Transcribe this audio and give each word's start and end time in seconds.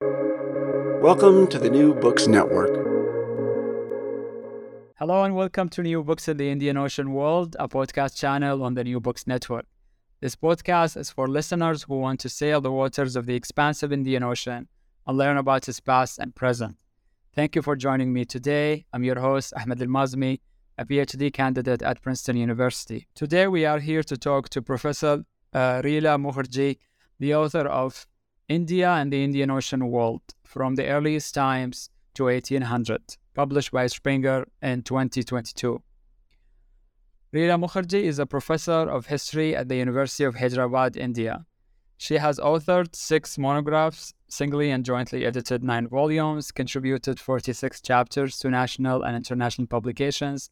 Welcome 0.00 1.46
to 1.48 1.58
the 1.58 1.70
New 1.70 1.94
Books 1.94 2.26
Network. 2.26 2.74
Hello 4.98 5.22
and 5.22 5.36
welcome 5.36 5.68
to 5.68 5.82
New 5.82 6.02
Books 6.02 6.26
in 6.28 6.36
the 6.36 6.50
Indian 6.50 6.76
Ocean 6.76 7.12
World, 7.12 7.54
a 7.60 7.68
podcast 7.68 8.16
channel 8.16 8.64
on 8.64 8.74
the 8.74 8.82
New 8.82 9.00
Books 9.00 9.26
Network. 9.26 9.66
This 10.20 10.34
podcast 10.34 10.96
is 10.96 11.10
for 11.10 11.28
listeners 11.28 11.84
who 11.84 11.98
want 11.98 12.20
to 12.20 12.28
sail 12.28 12.60
the 12.60 12.72
waters 12.72 13.14
of 13.16 13.26
the 13.26 13.34
expansive 13.34 13.92
Indian 13.92 14.22
Ocean 14.22 14.66
and 15.06 15.18
learn 15.18 15.36
about 15.36 15.68
its 15.68 15.78
past 15.78 16.18
and 16.18 16.34
present. 16.34 16.76
Thank 17.34 17.54
you 17.54 17.62
for 17.62 17.76
joining 17.76 18.12
me 18.12 18.24
today. 18.24 18.86
I'm 18.92 19.04
your 19.04 19.20
host, 19.20 19.52
Ahmed 19.56 19.80
Al 19.80 19.88
Mazmi, 19.88 20.40
a 20.76 20.84
PhD 20.84 21.32
candidate 21.32 21.82
at 21.82 22.02
Princeton 22.02 22.36
University. 22.36 23.06
Today 23.14 23.46
we 23.46 23.64
are 23.64 23.78
here 23.78 24.02
to 24.02 24.16
talk 24.16 24.48
to 24.48 24.62
Professor 24.62 25.24
uh, 25.52 25.82
Rila 25.82 26.18
Mukherjee, 26.20 26.78
the 27.20 27.34
author 27.34 27.68
of 27.68 28.06
India 28.48 28.90
and 28.90 29.10
the 29.10 29.24
Indian 29.24 29.50
Ocean 29.50 29.90
World 29.90 30.20
from 30.44 30.74
the 30.74 30.86
Earliest 30.86 31.34
Times 31.34 31.88
to 32.12 32.24
1800, 32.24 33.16
published 33.32 33.72
by 33.72 33.86
Springer 33.86 34.46
in 34.60 34.82
2022. 34.82 35.82
Rila 37.32 37.58
Mukherjee 37.58 38.02
is 38.02 38.18
a 38.18 38.26
professor 38.26 38.72
of 38.72 39.06
history 39.06 39.56
at 39.56 39.68
the 39.68 39.76
University 39.76 40.24
of 40.24 40.36
Hyderabad, 40.36 40.96
India. 40.96 41.46
She 41.96 42.16
has 42.18 42.38
authored 42.38 42.94
six 42.94 43.38
monographs, 43.38 44.12
singly 44.28 44.70
and 44.70 44.84
jointly 44.84 45.24
edited 45.24 45.64
nine 45.64 45.88
volumes, 45.88 46.52
contributed 46.52 47.18
46 47.18 47.80
chapters 47.80 48.38
to 48.40 48.50
national 48.50 49.02
and 49.02 49.16
international 49.16 49.66
publications, 49.66 50.50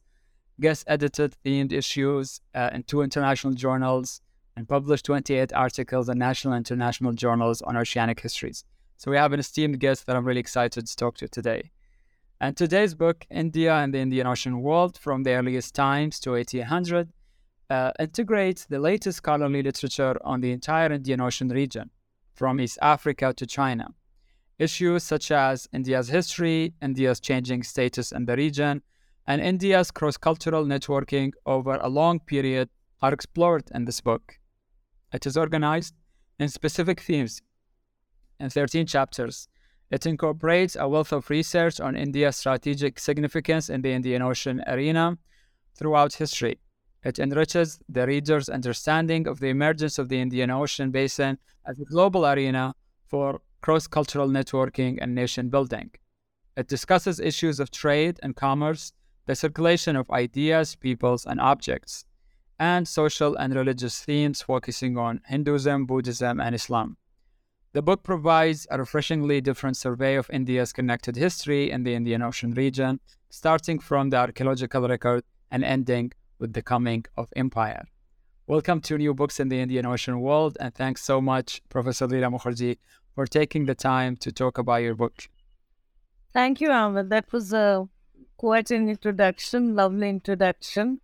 guest 0.61 0.85
edited 0.87 1.37
themed 1.45 1.73
issues 1.73 2.41
uh, 2.55 2.71
in 2.73 2.85
two 2.85 3.03
international 3.03 3.53
journals, 3.53 4.23
and 4.57 4.69
published 4.69 5.07
28 5.07 5.53
articles 5.53 6.09
in 6.09 6.19
national 6.19 6.55
and 6.55 6.69
international 6.69 7.13
journals 7.13 7.63
on 7.63 7.77
oceanic 7.77 8.21
histories. 8.21 8.65
So 8.97 9.11
we 9.11 9.17
have 9.17 9.33
an 9.33 9.41
esteemed 9.41 9.81
guest 9.81 10.07
that 10.07 10.17
I'm 10.17 10.25
really 10.25 10.41
excited 10.41 10.87
to 10.87 10.97
talk 10.97 11.17
to 11.19 11.29
today. 11.29 11.71
And 12.41 12.57
today's 12.57 12.95
book, 12.95 13.27
India 13.31 13.75
and 13.75 13.95
the 13.95 13.99
Indian 13.99 14.27
Ocean 14.27 14.63
World 14.63 14.99
from 14.99 15.23
the 15.23 15.33
Earliest 15.33 15.75
Times 15.75 16.19
to 16.21 16.33
1800, 16.33 17.09
uh, 17.71 17.93
integrates 17.99 18.67
the 18.67 18.79
latest 18.79 19.19
scholarly 19.19 19.63
literature 19.63 20.17
on 20.25 20.41
the 20.41 20.53
entire 20.53 20.93
Indian 20.93 21.21
Ocean 21.21 21.49
region, 21.49 21.91
from 22.35 22.61
East 22.61 22.79
Africa 22.83 23.33
to 23.35 23.47
China. 23.47 23.89
Issues 24.59 25.03
such 25.03 25.31
as 25.31 25.69
India's 25.73 26.09
history, 26.09 26.75
India's 26.83 27.21
changing 27.21 27.63
status 27.63 28.13
in 28.13 28.27
the 28.27 28.37
region, 28.37 28.83
and 29.27 29.41
India's 29.41 29.91
cross 29.91 30.17
cultural 30.17 30.65
networking 30.65 31.33
over 31.47 31.77
a 31.77 31.89
long 31.89 32.21
period 32.21 32.69
are 33.01 33.13
explored 33.13 33.65
in 33.75 33.85
this 33.85 34.01
book. 34.01 34.39
It 35.13 35.27
is 35.27 35.37
organized 35.37 35.95
in 36.39 36.49
specific 36.49 37.01
themes 37.01 37.43
in 38.41 38.51
13 38.51 38.87
chapters 38.87 39.49
it 39.93 40.07
incorporates 40.07 40.75
a 40.75 40.89
wealth 40.89 41.13
of 41.13 41.29
research 41.29 41.79
on 41.79 41.97
India's 41.97 42.37
strategic 42.37 42.99
significance 42.99 43.69
in 43.69 43.83
the 43.83 43.93
Indian 43.93 44.23
Ocean 44.23 44.65
arena 44.67 45.19
throughout 45.75 46.15
history. 46.15 46.59
It 47.05 47.19
enriches 47.19 47.79
the 47.91 48.07
reader's 48.07 48.49
understanding 48.49 49.29
of 49.29 49.39
the 49.41 49.49
emergence 49.49 49.99
of 49.99 50.09
the 50.09 50.19
Indian 50.19 50.51
Ocean 50.51 50.91
basin 50.93 51.37
as 51.67 51.79
a 51.79 51.85
global 51.85 52.25
arena 52.25 52.75
for 53.07 53.43
cross 53.61 53.87
cultural 53.87 54.29
networking 54.29 54.97
and 54.99 55.15
nation 55.15 55.51
building. 55.51 55.91
It 56.57 56.69
discusses 56.69 57.21
issues 57.21 57.61
of 57.61 57.71
trade 57.71 58.19
and 58.23 58.35
commerce, 58.35 58.95
the 59.27 59.37
circulation 59.37 59.95
of 59.95 60.11
ideas, 60.11 60.75
peoples, 60.75 61.27
and 61.27 61.39
objects, 61.39 62.07
and 62.63 62.87
social 62.87 63.35
and 63.35 63.57
religious 63.57 63.99
themes 64.05 64.41
focusing 64.41 64.97
on 64.97 65.21
Hinduism, 65.27 65.85
Buddhism, 65.85 66.41
and 66.41 66.55
Islam. 66.55 66.97
The 67.73 67.83
book 67.83 68.05
provides 68.05 68.69
a 68.71 68.79
refreshingly 68.79 69.41
different 69.41 69.77
survey 69.77 70.15
of 70.15 70.31
India's 70.33 70.73
connected 70.73 71.17
history 71.17 71.73
in 71.73 71.83
the 71.83 71.95
Indian 71.95 72.23
Ocean 72.23 72.53
region, 72.53 73.01
starting 73.31 73.81
from 73.81 74.11
the 74.11 74.19
archaeological 74.19 74.87
record 74.87 75.25
and 75.51 75.65
ending 75.65 76.13
with 76.39 76.53
the 76.53 76.63
coming 76.63 77.05
of 77.17 77.27
empire. 77.35 77.83
Welcome 78.47 78.81
to 78.83 78.97
New 78.97 79.13
Books 79.13 79.41
in 79.41 79.49
the 79.49 79.59
Indian 79.59 79.85
Ocean 79.85 80.21
World, 80.21 80.57
and 80.61 80.73
thanks 80.73 81.03
so 81.03 81.21
much, 81.21 81.63
Professor 81.69 82.07
Rila 82.07 82.31
Mukherjee, 82.33 82.79
for 83.17 83.27
taking 83.27 83.67
the 83.67 83.75
time 83.75 84.15
to 84.19 84.31
talk 84.31 84.59
about 84.59 84.83
your 84.83 84.95
book. 84.95 85.29
Thank 86.33 86.61
you, 86.61 86.71
Ahmed. 86.71 87.11
That 87.11 87.33
was 87.33 87.53
a 87.53 87.89
quite 88.37 88.71
an 88.71 88.89
introduction, 88.89 89.75
lovely 89.75 90.09
introduction. 90.09 91.02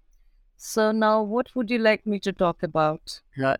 So 0.59 0.93
now, 0.93 1.23
what 1.23 1.55
would 1.55 1.71
you 1.71 1.79
like 1.79 2.07
me 2.07 2.19
to 2.21 2.33
talk 2.33 2.63
about? 2.63 3.21
Uh, 3.43 3.57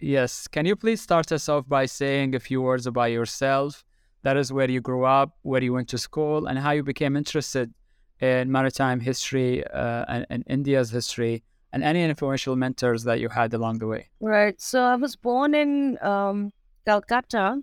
Yes. 0.00 0.48
Can 0.48 0.64
you 0.64 0.76
please 0.76 1.00
start 1.00 1.30
us 1.30 1.48
off 1.48 1.68
by 1.68 1.84
saying 1.84 2.34
a 2.34 2.40
few 2.40 2.62
words 2.62 2.86
about 2.86 3.10
yourself? 3.12 3.84
That 4.22 4.36
is 4.36 4.52
where 4.52 4.70
you 4.70 4.80
grew 4.80 5.04
up, 5.04 5.36
where 5.42 5.62
you 5.62 5.72
went 5.74 5.88
to 5.90 5.98
school, 5.98 6.46
and 6.46 6.58
how 6.58 6.70
you 6.70 6.82
became 6.82 7.16
interested 7.16 7.72
in 8.18 8.50
maritime 8.50 9.00
history 9.00 9.64
uh, 9.66 10.04
and, 10.08 10.26
and, 10.30 10.44
India's 10.46 10.90
history, 10.90 11.42
and 11.72 11.82
any 11.82 12.02
influential 12.02 12.56
mentors 12.56 13.04
that 13.04 13.20
you 13.20 13.28
had 13.28 13.54
along 13.54 13.78
the 13.78 13.86
way. 13.86 14.08
Right. 14.20 14.60
So 14.60 14.82
I 14.82 14.96
was 14.96 15.16
born 15.16 15.54
in 15.54 15.98
um, 16.02 16.52
Calcutta. 16.86 17.62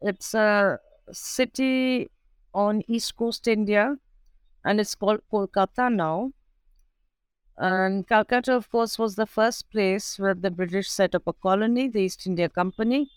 It's 0.00 0.34
a 0.34 0.78
city 1.12 2.10
on 2.54 2.82
East 2.88 3.16
Coast 3.16 3.46
India, 3.46 3.96
and 4.64 4.80
it's 4.80 4.94
called 4.94 5.20
Kolkata 5.32 5.92
now. 5.92 6.32
And 7.58 8.06
Calcutta, 8.06 8.54
of 8.54 8.70
course, 8.70 8.98
was 8.98 9.16
the 9.16 9.26
first 9.26 9.70
place 9.70 10.18
where 10.18 10.34
the 10.34 10.50
British 10.50 10.88
set 10.88 11.14
up 11.14 11.26
a 11.26 11.32
colony, 11.32 11.88
the 11.88 12.00
East 12.02 12.26
India 12.26 12.48
Company. 12.48 13.10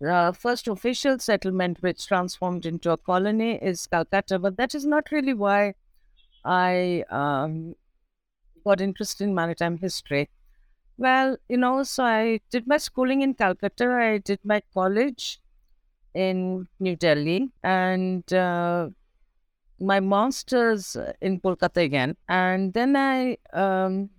The 0.00 0.34
first 0.38 0.68
official 0.68 1.18
settlement 1.18 1.82
which 1.82 2.06
transformed 2.06 2.66
into 2.66 2.90
a 2.92 2.96
colony 2.96 3.56
is 3.62 3.86
Calcutta, 3.86 4.38
but 4.38 4.56
that 4.56 4.74
is 4.74 4.86
not 4.86 5.10
really 5.12 5.34
why 5.34 5.74
I 6.44 7.04
um, 7.10 7.74
got 8.64 8.80
interested 8.80 9.24
in 9.24 9.34
maritime 9.34 9.78
history. 9.78 10.30
Well, 10.98 11.36
you 11.48 11.58
know, 11.58 11.82
so 11.84 12.04
I 12.04 12.40
did 12.50 12.66
my 12.66 12.78
schooling 12.78 13.22
in 13.22 13.34
Calcutta, 13.34 13.86
I 13.90 14.18
did 14.18 14.40
my 14.44 14.62
college 14.74 15.40
in 16.14 16.68
New 16.80 16.96
Delhi, 16.96 17.50
and 17.62 18.32
uh, 18.32 18.90
my 19.80 20.00
master's 20.00 20.96
in 21.20 21.40
Kolkata 21.40 21.82
again. 21.82 22.16
And 22.28 22.72
then 22.72 22.96
I 22.96 23.36
um, 23.52 24.10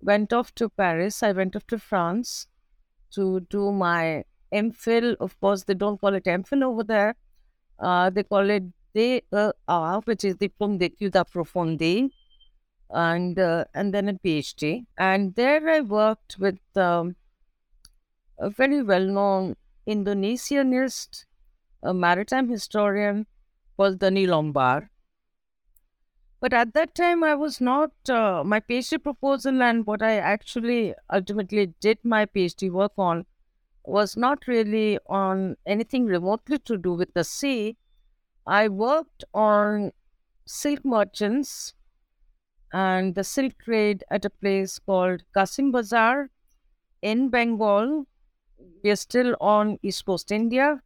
went 0.00 0.32
off 0.32 0.54
to 0.56 0.68
Paris. 0.68 1.22
I 1.22 1.32
went 1.32 1.56
off 1.56 1.66
to 1.68 1.78
France 1.78 2.46
to 3.12 3.40
do 3.50 3.72
my 3.72 4.24
MPhil. 4.52 5.16
Of 5.20 5.38
course, 5.40 5.64
they 5.64 5.74
don't 5.74 6.00
call 6.00 6.14
it 6.14 6.24
MPhil 6.24 6.62
over 6.62 6.84
there. 6.84 7.14
Uh, 7.78 8.10
they 8.10 8.22
call 8.22 8.48
it 8.50 8.64
DEA, 8.94 10.00
which 10.04 10.24
is 10.24 10.36
Diplôme 10.36 10.78
d'études 10.78 11.14
approfondies, 11.14 12.10
and 12.90 13.38
uh, 13.38 13.64
and 13.74 13.94
then 13.94 14.08
a 14.08 14.14
PhD. 14.14 14.84
And 14.98 15.34
there 15.34 15.68
I 15.68 15.80
worked 15.80 16.36
with 16.38 16.58
um, 16.76 17.16
a 18.38 18.50
very 18.50 18.82
well-known 18.82 19.56
Indonesianist, 19.86 21.24
a 21.82 21.94
maritime 21.94 22.48
historian 22.48 23.26
was 23.80 23.96
Denys 23.96 24.28
Lombard. 24.28 24.88
But 26.40 26.52
at 26.52 26.74
that 26.74 26.94
time, 26.94 27.24
I 27.24 27.34
was 27.34 27.60
not, 27.60 27.92
uh, 28.08 28.42
my 28.44 28.60
PhD 28.60 29.02
proposal 29.02 29.62
and 29.62 29.86
what 29.86 30.02
I 30.02 30.16
actually 30.16 30.94
ultimately 31.10 31.66
did 31.86 31.98
my 32.04 32.26
PhD 32.26 32.70
work 32.70 32.92
on 32.98 33.24
was 33.84 34.16
not 34.16 34.46
really 34.46 34.98
on 35.06 35.56
anything 35.66 36.04
remotely 36.04 36.58
to 36.70 36.76
do 36.76 36.92
with 36.92 37.14
the 37.14 37.24
sea. 37.24 37.78
I 38.46 38.68
worked 38.68 39.24
on 39.32 39.92
silk 40.46 40.84
merchants 40.84 41.74
and 42.72 43.14
the 43.14 43.24
silk 43.24 43.58
trade 43.64 44.04
at 44.10 44.24
a 44.26 44.30
place 44.30 44.78
called 44.78 45.24
Kasim 45.34 45.72
Bazar 45.72 46.30
in 47.00 47.28
Bengal. 47.30 48.06
We 48.84 48.90
are 48.90 48.96
still 48.96 49.36
on 49.40 49.78
East 49.82 50.04
Coast 50.04 50.30
India. 50.30 50.82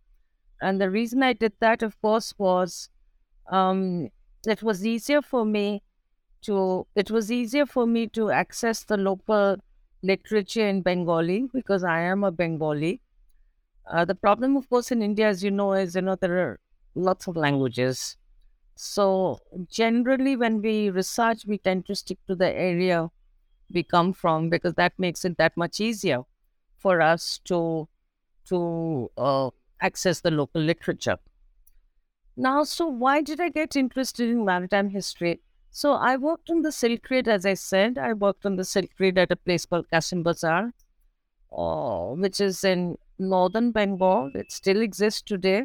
And 0.60 0.80
the 0.80 0.90
reason 0.90 1.22
I 1.22 1.32
did 1.32 1.52
that, 1.60 1.82
of 1.82 2.00
course, 2.00 2.34
was 2.38 2.88
um, 3.50 4.10
it 4.46 4.62
was 4.62 4.86
easier 4.86 5.22
for 5.22 5.44
me 5.44 5.82
to 6.42 6.86
it 6.96 7.10
was 7.10 7.32
easier 7.32 7.66
for 7.66 7.86
me 7.86 8.08
to 8.08 8.30
access 8.30 8.84
the 8.84 8.96
local 8.96 9.56
literature 10.02 10.68
in 10.68 10.82
Bengali 10.82 11.48
because 11.52 11.84
I 11.84 12.00
am 12.02 12.24
a 12.24 12.32
Bengali. 12.32 13.02
Uh, 13.86 14.04
the 14.04 14.14
problem, 14.14 14.56
of 14.56 14.68
course, 14.68 14.90
in 14.90 15.02
India, 15.02 15.28
as 15.28 15.44
you 15.44 15.50
know, 15.50 15.72
is 15.74 15.94
you 15.94 16.02
know 16.02 16.16
there 16.16 16.38
are 16.38 16.60
lots 16.94 17.26
of 17.26 17.36
languages. 17.36 18.16
So 18.76 19.40
generally, 19.68 20.36
when 20.36 20.62
we 20.62 20.90
research, 20.90 21.46
we 21.46 21.58
tend 21.58 21.86
to 21.86 21.94
stick 21.96 22.18
to 22.28 22.34
the 22.36 22.50
area 22.50 23.10
we 23.70 23.82
come 23.84 24.12
from 24.12 24.50
because 24.50 24.74
that 24.74 24.98
makes 24.98 25.24
it 25.24 25.38
that 25.38 25.56
much 25.56 25.80
easier 25.80 26.22
for 26.78 27.00
us 27.00 27.38
to 27.46 27.88
to 28.46 29.10
uh, 29.18 29.50
access 29.84 30.20
the 30.20 30.30
local 30.30 30.60
literature. 30.62 31.18
Now, 32.36 32.64
so 32.64 32.86
why 32.86 33.22
did 33.22 33.40
I 33.40 33.48
get 33.48 33.76
interested 33.76 34.28
in 34.28 34.44
maritime 34.44 34.90
history? 34.90 35.40
So 35.70 35.92
I 35.92 36.16
worked 36.16 36.50
on 36.50 36.62
the 36.62 36.72
Silk 36.72 37.02
Trade, 37.02 37.28
as 37.28 37.46
I 37.46 37.54
said. 37.54 37.98
I 37.98 38.12
worked 38.12 38.46
on 38.46 38.56
the 38.56 38.64
Silk 38.64 38.90
Trade 38.96 39.18
at 39.18 39.32
a 39.32 39.36
place 39.36 39.66
called 39.66 39.90
Kasim 39.90 40.22
Bazar, 40.22 40.72
uh, 41.56 42.06
which 42.24 42.40
is 42.40 42.64
in 42.64 42.96
northern 43.18 43.72
Bengal. 43.72 44.30
It 44.34 44.52
still 44.52 44.80
exists 44.82 45.22
today. 45.22 45.64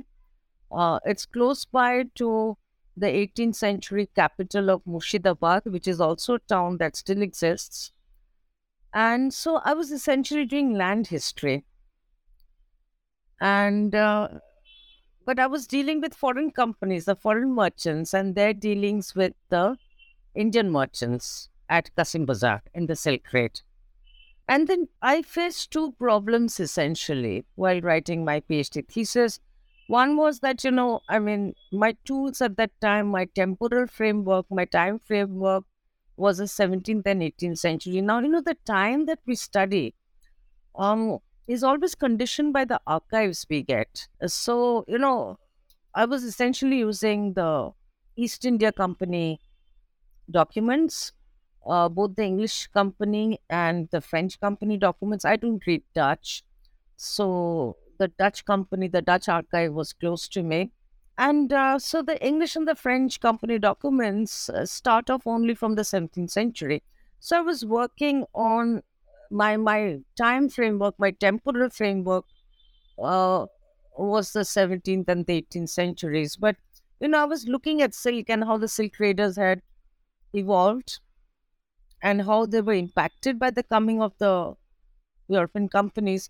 Uh, 0.72 1.00
it's 1.06 1.26
close 1.26 1.66
by 1.66 2.06
to 2.16 2.58
the 2.98 3.08
18th 3.08 3.56
century 3.56 4.10
capital 4.16 4.70
of 4.70 4.84
Murshidabad, 4.86 5.72
which 5.72 5.88
is 5.88 6.02
also 6.02 6.36
a 6.36 6.40
town 6.40 6.78
that 6.78 6.96
still 6.96 7.22
exists. 7.22 7.92
And 8.94 9.34
so 9.34 9.62
I 9.64 9.74
was 9.74 9.92
essentially 9.92 10.46
doing 10.46 10.74
land 10.74 11.08
history. 11.08 11.66
And 13.42 13.96
uh, 13.96 14.30
but 15.26 15.40
I 15.40 15.48
was 15.48 15.68
dealing 15.68 16.02
with 16.02 16.14
foreign 16.14 16.52
companies, 16.52 17.06
the 17.06 17.16
foreign 17.16 17.54
merchants, 17.54 18.14
and 18.14 18.36
their 18.36 18.54
dealings 18.54 19.16
with 19.16 19.34
the 19.50 19.78
Indian 20.36 20.72
merchants 20.72 21.50
at 21.70 21.96
Kasim 21.96 22.26
Bazar 22.26 22.64
in 22.74 22.88
the 22.88 22.96
Silk 22.96 23.24
Trade. 23.26 23.62
And 24.48 24.68
then 24.68 24.88
I 25.02 25.22
faced 25.22 25.72
two 25.72 25.94
problems 25.94 26.60
essentially 26.60 27.46
while 27.56 27.82
writing 27.82 28.26
my 28.26 28.40
PhD 28.42 28.88
thesis. 28.88 29.40
One 29.88 30.18
was 30.18 30.40
that, 30.40 30.64
you 30.64 30.72
know, 30.72 31.02
I 31.10 31.20
mean, 31.20 31.56
my 31.72 31.96
tools 32.06 32.42
at 32.42 32.58
that 32.58 32.72
time, 32.82 33.08
my 33.08 33.26
temporal 33.26 33.88
framework, 33.88 34.46
my 34.50 34.66
time 34.66 35.00
framework 35.00 35.66
was 36.18 36.38
the 36.40 36.48
17th 36.48 37.06
and 37.06 37.24
18th 37.24 37.60
century. 37.60 38.02
Now, 38.02 38.20
you 38.20 38.30
know, 38.30 38.42
the 38.42 38.58
time 38.66 39.06
that 39.06 39.20
we 39.26 39.36
study 39.36 39.96
um, 40.76 41.20
is 41.50 41.64
always 41.64 41.96
conditioned 41.96 42.54
by 42.54 42.64
the 42.66 42.80
archives 42.88 43.46
we 43.50 43.64
get. 43.64 44.08
So, 44.28 44.86
you 44.88 45.00
know, 45.00 45.40
I 45.96 46.06
was 46.06 46.24
essentially 46.24 46.78
using 46.80 47.34
the 47.34 47.72
East 48.16 48.46
India 48.46 48.72
Company 48.72 49.42
documents, 50.30 51.14
uh, 51.66 51.90
both 51.90 52.16
the 52.16 52.24
English 52.24 52.68
company 52.68 53.40
and 53.50 53.90
the 53.92 54.02
French 54.02 54.40
company 54.40 54.78
documents. 54.78 55.26
I 55.26 55.36
don't 55.36 55.66
read 55.66 55.84
Dutch. 55.96 56.44
So 56.98 57.78
the 57.98 58.10
Dutch 58.10 58.46
company, 58.46 58.88
the 58.88 59.02
Dutch 59.02 59.30
archive 59.30 59.74
was 59.74 59.94
close 59.94 60.28
to 60.30 60.44
me. 60.44 60.72
And 61.18 61.52
uh, 61.52 61.80
so 61.80 62.02
the 62.02 62.24
English 62.26 62.56
and 62.56 62.68
the 62.68 62.76
French 62.76 63.20
company 63.20 63.60
documents 63.60 64.50
uh, 64.50 64.66
start 64.66 65.10
off 65.10 65.28
only 65.28 65.56
from 65.56 65.76
the 65.76 65.84
17th 65.84 66.32
century. 66.32 66.84
So 67.20 67.38
I 67.38 67.42
was 67.42 67.66
working 67.66 68.26
on 68.34 68.84
my 69.30 69.58
my 69.58 70.00
time 70.18 70.50
framework, 70.50 70.96
my 71.00 71.12
temporal 71.12 71.70
framework, 71.70 72.26
uh, 73.02 73.48
was 73.98 74.34
the 74.34 74.46
17th 74.46 75.10
and 75.10 75.26
the 75.26 75.34
18th 75.36 75.70
centuries. 75.72 76.36
But 76.38 76.58
you 77.00 77.10
know, 77.10 77.22
I 77.22 77.26
was 77.26 77.48
looking 77.48 77.82
at 77.82 77.94
silk 77.96 78.30
and 78.30 78.44
how 78.46 78.58
the 78.58 78.68
silk 78.68 78.94
traders 78.94 79.38
had 79.38 79.62
evolved, 80.34 81.00
and 82.02 82.24
how 82.24 82.46
they 82.46 82.62
were 82.62 82.74
impacted 82.74 83.40
by 83.40 83.50
the 83.52 83.64
coming 83.64 84.02
of 84.02 84.14
the 84.18 84.54
European 85.30 85.70
companies. 85.70 86.30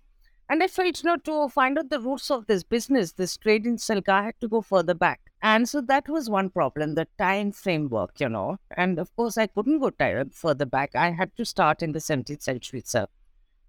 And 0.50 0.64
I 0.64 0.68
felt, 0.68 1.04
you 1.04 1.10
know, 1.10 1.18
to 1.18 1.50
find 1.50 1.78
out 1.80 1.90
the 1.90 2.02
roots 2.02 2.32
of 2.32 2.48
this 2.48 2.64
business, 2.64 3.14
this 3.14 3.38
trade 3.38 3.66
in 3.68 3.78
silk, 3.80 4.10
I 4.10 4.24
had 4.26 4.42
to 4.42 4.48
go 4.50 4.62
further 4.62 4.96
back. 4.96 5.29
And 5.42 5.70
so 5.70 5.82
that 5.82 6.10
was 6.10 6.30
one 6.30 6.50
problem, 6.50 6.96
the 6.96 7.08
time 7.18 7.52
framework, 7.52 8.20
you 8.20 8.30
know. 8.30 8.58
And 8.76 9.00
of 9.00 9.16
course, 9.16 9.38
I 9.38 9.48
couldn't 9.48 9.80
go 9.80 9.92
further 10.32 10.66
back. 10.66 10.96
I 10.96 11.12
had 11.12 11.36
to 11.38 11.46
start 11.46 11.82
in 11.82 11.94
the 11.94 12.02
17th 12.02 12.42
century 12.42 12.80
itself. 12.80 13.10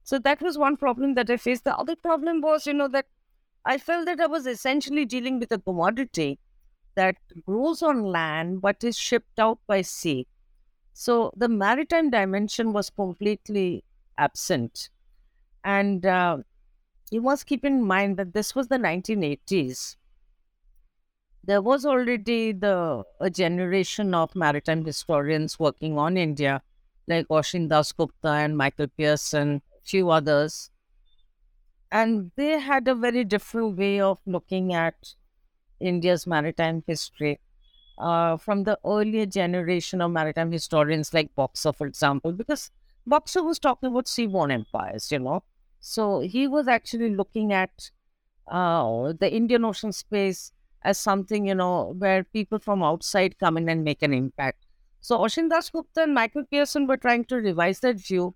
So 0.04 0.18
that 0.20 0.40
was 0.42 0.58
one 0.58 0.76
problem 0.76 1.14
that 1.14 1.30
I 1.30 1.36
faced. 1.36 1.64
The 1.64 1.76
other 1.76 1.96
problem 1.96 2.40
was, 2.40 2.66
you 2.66 2.74
know, 2.74 2.88
that 2.88 3.06
I 3.64 3.78
felt 3.78 4.06
that 4.06 4.20
I 4.20 4.26
was 4.26 4.46
essentially 4.46 5.04
dealing 5.04 5.38
with 5.38 5.52
a 5.52 5.58
commodity 5.58 6.38
that 6.96 7.16
grows 7.46 7.82
on 7.82 8.04
land 8.04 8.60
but 8.62 8.82
is 8.84 8.98
shipped 8.98 9.38
out 9.38 9.58
by 9.66 9.82
sea. 9.82 10.26
So 10.94 11.32
the 11.36 11.48
maritime 11.48 12.10
dimension 12.10 12.72
was 12.72 12.90
completely 12.90 13.84
absent. 14.18 14.90
And 15.64 16.06
uh, 16.06 16.38
you 17.10 17.22
must 17.22 17.46
keep 17.46 17.64
in 17.64 17.82
mind 17.82 18.16
that 18.18 18.34
this 18.34 18.54
was 18.54 18.68
the 18.68 18.78
1980s 18.78 19.96
there 21.44 21.62
was 21.62 21.84
already 21.86 22.52
the 22.52 23.04
a 23.20 23.30
generation 23.30 24.14
of 24.14 24.34
maritime 24.34 24.84
historians 24.84 25.58
working 25.58 25.98
on 25.98 26.16
India, 26.16 26.62
like 27.06 27.28
Ashin 27.28 27.68
Das 27.68 27.92
Gupta 27.92 28.28
and 28.28 28.56
Michael 28.56 28.88
Pearson, 28.88 29.62
few 29.82 30.10
others. 30.10 30.70
And 31.92 32.30
they 32.36 32.58
had 32.60 32.86
a 32.88 32.94
very 32.94 33.24
different 33.24 33.76
way 33.76 34.00
of 34.00 34.18
looking 34.26 34.72
at 34.72 35.14
India's 35.80 36.26
maritime 36.26 36.84
history. 36.86 37.40
Uh, 37.98 38.36
from 38.38 38.64
the 38.64 38.78
earlier 38.86 39.26
generation 39.26 40.00
of 40.00 40.10
maritime 40.10 40.52
historians 40.52 41.14
like 41.14 41.34
Boxer, 41.34 41.72
for 41.72 41.86
example, 41.86 42.32
because 42.32 42.70
Boxer 43.06 43.42
was 43.42 43.58
talking 43.58 43.88
about 43.90 44.06
seaborne 44.06 44.52
empires, 44.52 45.12
you 45.12 45.18
know. 45.18 45.44
So 45.80 46.20
he 46.20 46.48
was 46.48 46.68
actually 46.68 47.14
looking 47.14 47.52
at 47.52 47.90
uh, 48.48 49.12
the 49.18 49.32
Indian 49.32 49.64
Ocean 49.64 49.92
space 49.92 50.52
as 50.82 50.98
something, 50.98 51.46
you 51.46 51.54
know, 51.54 51.94
where 51.98 52.24
people 52.24 52.58
from 52.58 52.82
outside 52.82 53.38
come 53.38 53.56
in 53.56 53.68
and 53.68 53.84
make 53.84 54.02
an 54.02 54.14
impact. 54.14 54.66
So 55.00 55.18
Ashin 55.18 55.48
Das 55.48 55.70
Gupta 55.70 56.02
and 56.02 56.14
Michael 56.14 56.44
Pearson 56.50 56.86
were 56.86 56.96
trying 56.96 57.24
to 57.26 57.36
revise 57.36 57.80
that 57.80 57.96
view 57.96 58.34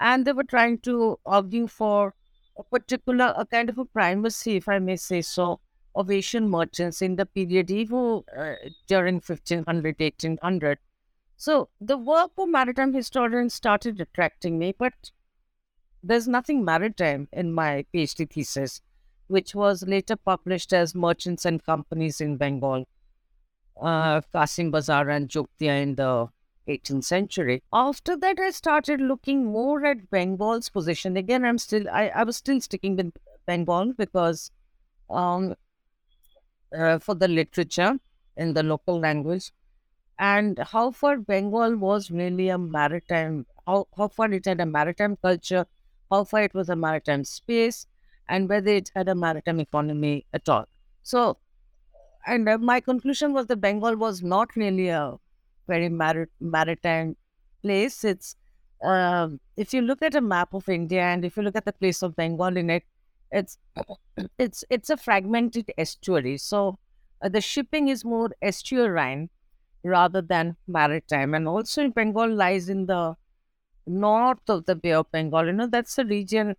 and 0.00 0.24
they 0.24 0.32
were 0.32 0.44
trying 0.44 0.78
to 0.80 1.18
argue 1.26 1.66
for 1.66 2.14
a 2.56 2.62
particular, 2.62 3.34
a 3.36 3.44
kind 3.46 3.68
of 3.68 3.78
a 3.78 3.84
primacy, 3.84 4.56
if 4.56 4.68
I 4.68 4.78
may 4.78 4.96
say 4.96 5.22
so, 5.22 5.60
of 5.94 6.10
Asian 6.10 6.48
merchants 6.48 7.02
in 7.02 7.16
the 7.16 7.26
period 7.26 7.70
even 7.70 8.22
uh, 8.36 8.54
during 8.86 9.16
1500, 9.16 9.96
1800. 9.98 10.78
So 11.36 11.68
the 11.80 11.98
work 11.98 12.30
of 12.38 12.48
maritime 12.48 12.92
historians 12.92 13.54
started 13.54 14.00
attracting 14.00 14.58
me, 14.58 14.74
but 14.76 15.10
there's 16.02 16.28
nothing 16.28 16.64
maritime 16.64 17.28
in 17.32 17.52
my 17.52 17.86
PhD 17.92 18.30
thesis 18.30 18.80
which 19.28 19.54
was 19.54 19.86
later 19.86 20.16
published 20.16 20.72
as 20.72 20.94
Merchants 20.94 21.44
and 21.44 21.64
Companies 21.64 22.20
in 22.20 22.36
Bengal, 22.36 22.86
uh, 23.80 24.20
Kasim 24.32 24.70
Bazar 24.70 25.08
and 25.10 25.28
Jugdia 25.28 25.82
in 25.82 25.94
the 25.94 26.28
18th 26.68 27.04
century. 27.04 27.62
After 27.72 28.16
that, 28.16 28.38
I 28.38 28.50
started 28.50 29.00
looking 29.00 29.44
more 29.44 29.84
at 29.84 30.10
Bengal's 30.10 30.68
position. 30.68 31.16
Again, 31.16 31.44
I'm 31.44 31.58
still, 31.58 31.88
I, 31.90 32.08
I 32.08 32.24
was 32.24 32.36
still 32.36 32.60
sticking 32.60 32.96
with 32.96 33.12
Bengal 33.46 33.92
because 33.96 34.50
um, 35.10 35.54
uh, 36.76 36.98
for 36.98 37.14
the 37.14 37.28
literature 37.28 37.98
in 38.36 38.54
the 38.54 38.62
local 38.62 38.98
language 38.98 39.52
and 40.18 40.58
how 40.58 40.90
far 40.90 41.18
Bengal 41.18 41.76
was 41.76 42.10
really 42.10 42.48
a 42.48 42.58
maritime, 42.58 43.46
how, 43.66 43.86
how 43.96 44.08
far 44.08 44.32
it 44.32 44.44
had 44.44 44.60
a 44.60 44.66
maritime 44.66 45.16
culture, 45.16 45.66
how 46.10 46.24
far 46.24 46.42
it 46.42 46.54
was 46.54 46.68
a 46.68 46.76
maritime 46.76 47.24
space, 47.24 47.86
and 48.28 48.48
whether 48.48 48.70
it 48.70 48.90
had 48.94 49.08
a 49.08 49.14
maritime 49.14 49.60
economy 49.60 50.26
at 50.32 50.48
all. 50.48 50.66
So, 51.02 51.38
and 52.26 52.48
uh, 52.48 52.58
my 52.58 52.80
conclusion 52.80 53.32
was 53.32 53.46
that 53.46 53.56
Bengal 53.60 53.96
was 53.96 54.22
not 54.22 54.54
really 54.56 54.88
a 54.88 55.16
very 55.68 55.88
mar- 55.88 56.28
maritime 56.40 57.16
place. 57.62 58.04
It's 58.04 58.36
uh, 58.84 59.28
if 59.56 59.72
you 59.72 59.82
look 59.82 60.02
at 60.02 60.14
a 60.14 60.20
map 60.20 60.54
of 60.54 60.68
India 60.68 61.02
and 61.02 61.24
if 61.24 61.36
you 61.36 61.42
look 61.42 61.56
at 61.56 61.64
the 61.64 61.72
place 61.72 62.02
of 62.02 62.16
Bengal 62.16 62.56
in 62.56 62.70
it, 62.70 62.84
it's 63.30 63.58
it's 64.38 64.64
it's 64.70 64.90
a 64.90 64.96
fragmented 64.96 65.70
estuary. 65.78 66.38
So 66.38 66.78
uh, 67.22 67.28
the 67.28 67.40
shipping 67.40 67.88
is 67.88 68.04
more 68.04 68.30
estuarine 68.42 69.28
rather 69.84 70.22
than 70.22 70.56
maritime, 70.66 71.34
and 71.34 71.48
also 71.48 71.88
Bengal 71.90 72.32
lies 72.34 72.68
in 72.68 72.86
the 72.86 73.16
north 73.86 74.48
of 74.48 74.66
the 74.66 74.74
Bay 74.74 74.92
of 74.92 75.10
Bengal. 75.10 75.46
You 75.46 75.52
know 75.52 75.66
that's 75.66 75.98
a 75.98 76.04
region 76.04 76.56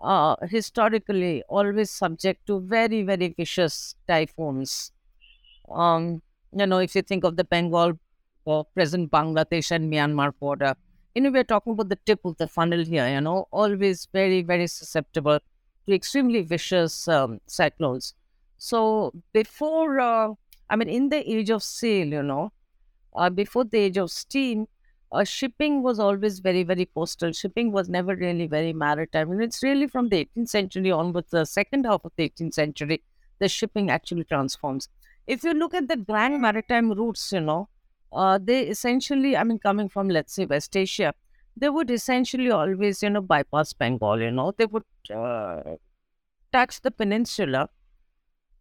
uh, 0.00 0.36
historically 0.46 1.42
always 1.48 1.90
subject 1.90 2.46
to 2.46 2.60
very, 2.60 3.02
very 3.02 3.28
vicious 3.28 3.94
typhoons. 4.06 4.92
Um, 5.70 6.22
you 6.52 6.66
know, 6.66 6.78
if 6.78 6.94
you 6.94 7.02
think 7.02 7.24
of 7.24 7.36
the 7.36 7.44
Bengal 7.44 7.98
or 8.44 8.64
present 8.66 9.10
Bangladesh 9.10 9.70
and 9.70 9.92
Myanmar 9.92 10.32
border, 10.38 10.74
you 11.14 11.22
know, 11.22 11.30
we're 11.30 11.44
talking 11.44 11.72
about 11.72 11.88
the 11.88 11.98
tip 12.04 12.20
of 12.24 12.36
the 12.36 12.46
funnel 12.46 12.84
here, 12.84 13.08
you 13.08 13.20
know, 13.20 13.48
always 13.50 14.06
very, 14.12 14.42
very 14.42 14.66
susceptible 14.66 15.40
to 15.86 15.94
extremely 15.94 16.42
vicious 16.42 17.08
um, 17.08 17.40
cyclones. 17.46 18.14
So 18.58 19.12
before, 19.32 19.98
uh, 20.00 20.34
I 20.68 20.76
mean, 20.76 20.88
in 20.88 21.08
the 21.08 21.28
age 21.30 21.50
of 21.50 21.62
sail, 21.62 22.06
you 22.06 22.22
know, 22.22 22.52
uh, 23.14 23.30
before 23.30 23.64
the 23.64 23.78
age 23.78 23.96
of 23.98 24.10
steam, 24.10 24.66
uh, 25.16 25.24
shipping 25.24 25.82
was 25.82 25.98
always 25.98 26.38
very, 26.40 26.62
very 26.62 26.86
coastal. 26.86 27.32
Shipping 27.32 27.72
was 27.72 27.88
never 27.88 28.14
really 28.14 28.46
very 28.46 28.72
maritime. 28.72 29.30
And 29.32 29.42
it's 29.42 29.62
really 29.62 29.86
from 29.86 30.08
the 30.08 30.28
18th 30.36 30.48
century 30.48 30.90
onwards, 30.90 31.30
the 31.30 31.44
second 31.44 31.86
half 31.86 32.04
of 32.04 32.12
the 32.16 32.24
18th 32.24 32.54
century, 32.54 33.02
the 33.38 33.48
shipping 33.48 33.90
actually 33.90 34.24
transforms. 34.24 34.88
If 35.26 35.42
you 35.42 35.54
look 35.54 35.74
at 35.74 35.88
the 35.88 35.96
grand 35.96 36.40
maritime 36.40 36.92
routes, 36.92 37.32
you 37.32 37.40
know, 37.40 37.68
uh, 38.12 38.38
they 38.42 38.62
essentially, 38.62 39.36
I 39.36 39.44
mean, 39.44 39.58
coming 39.58 39.88
from, 39.88 40.08
let's 40.08 40.34
say, 40.34 40.44
West 40.44 40.76
Asia, 40.76 41.14
they 41.56 41.68
would 41.68 41.90
essentially 41.90 42.50
always, 42.50 43.02
you 43.02 43.10
know, 43.10 43.22
bypass 43.22 43.72
Bengal, 43.72 44.20
you 44.20 44.30
know, 44.30 44.52
they 44.56 44.66
would 44.66 44.84
uh, 45.12 45.62
touch 46.52 46.80
the 46.82 46.90
peninsula 46.90 47.68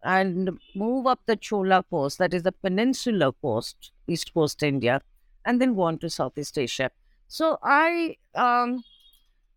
and 0.03 0.57
move 0.75 1.07
up 1.07 1.19
the 1.25 1.35
Chola 1.35 1.83
coast, 1.89 2.17
that 2.19 2.33
is 2.33 2.43
the 2.43 2.51
peninsular 2.51 3.31
coast, 3.31 3.91
East 4.07 4.33
Coast 4.33 4.63
India, 4.63 5.01
and 5.45 5.61
then 5.61 5.75
go 5.75 5.83
on 5.83 5.97
to 5.99 6.09
Southeast 6.09 6.57
Asia. 6.57 6.91
So 7.27 7.57
I 7.63 8.17
um, 8.35 8.83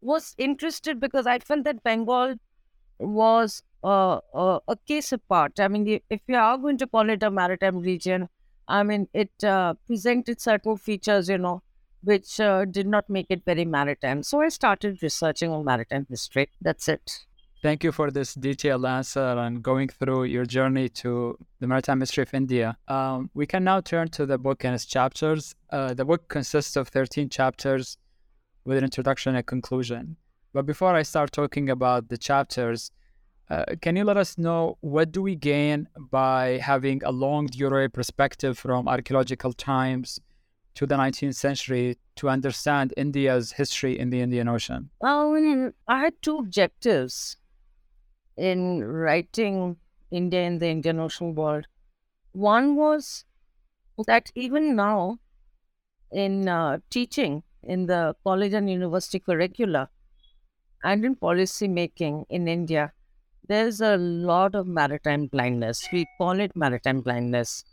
was 0.00 0.35
interested 0.38 1.00
because 1.00 1.26
I 1.26 1.38
felt 1.38 1.64
that 1.64 1.83
Bengal 1.83 2.37
was 2.99 3.62
uh, 3.85 4.21
uh, 4.35 4.61
a 4.68 4.76
case 4.87 5.12
apart. 5.12 5.61
I 5.61 5.68
mean, 5.68 6.00
if 6.11 6.21
you 6.26 6.37
are 6.37 6.59
going 6.59 6.78
to 6.78 6.87
call 6.87 7.09
it 7.11 7.23
a 7.23 7.30
maritime 7.30 7.78
region, 7.78 8.28
I 8.68 8.83
mean, 8.83 9.09
it 9.14 9.33
uh, 9.45 9.75
presented 9.87 10.40
certain 10.40 10.76
features, 10.76 11.28
you 11.28 11.38
know, 11.38 11.62
which 12.02 12.40
uh, 12.40 12.64
did 12.66 12.87
not 12.87 13.09
make 13.11 13.26
it 13.30 13.45
very 13.45 13.64
maritime. 13.64 14.23
So 14.23 14.40
I 14.40 14.49
started 14.49 15.02
researching 15.02 15.50
on 15.50 15.64
maritime 15.64 16.07
history. 16.09 16.50
That's 16.61 16.88
it. 16.88 17.27
Thank 17.60 17.82
you 17.82 17.90
for 17.90 18.12
this 18.12 18.34
detailed 18.34 18.84
answer 18.84 19.36
and 19.36 19.60
going 19.64 19.88
through 19.88 20.24
your 20.24 20.46
journey 20.46 20.88
to 20.90 21.36
the 21.58 21.66
maritime 21.66 21.98
history 21.98 22.22
of 22.22 22.32
India. 22.32 22.76
Um, 22.86 23.30
we 23.34 23.46
can 23.46 23.64
now 23.64 23.80
turn 23.80 24.10
to 24.10 24.26
the 24.26 24.38
book 24.38 24.64
and 24.64 24.76
its 24.76 24.86
chapters. 24.86 25.56
Uh, 25.70 25.92
the 25.92 26.04
book 26.04 26.28
consists 26.28 26.76
of 26.76 26.86
13 26.86 27.28
chapters 27.28 27.98
with 28.64 28.78
an 28.78 28.84
introduction 28.84 29.34
and 29.34 29.44
conclusion. 29.44 30.16
But 30.52 30.66
before 30.66 30.94
I 30.94 31.02
start 31.02 31.32
talking 31.32 31.68
about 31.68 32.08
the 32.08 32.16
chapters, 32.16 32.92
uh, 33.50 33.64
can 33.82 33.96
you 33.96 34.04
let 34.04 34.16
us 34.16 34.38
know 34.38 34.78
what 34.80 35.10
do 35.10 35.20
we 35.20 35.34
gain 35.34 35.88
by 35.98 36.60
having 36.62 37.02
a 37.02 37.10
longue 37.10 37.50
durée 37.50 37.92
perspective 37.92 38.56
from 38.56 38.86
archaeological 38.86 39.52
times 39.52 40.20
to 40.76 40.86
the 40.86 40.94
19th 40.94 41.34
century 41.34 41.98
to 42.14 42.28
understand 42.28 42.94
India's 42.96 43.50
history 43.50 43.98
in 43.98 44.10
the 44.10 44.20
Indian 44.20 44.46
Ocean? 44.46 44.90
Well, 45.00 45.34
I 45.88 45.98
had 45.98 46.14
two 46.22 46.38
objectives 46.38 47.36
in 48.38 48.85
writing 48.85 49.78
India 50.11 50.42
in 50.42 50.59
the 50.61 50.68
Indian 50.68 51.00
Ocean 51.00 51.35
world. 51.35 51.66
One 52.33 52.76
was 52.76 53.25
that 54.07 54.33
even 54.37 54.76
now, 54.76 55.18
in 56.12 56.49
uh, 56.49 56.78
teaching 56.90 57.42
in 57.62 57.87
the 57.87 58.14
college 58.25 58.52
and 58.54 58.71
university 58.71 59.18
curricula 59.21 59.90
and 60.85 61.04
in 61.04 61.14
policy 61.16 61.68
making 61.68 62.25
in 62.30 62.49
India, 62.49 62.92
there's 63.49 63.80
a 63.80 63.97
lot 63.97 64.54
of 64.54 64.66
maritime 64.66 65.26
blindness. 65.26 65.88
We 65.92 66.07
call 66.18 66.40
it 66.40 66.54
maritime 66.57 67.00
blindness. 67.02 67.64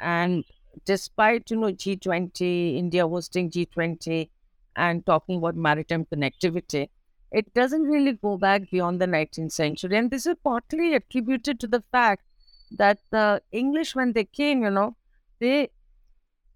And 0.00 0.44
despite, 0.84 1.50
you 1.50 1.58
know, 1.58 1.72
G20, 1.72 2.78
India 2.78 3.06
hosting 3.08 3.50
G20 3.50 4.30
and 4.76 5.04
talking 5.06 5.38
about 5.38 5.56
maritime 5.56 6.06
connectivity, 6.06 6.88
it 7.30 7.52
doesn't 7.54 7.84
really 7.84 8.12
go 8.12 8.36
back 8.36 8.70
beyond 8.70 9.00
the 9.00 9.06
19th 9.06 9.52
century. 9.52 9.96
And 9.96 10.10
this 10.10 10.26
is 10.26 10.36
partly 10.42 10.94
attributed 10.94 11.60
to 11.60 11.66
the 11.66 11.82
fact 11.92 12.22
that 12.70 12.98
the 13.10 13.42
English, 13.52 13.94
when 13.94 14.12
they 14.12 14.24
came, 14.24 14.62
you 14.62 14.70
know, 14.70 14.96
they 15.40 15.70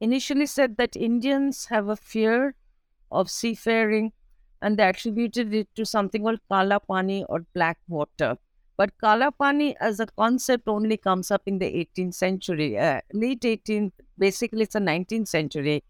initially 0.00 0.46
said 0.46 0.76
that 0.76 0.96
Indians 0.96 1.66
have 1.66 1.88
a 1.88 1.96
fear 1.96 2.54
of 3.10 3.30
seafaring 3.30 4.12
and 4.60 4.78
they 4.78 4.88
attributed 4.88 5.52
it 5.54 5.68
to 5.74 5.84
something 5.84 6.22
called 6.22 6.40
Kala 6.48 6.80
Pani 6.80 7.24
or 7.24 7.46
black 7.54 7.78
water. 7.88 8.38
But 8.76 8.98
Kala 8.98 9.32
Pani 9.32 9.76
as 9.80 10.00
a 10.00 10.06
concept 10.06 10.68
only 10.68 10.96
comes 10.96 11.30
up 11.30 11.42
in 11.46 11.58
the 11.58 11.66
18th 11.66 12.14
century, 12.14 12.78
uh, 12.78 13.00
late 13.12 13.44
18th, 13.44 13.92
basically 14.18 14.62
it's 14.62 14.74
a 14.74 14.80
19th 14.80 15.28
century 15.28 15.84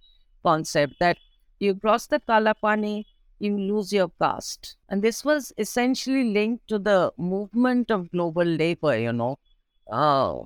concept 0.45 0.95
that 1.01 1.19
you 1.61 1.75
cross 1.75 2.07
the 2.07 2.21
Kala 2.21 2.55
Pani, 2.55 3.07
you 3.43 3.59
lose 3.59 3.93
your 3.93 4.09
caste. 4.21 4.77
And 4.89 5.03
this 5.03 5.25
was 5.25 5.53
essentially 5.59 6.25
linked 6.33 6.69
to 6.69 6.79
the 6.79 7.13
movement 7.19 7.91
of 7.91 8.11
global 8.11 8.45
labor, 8.45 8.97
you 8.99 9.13
know, 9.13 9.39
uh, 9.91 10.39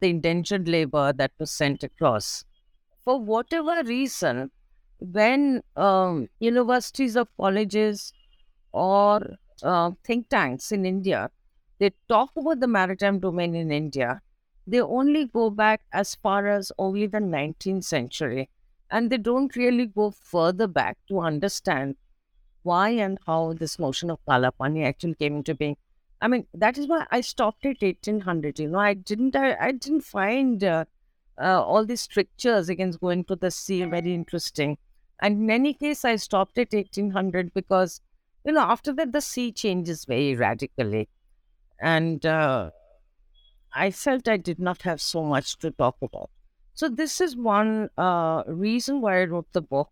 the 0.00 0.08
indentured 0.10 0.66
labor 0.68 1.12
that 1.12 1.32
was 1.38 1.50
sent 1.50 1.82
across. 1.82 2.44
For 3.04 3.20
whatever 3.20 3.82
reason, 3.84 4.50
when 4.98 5.62
um, 5.76 6.28
universities 6.40 7.16
or 7.16 7.26
colleges 7.38 8.12
or 8.72 9.36
uh, 9.62 9.90
think 10.04 10.28
tanks 10.30 10.72
in 10.72 10.86
India, 10.86 11.30
they 11.78 11.92
talk 12.08 12.30
about 12.36 12.60
the 12.60 12.66
maritime 12.68 13.20
domain 13.20 13.54
in 13.54 13.70
India, 13.70 14.20
they 14.66 14.80
only 14.80 15.26
go 15.26 15.50
back 15.50 15.82
as 15.92 16.14
far 16.16 16.46
as 16.48 16.72
only 16.78 17.06
the 17.06 17.20
19th 17.20 17.84
century. 17.84 18.48
And 18.90 19.10
they 19.10 19.18
don't 19.18 19.54
really 19.56 19.86
go 19.86 20.10
further 20.10 20.66
back 20.66 20.96
to 21.08 21.20
understand 21.20 21.96
why 22.62 22.90
and 22.90 23.18
how 23.26 23.54
this 23.54 23.78
notion 23.78 24.10
of 24.10 24.18
Kala 24.26 24.52
Pani 24.52 24.84
actually 24.84 25.14
came 25.14 25.36
into 25.36 25.54
being. 25.54 25.76
I 26.20 26.28
mean, 26.28 26.46
that 26.54 26.78
is 26.78 26.88
why 26.88 27.06
I 27.10 27.20
stopped 27.20 27.64
at 27.64 27.80
1800. 27.80 28.58
You 28.58 28.68
know, 28.68 28.78
I 28.78 28.94
didn't, 28.94 29.36
I, 29.36 29.56
I 29.60 29.72
didn't 29.72 30.02
find 30.02 30.62
uh, 30.64 30.84
uh, 31.40 31.62
all 31.62 31.84
these 31.84 32.00
strictures 32.00 32.68
against 32.68 33.00
going 33.00 33.24
to 33.24 33.36
the 33.36 33.50
sea 33.50 33.84
very 33.84 34.14
interesting. 34.14 34.78
And 35.20 35.42
in 35.42 35.50
any 35.50 35.74
case, 35.74 36.04
I 36.04 36.16
stopped 36.16 36.58
at 36.58 36.72
1800 36.72 37.54
because, 37.54 38.00
you 38.44 38.52
know, 38.52 38.60
after 38.60 38.92
that, 38.94 39.12
the 39.12 39.20
sea 39.20 39.52
changes 39.52 40.04
very 40.04 40.34
radically. 40.34 41.08
And 41.80 42.24
uh, 42.26 42.70
I 43.72 43.90
felt 43.90 44.28
I 44.28 44.36
did 44.36 44.58
not 44.58 44.82
have 44.82 45.00
so 45.00 45.22
much 45.22 45.58
to 45.58 45.70
talk 45.70 45.96
about. 46.02 46.30
So, 46.74 46.88
this 46.88 47.20
is 47.20 47.36
one 47.36 47.90
uh, 47.98 48.44
reason 48.46 49.00
why 49.00 49.22
I 49.22 49.24
wrote 49.24 49.52
the 49.52 49.62
book 49.62 49.90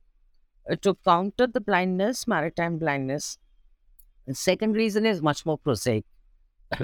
to 0.74 0.94
counter 1.04 1.46
the 1.46 1.60
blindness, 1.60 2.26
maritime 2.26 2.78
blindness. 2.78 3.38
The 4.26 4.34
second 4.34 4.72
reason 4.72 5.06
is 5.06 5.22
much 5.22 5.46
more 5.46 5.58
prosaic. 5.58 6.04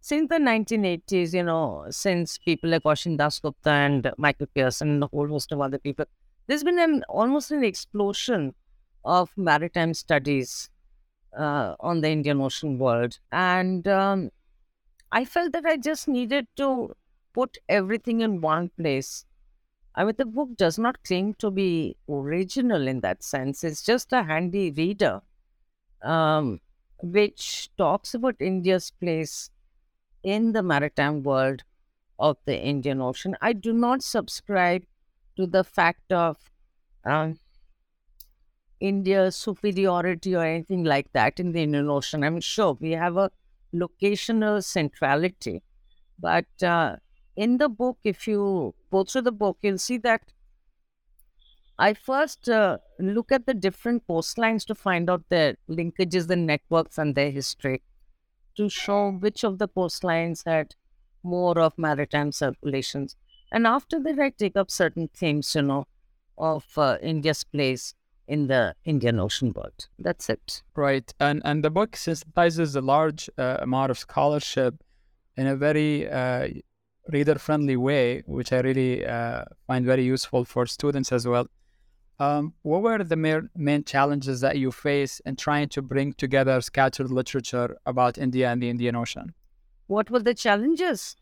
since 0.00 0.28
the 0.28 0.36
1980s, 0.36 1.34
you 1.34 1.42
know, 1.42 1.86
since 1.90 2.38
people 2.38 2.70
like 2.70 2.82
Ashin 2.82 3.16
Das 3.16 3.38
Gupta 3.38 3.70
and 3.70 4.10
Michael 4.18 4.48
Pearson 4.54 4.90
and 4.90 5.04
a 5.04 5.06
whole 5.06 5.28
host 5.28 5.52
of 5.52 5.60
other 5.60 5.78
people, 5.78 6.06
there's 6.46 6.64
been 6.64 6.78
an 6.78 7.04
almost 7.08 7.50
an 7.50 7.64
explosion 7.64 8.54
of 9.04 9.30
maritime 9.36 9.94
studies 9.94 10.70
uh, 11.36 11.74
on 11.80 12.00
the 12.00 12.08
Indian 12.10 12.40
Ocean 12.40 12.78
world. 12.78 13.18
And 13.32 13.86
um, 13.86 14.30
I 15.12 15.24
felt 15.24 15.52
that 15.52 15.64
I 15.64 15.76
just 15.76 16.08
needed 16.08 16.46
to 16.56 16.94
put 17.32 17.58
everything 17.68 18.20
in 18.20 18.40
one 18.40 18.70
place 18.78 19.24
I 19.96 20.04
mean, 20.04 20.14
the 20.18 20.26
book 20.26 20.50
does 20.56 20.78
not 20.78 21.02
claim 21.04 21.34
to 21.34 21.50
be 21.50 21.96
original 22.08 22.86
in 22.86 23.00
that 23.00 23.22
sense. 23.22 23.64
It's 23.64 23.82
just 23.82 24.12
a 24.12 24.22
handy 24.24 24.70
reader, 24.70 25.22
um, 26.02 26.60
which 27.02 27.70
talks 27.78 28.14
about 28.14 28.36
India's 28.40 28.90
place 28.90 29.50
in 30.22 30.52
the 30.52 30.62
maritime 30.62 31.22
world 31.22 31.64
of 32.18 32.36
the 32.44 32.60
Indian 32.60 33.00
Ocean. 33.00 33.36
I 33.40 33.52
do 33.54 33.72
not 33.72 34.02
subscribe 34.02 34.84
to 35.36 35.46
the 35.46 35.64
fact 35.64 36.12
of 36.12 36.36
um, 37.04 37.38
India's 38.80 39.36
superiority 39.36 40.34
or 40.34 40.44
anything 40.44 40.84
like 40.84 41.12
that 41.12 41.40
in 41.40 41.52
the 41.52 41.62
Indian 41.62 41.88
Ocean. 41.88 42.24
I'm 42.24 42.40
sure 42.40 42.76
we 42.80 42.92
have 42.92 43.16
a 43.16 43.30
locational 43.74 44.62
centrality, 44.62 45.62
but 46.18 46.46
uh, 46.62 46.96
in 47.36 47.58
the 47.58 47.68
book, 47.68 47.98
if 48.04 48.26
you 48.26 48.74
go 48.96 49.04
through 49.04 49.22
the 49.22 49.38
book, 49.44 49.58
you'll 49.62 49.84
see 49.90 49.98
that 49.98 50.22
I 51.78 51.92
first 51.92 52.48
uh, 52.48 52.78
look 52.98 53.32
at 53.32 53.46
the 53.46 53.54
different 53.66 54.06
coastlines 54.08 54.64
to 54.66 54.74
find 54.74 55.10
out 55.10 55.24
their 55.28 55.56
linkages 55.68 56.30
and 56.30 56.46
networks 56.46 56.96
and 56.96 57.14
their 57.14 57.30
history 57.30 57.82
to 58.56 58.70
show 58.70 59.10
which 59.10 59.44
of 59.44 59.58
the 59.58 59.68
coastlines 59.68 60.42
had 60.46 60.74
more 61.22 61.58
of 61.58 61.74
maritime 61.76 62.32
circulations. 62.32 63.16
And 63.52 63.66
after 63.66 64.00
that, 64.00 64.18
I 64.18 64.30
take 64.30 64.56
up 64.56 64.70
certain 64.70 65.08
themes, 65.14 65.54
you 65.54 65.62
know, 65.62 65.86
of 66.38 66.64
uh, 66.78 66.96
India's 67.02 67.44
place 67.44 67.94
in 68.26 68.46
the 68.46 68.74
Indian 68.84 69.20
Ocean 69.20 69.52
world. 69.54 69.88
That's 69.98 70.30
it. 70.30 70.62
Right. 70.74 71.12
And, 71.20 71.42
and 71.44 71.62
the 71.62 71.70
book 71.70 71.92
synthesizes 71.92 72.74
a 72.74 72.80
large 72.80 73.28
uh, 73.36 73.58
amount 73.60 73.90
of 73.90 73.98
scholarship 73.98 74.82
in 75.36 75.46
a 75.46 75.56
very 75.56 76.10
uh, 76.10 76.48
reader 77.12 77.36
friendly 77.36 77.76
way, 77.76 78.22
which 78.26 78.52
I 78.52 78.60
really 78.60 79.06
uh, 79.06 79.44
find 79.66 79.84
very 79.84 80.04
useful 80.04 80.44
for 80.44 80.66
students 80.66 81.12
as 81.12 81.26
well. 81.26 81.46
Um, 82.18 82.54
what 82.62 82.82
were 82.82 83.04
the 83.04 83.16
main, 83.16 83.50
main 83.54 83.84
challenges 83.84 84.40
that 84.40 84.56
you 84.56 84.72
face 84.72 85.20
in 85.26 85.36
trying 85.36 85.68
to 85.70 85.82
bring 85.82 86.14
together 86.14 86.60
scattered 86.60 87.10
literature 87.10 87.76
about 87.84 88.16
India 88.16 88.50
and 88.50 88.62
the 88.62 88.70
Indian 88.70 88.96
Ocean? 88.96 89.34
What 89.86 90.10
were 90.10 90.20
the 90.20 90.34
challenges? 90.34 91.16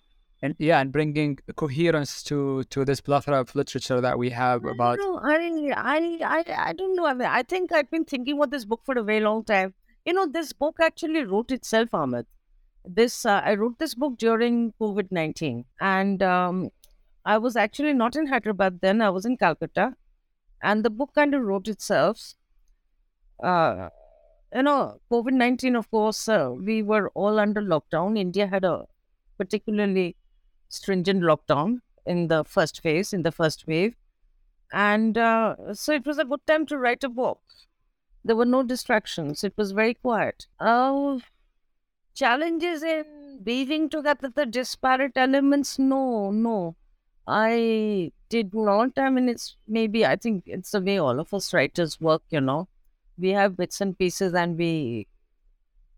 and 0.45 0.55
yeah, 0.59 0.79
and 0.81 0.93
bringing 0.93 1.39
coherence 1.57 2.23
to 2.23 2.65
to 2.65 2.85
this 2.85 3.01
plethora 3.01 3.41
of 3.41 3.55
literature 3.55 4.01
that 4.01 4.19
we 4.19 4.29
have 4.31 4.65
about. 4.65 4.99
No, 5.01 5.19
I, 5.23 5.37
I, 5.75 6.19
I, 6.23 6.45
I 6.69 6.73
don't 6.75 6.95
know. 6.95 7.07
I 7.07 7.15
mean, 7.15 7.29
I 7.29 7.43
think 7.43 7.73
I've 7.73 7.91
been 7.91 8.05
thinking 8.05 8.37
about 8.37 8.51
this 8.51 8.67
book 8.67 8.83
for 8.85 8.99
a 8.99 9.03
very 9.03 9.21
long 9.21 9.45
time. 9.45 9.73
You 10.05 10.13
know, 10.13 10.27
this 10.27 10.53
book 10.53 10.77
actually 10.83 11.25
wrote 11.25 11.51
itself, 11.51 11.95
Ahmed. 11.95 12.27
This 12.85 13.25
uh, 13.25 13.41
I 13.45 13.55
wrote 13.55 13.79
this 13.79 13.95
book 13.95 14.19
during 14.19 14.73
COVID 14.81 15.11
nineteen, 15.11 15.65
and 15.81 16.23
um, 16.23 16.71
I 17.25 17.39
was 17.39 17.57
actually 17.57 17.95
not 17.95 18.17
in 18.17 18.27
Hyderabad 18.27 18.81
then. 18.81 19.01
I 19.01 19.11
was 19.11 19.25
in 19.25 19.37
Calcutta, 19.37 19.95
and 20.63 20.85
the 20.85 20.91
book 20.91 21.15
kind 21.15 21.35
of 21.35 21.43
wrote 21.43 21.69
itself. 21.69 22.35
Uh, 23.43 23.89
you 24.55 24.63
know, 24.63 25.01
COVID 25.11 25.33
nineteen. 25.33 25.77
Of 25.77 25.91
course, 25.91 26.29
uh, 26.29 26.51
we 26.55 26.83
were 26.83 27.09
all 27.15 27.39
under 27.39 27.63
lockdown. 27.63 28.19
India 28.19 28.47
had 28.47 28.65
a 28.65 28.85
particularly 29.39 30.17
stringent 30.69 31.23
lockdown 31.23 31.79
in 32.07 32.29
the 32.29 32.45
first 32.45 32.83
phase, 32.83 33.13
in 33.13 33.23
the 33.23 33.33
first 33.33 33.67
wave. 33.67 33.95
And 34.73 35.17
uh, 35.17 35.57
so 35.73 35.93
it 35.93 36.05
was 36.05 36.19
a 36.19 36.25
good 36.25 36.45
time 36.47 36.67
to 36.67 36.79
write 36.79 37.05
a 37.05 37.09
book. 37.09 37.41
There 38.25 38.37
were 38.37 38.45
no 38.45 38.63
distractions, 38.63 39.45
it 39.45 39.53
was 39.57 39.73
very 39.73 39.95
quiet. 39.95 40.47
Uh, 40.59 41.19
challenges 42.15 42.83
in 42.83 43.05
weaving 43.45 43.89
together 43.91 44.31
the 44.35 44.47
disparate 44.47 45.17
elements? 45.17 45.79
No, 45.79 46.31
no. 46.31 46.77
I 47.27 48.13
did 48.29 48.55
not. 48.55 48.93
I 48.99 49.11
mean, 49.11 49.29
it's 49.29 49.57
maybe, 49.67 50.07
I 50.07 50.17
think 50.17 50.45
it's 50.47 50.73
the 50.73 50.81
way 50.81 50.99
all 50.99 51.21
of 51.21 51.33
us 51.35 51.53
writers 51.55 52.01
work, 52.01 52.23
you 52.31 52.41
know. 52.41 52.69
We 53.19 53.31
have 53.31 53.57
bits 53.57 53.81
and 53.81 53.99
pieces 53.99 54.35
and 54.35 54.59
we 54.59 55.07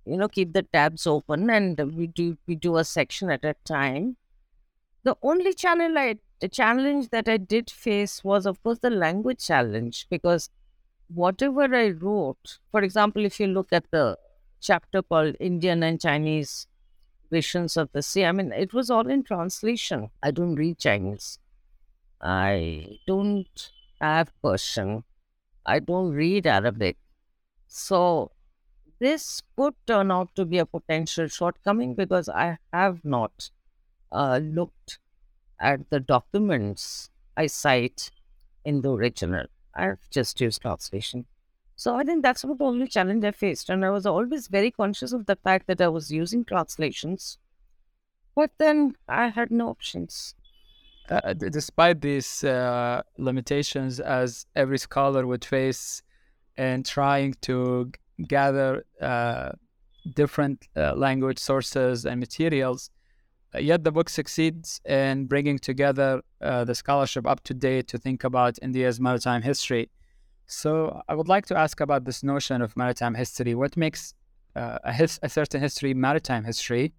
you 0.05 0.17
know 0.17 0.29
keep 0.29 0.53
the 0.53 0.63
tabs 0.63 1.07
open 1.07 1.51
and 1.51 1.79
we 1.97 2.07
do 2.07 2.37
we 2.47 2.55
do 2.55 2.77
a 2.77 2.85
section 2.85 3.31
at 3.31 3.45
a 3.45 3.55
time 3.65 4.17
the 5.05 5.17
only 5.23 5.53
channel 5.55 5.99
I 5.99 6.19
the 6.41 6.49
challenge 6.49 7.09
that 7.11 7.29
I 7.29 7.37
did 7.39 7.71
face 7.71 8.23
was 8.25 8.47
of 8.47 8.63
course 8.63 8.79
the 8.81 8.91
language 8.91 9.45
challenge 9.47 10.07
because 10.11 10.51
whatever 11.09 11.75
I 11.75 11.91
wrote, 11.91 12.59
for 12.73 12.83
example, 12.83 13.25
if 13.25 13.41
you 13.41 13.47
look 13.49 13.73
at 13.73 13.85
the 13.93 14.19
chapter 14.67 15.03
called 15.03 15.37
Indian 15.41 15.83
and 15.83 16.01
Chinese 16.01 16.67
visions 17.31 17.77
of 17.77 17.91
the 17.93 18.03
sea, 18.03 18.25
I 18.25 18.33
mean 18.33 18.53
it 18.53 18.73
was 18.75 18.91
all 18.91 19.09
in 19.09 19.23
translation. 19.25 20.11
I 20.23 20.31
don't 20.33 20.57
read 20.57 20.79
Chinese. 20.79 21.39
I 22.21 22.99
don't 23.07 23.71
have 24.01 24.33
Persian. 24.43 25.05
I 25.67 25.79
don't 25.81 26.13
read 26.13 26.47
Arabic. 26.47 26.97
So 27.69 28.33
this 28.99 29.43
could 29.57 29.75
turn 29.87 30.11
out 30.11 30.35
to 30.37 30.45
be 30.45 30.59
a 30.59 30.67
potential 30.67 31.29
shortcoming 31.29 31.95
because 31.95 32.29
I 32.29 32.59
have 32.73 33.05
not 33.05 33.51
uh, 34.13 34.41
looked 34.43 34.99
at 35.61 35.91
the 35.91 36.01
documents 36.01 37.11
I 37.37 37.47
cite 37.47 38.11
in 38.65 38.83
the 38.83 38.93
original. 38.93 39.47
I've 39.75 40.09
just 40.11 40.41
used 40.41 40.63
translation. 40.63 41.27
So 41.77 41.95
I 41.95 42.05
think 42.05 42.23
that's 42.23 42.43
what 42.43 42.59
the 42.59 42.65
only 42.65 42.89
challenge 42.89 43.23
I 43.25 43.33
faced. 43.33 43.69
And 43.69 43.85
I 43.85 43.91
was 43.91 44.07
always 44.07 44.49
very 44.49 44.71
conscious 44.71 45.13
of 45.13 45.27
the 45.27 45.37
fact 45.37 45.67
that 45.67 45.81
I 45.81 45.89
was 45.89 46.11
using 46.11 46.45
translations. 46.45 47.39
But 48.35 48.51
then 48.59 48.97
I 49.09 49.29
had 49.29 49.51
no 49.51 49.69
options. 49.69 50.35
Uh, 51.09 51.35
despite 51.35 52.01
these 52.01 52.43
uh, 52.43 53.03
limitations, 53.19 54.01
as 54.01 54.47
every 54.57 54.79
scholar 54.79 55.27
would 55.27 55.45
face 55.45 56.03
in 56.57 56.83
trying 56.83 57.35
to 57.43 57.93
g- 57.93 58.25
gather 58.25 58.85
uh, 59.01 59.53
different 60.15 60.67
uh, 60.77 60.95
language 60.95 61.39
sources 61.39 62.07
and 62.07 62.19
materials, 62.19 62.91
uh, 63.55 63.59
yet 63.59 63.85
the 63.85 63.93
book 63.93 64.09
succeeds 64.09 64.81
in 64.85 65.27
bringing 65.27 65.59
together 65.59 66.23
uh, 66.41 66.65
the 66.65 66.75
scholarship 66.75 67.27
up 67.27 67.45
to 67.45 67.55
date 67.55 67.87
to 67.89 67.99
think 67.99 68.25
about 68.25 68.59
India's 68.61 68.99
maritime 68.99 69.43
history. 69.43 69.91
So 70.47 71.03
I 71.09 71.15
would 71.15 71.29
like 71.29 71.47
to 71.47 71.57
ask 71.57 71.81
about 71.81 72.05
this 72.05 72.23
notion 72.23 72.63
of 72.63 72.77
maritime 72.77 73.15
history. 73.15 73.55
What 73.55 73.77
makes 73.77 74.15
uh, 74.55 74.79
a, 74.85 74.93
his- 74.93 75.19
a 75.23 75.29
certain 75.29 75.61
history 75.61 75.93
maritime 75.95 76.45
history, 76.45 76.95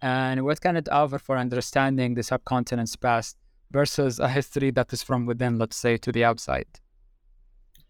and 0.00 0.44
what 0.44 0.60
can 0.60 0.76
it 0.76 0.88
offer 0.88 1.18
for 1.18 1.36
understanding 1.36 2.14
the 2.14 2.22
subcontinent's 2.22 2.96
past 2.96 3.36
versus 3.70 4.18
a 4.20 4.28
history 4.28 4.70
that 4.72 4.92
is 4.92 5.02
from 5.02 5.26
within, 5.26 5.58
let's 5.58 5.76
say, 5.76 5.96
to 5.98 6.12
the 6.12 6.24
outside? 6.24 6.66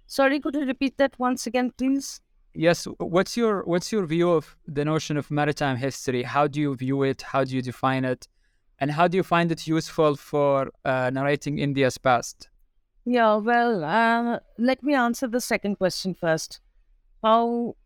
Sorry, 0.07 0.41
could 0.41 0.55
you 0.55 0.65
repeat 0.65 0.97
that 0.99 1.19
once 1.19 1.47
again, 1.47 1.73
please? 1.77 2.21
Yes. 2.55 2.87
What's 2.99 3.37
your 3.37 3.63
what's 3.65 3.93
your 3.93 4.07
view 4.07 4.31
of 4.31 4.57
the 4.67 4.85
notion 4.85 5.17
of 5.19 5.31
maritime 5.31 5.77
history? 5.77 6.23
How 6.23 6.47
do 6.47 6.61
you 6.61 6.75
view 6.75 7.03
it? 7.03 7.21
How 7.23 7.45
do 7.45 7.55
you 7.55 7.61
define 7.61 8.05
it? 8.05 8.29
And 8.79 8.91
how 8.93 9.09
do 9.09 9.17
you 9.17 9.23
find 9.23 9.53
it 9.53 9.67
useful 9.67 10.17
for 10.17 10.71
uh, 10.85 11.11
narrating 11.13 11.59
India's 11.59 11.99
past? 11.99 12.49
Yeah, 13.07 13.37
well, 13.37 13.85
uh, 13.85 14.41
let 14.59 14.83
me 14.83 14.93
answer 14.95 15.29
the 15.29 15.41
second 15.41 15.77
question 15.77 16.13
first. 16.15 16.61
How, 17.23 17.77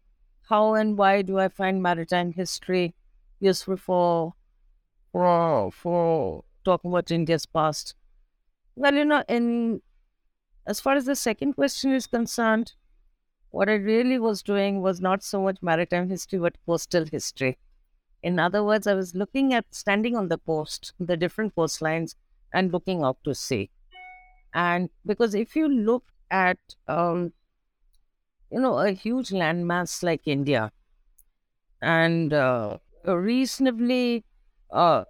how 0.49 0.75
and 0.75 0.99
why 0.99 1.23
do 1.23 1.39
I 1.39 1.49
find 1.49 1.83
maritime 1.83 2.33
history 2.33 2.95
useful 3.41 3.77
for, 3.77 4.35
for, 5.13 5.73
for 5.73 6.45
talking 6.65 6.91
about 6.91 7.11
India's 7.11 7.47
past? 7.47 7.95
Well, 8.77 8.95
you 8.95 9.05
know, 9.05 9.25
in 9.29 9.83
as 10.67 10.81
far 10.81 10.97
as 10.97 11.07
the 11.07 11.17
second 11.17 11.55
question 11.55 11.93
is 11.95 12.07
concerned, 12.07 12.75
what 13.51 13.69
I 13.69 13.75
really 13.75 14.19
was 14.19 14.43
doing 14.43 14.83
was 14.83 15.01
not 15.01 15.25
so 15.25 15.43
much 15.43 15.59
maritime 15.63 16.09
history, 16.11 16.39
but 16.39 16.57
coastal 16.67 17.07
history. 17.07 17.59
In 18.23 18.39
other 18.39 18.65
words, 18.65 18.87
I 18.87 18.95
was 18.95 19.15
looking 19.15 19.55
at 19.55 19.67
standing 19.75 20.17
on 20.17 20.29
the 20.29 20.39
coast, 20.39 20.95
the 21.01 21.17
different 21.17 21.57
coastlines, 21.57 22.17
and 22.55 22.73
looking 22.73 23.03
out 23.03 23.19
to 23.25 23.35
sea. 23.35 23.71
And 24.55 24.91
because 25.07 25.35
if 25.35 25.57
you 25.57 25.69
look 25.69 26.05
at, 26.31 26.59
um, 26.89 27.33
you 28.51 28.61
know, 28.61 28.79
a 28.79 28.93
huge 28.93 29.31
landmass 29.31 30.03
like 30.05 30.23
India 30.27 30.71
and 31.83 32.33
uh, 32.33 32.79
a 33.05 33.19
reasonably 33.19 34.25
uh, 34.71 35.05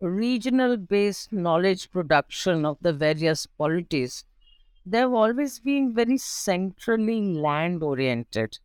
regional 0.00 0.76
based 0.76 1.32
knowledge 1.32 1.90
production 1.90 2.64
of 2.66 2.78
the 2.82 2.92
various 2.92 3.46
polities, 3.46 4.24
they've 4.86 5.12
always 5.12 5.60
been 5.60 5.94
very 5.94 6.18
centrally 6.18 7.20
land 7.34 7.82
oriented. 7.82 8.58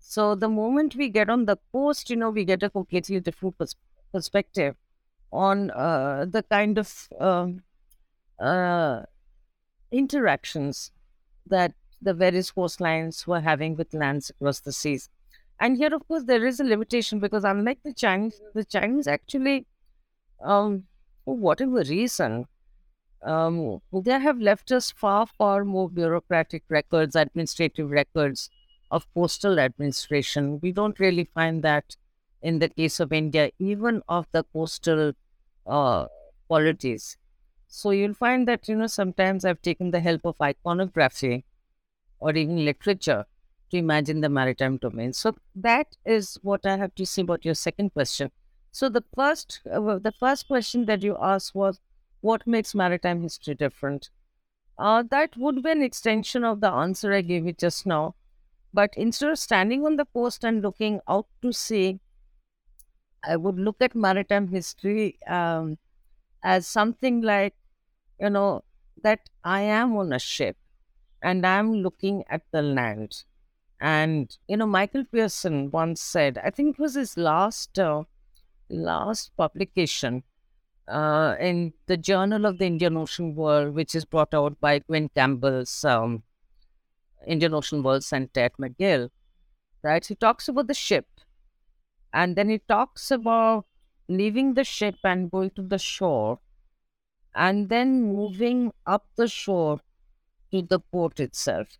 So 0.00 0.34
the 0.34 0.48
moment 0.48 0.96
we 0.96 1.08
get 1.10 1.30
on 1.30 1.46
the 1.46 1.58
coast, 1.72 2.10
you 2.10 2.16
know, 2.16 2.30
we 2.30 2.44
get 2.44 2.62
a 2.62 2.70
completely 2.70 3.20
different 3.20 3.58
pers- 3.58 3.76
perspective 4.12 4.76
on 5.32 5.70
uh, 5.72 6.26
the 6.28 6.42
kind 6.44 6.78
of 6.78 7.08
um, 7.20 7.62
uh, 8.40 9.02
interactions 9.92 10.92
that 11.46 11.74
the 12.00 12.14
various 12.14 12.52
coastlines 12.52 13.26
were 13.26 13.40
having 13.40 13.76
with 13.76 13.92
lands 13.94 14.30
across 14.30 14.60
the 14.60 14.72
seas. 14.72 15.08
And 15.60 15.76
here, 15.76 15.94
of 15.94 16.06
course, 16.08 16.24
there 16.24 16.46
is 16.46 16.60
a 16.60 16.64
limitation 16.64 17.20
because 17.20 17.44
unlike 17.44 17.80
the 17.84 17.92
Chinese, 17.92 18.40
the 18.54 18.64
Chinese 18.64 19.06
actually, 19.06 19.66
um, 20.42 20.84
for 21.24 21.36
whatever 21.36 21.82
reason, 21.82 22.46
um, 23.22 23.80
they 23.92 24.18
have 24.18 24.40
left 24.40 24.72
us 24.72 24.90
far, 24.90 25.26
far 25.26 25.64
more 25.64 25.90
bureaucratic 25.90 26.62
records, 26.70 27.14
administrative 27.14 27.90
records 27.90 28.48
of 28.90 29.06
postal 29.12 29.60
administration. 29.60 30.58
We 30.62 30.72
don't 30.72 30.98
really 30.98 31.24
find 31.24 31.62
that 31.62 31.96
in 32.42 32.58
the 32.58 32.70
case 32.70 32.98
of 33.00 33.12
India, 33.12 33.50
even 33.58 34.02
of 34.08 34.26
the 34.32 34.44
coastal 34.44 35.12
uh. 35.66 36.06
So 37.72 37.90
you'll 37.92 38.14
find 38.14 38.48
that, 38.48 38.68
you 38.68 38.76
know, 38.76 38.88
sometimes 38.88 39.44
I've 39.44 39.62
taken 39.62 39.92
the 39.92 40.00
help 40.00 40.26
of 40.26 40.36
iconography 40.42 41.44
or 42.18 42.32
even 42.36 42.64
literature 42.64 43.26
to 43.70 43.76
imagine 43.76 44.20
the 44.20 44.28
maritime 44.28 44.76
domain. 44.78 45.12
So 45.12 45.36
that 45.54 45.96
is 46.04 46.38
what 46.42 46.66
I 46.66 46.76
have 46.76 46.94
to 46.96 47.06
say 47.06 47.22
about 47.22 47.44
your 47.44 47.54
second 47.54 47.92
question. 47.94 48.32
So 48.72 48.88
the 48.88 49.04
first, 49.14 49.60
uh, 49.70 49.98
the 49.98 50.12
first 50.18 50.48
question 50.48 50.86
that 50.86 51.02
you 51.02 51.16
asked 51.20 51.54
was, 51.54 51.80
what 52.22 52.46
makes 52.46 52.74
maritime 52.74 53.22
history 53.22 53.54
different? 53.54 54.10
Uh, 54.78 55.04
that 55.10 55.36
would 55.36 55.62
be 55.62 55.70
an 55.70 55.82
extension 55.82 56.44
of 56.44 56.60
the 56.60 56.70
answer 56.70 57.12
I 57.12 57.22
gave 57.22 57.46
you 57.46 57.52
just 57.52 57.86
now. 57.86 58.16
But 58.74 58.90
instead 58.96 59.30
of 59.30 59.38
standing 59.38 59.86
on 59.86 59.96
the 59.96 60.06
coast 60.06 60.44
and 60.44 60.62
looking 60.62 61.00
out 61.08 61.26
to 61.42 61.52
sea, 61.52 62.00
I 63.24 63.36
would 63.36 63.58
look 63.58 63.76
at 63.80 63.94
maritime 63.94 64.48
history 64.48 65.18
um, 65.26 65.78
as 66.42 66.66
something 66.66 67.22
like, 67.22 67.54
you 68.20 68.30
know, 68.30 68.62
that 69.02 69.20
I 69.44 69.62
am 69.62 69.96
on 69.96 70.12
a 70.12 70.18
ship 70.18 70.56
and 71.22 71.46
I'm 71.46 71.72
looking 71.72 72.24
at 72.28 72.42
the 72.52 72.62
land. 72.62 73.24
And, 73.80 74.36
you 74.46 74.56
know, 74.58 74.66
Michael 74.66 75.04
Pearson 75.04 75.70
once 75.70 76.02
said, 76.02 76.38
I 76.44 76.50
think 76.50 76.76
it 76.76 76.82
was 76.82 76.94
his 76.94 77.16
last, 77.16 77.78
uh, 77.78 78.04
last 78.68 79.30
publication 79.36 80.22
uh, 80.86 81.36
in 81.40 81.72
the 81.86 81.96
Journal 81.96 82.44
of 82.44 82.58
the 82.58 82.66
Indian 82.66 82.96
Ocean 82.96 83.34
World, 83.34 83.74
which 83.74 83.94
is 83.94 84.04
brought 84.04 84.34
out 84.34 84.60
by 84.60 84.80
Gwyn 84.80 85.08
Campbell's 85.14 85.84
um, 85.84 86.22
Indian 87.26 87.54
Ocean 87.54 87.82
World 87.82 88.04
Center 88.04 88.40
at 88.40 88.56
McGill, 88.58 89.08
right? 89.82 90.04
He 90.04 90.14
talks 90.14 90.48
about 90.48 90.66
the 90.66 90.74
ship 90.74 91.06
and 92.12 92.36
then 92.36 92.48
he 92.48 92.58
talks 92.58 93.10
about 93.10 93.66
leaving 94.08 94.54
the 94.54 94.64
ship 94.64 94.96
and 95.04 95.30
going 95.30 95.50
to 95.50 95.62
the 95.62 95.78
shore, 95.78 96.40
and 97.34 97.68
then 97.68 98.02
mm-hmm. 98.02 98.16
moving 98.16 98.72
up 98.86 99.06
the 99.16 99.28
shore 99.28 99.80
to 100.52 100.62
the 100.62 100.80
port 100.80 101.20
itself. 101.20 101.78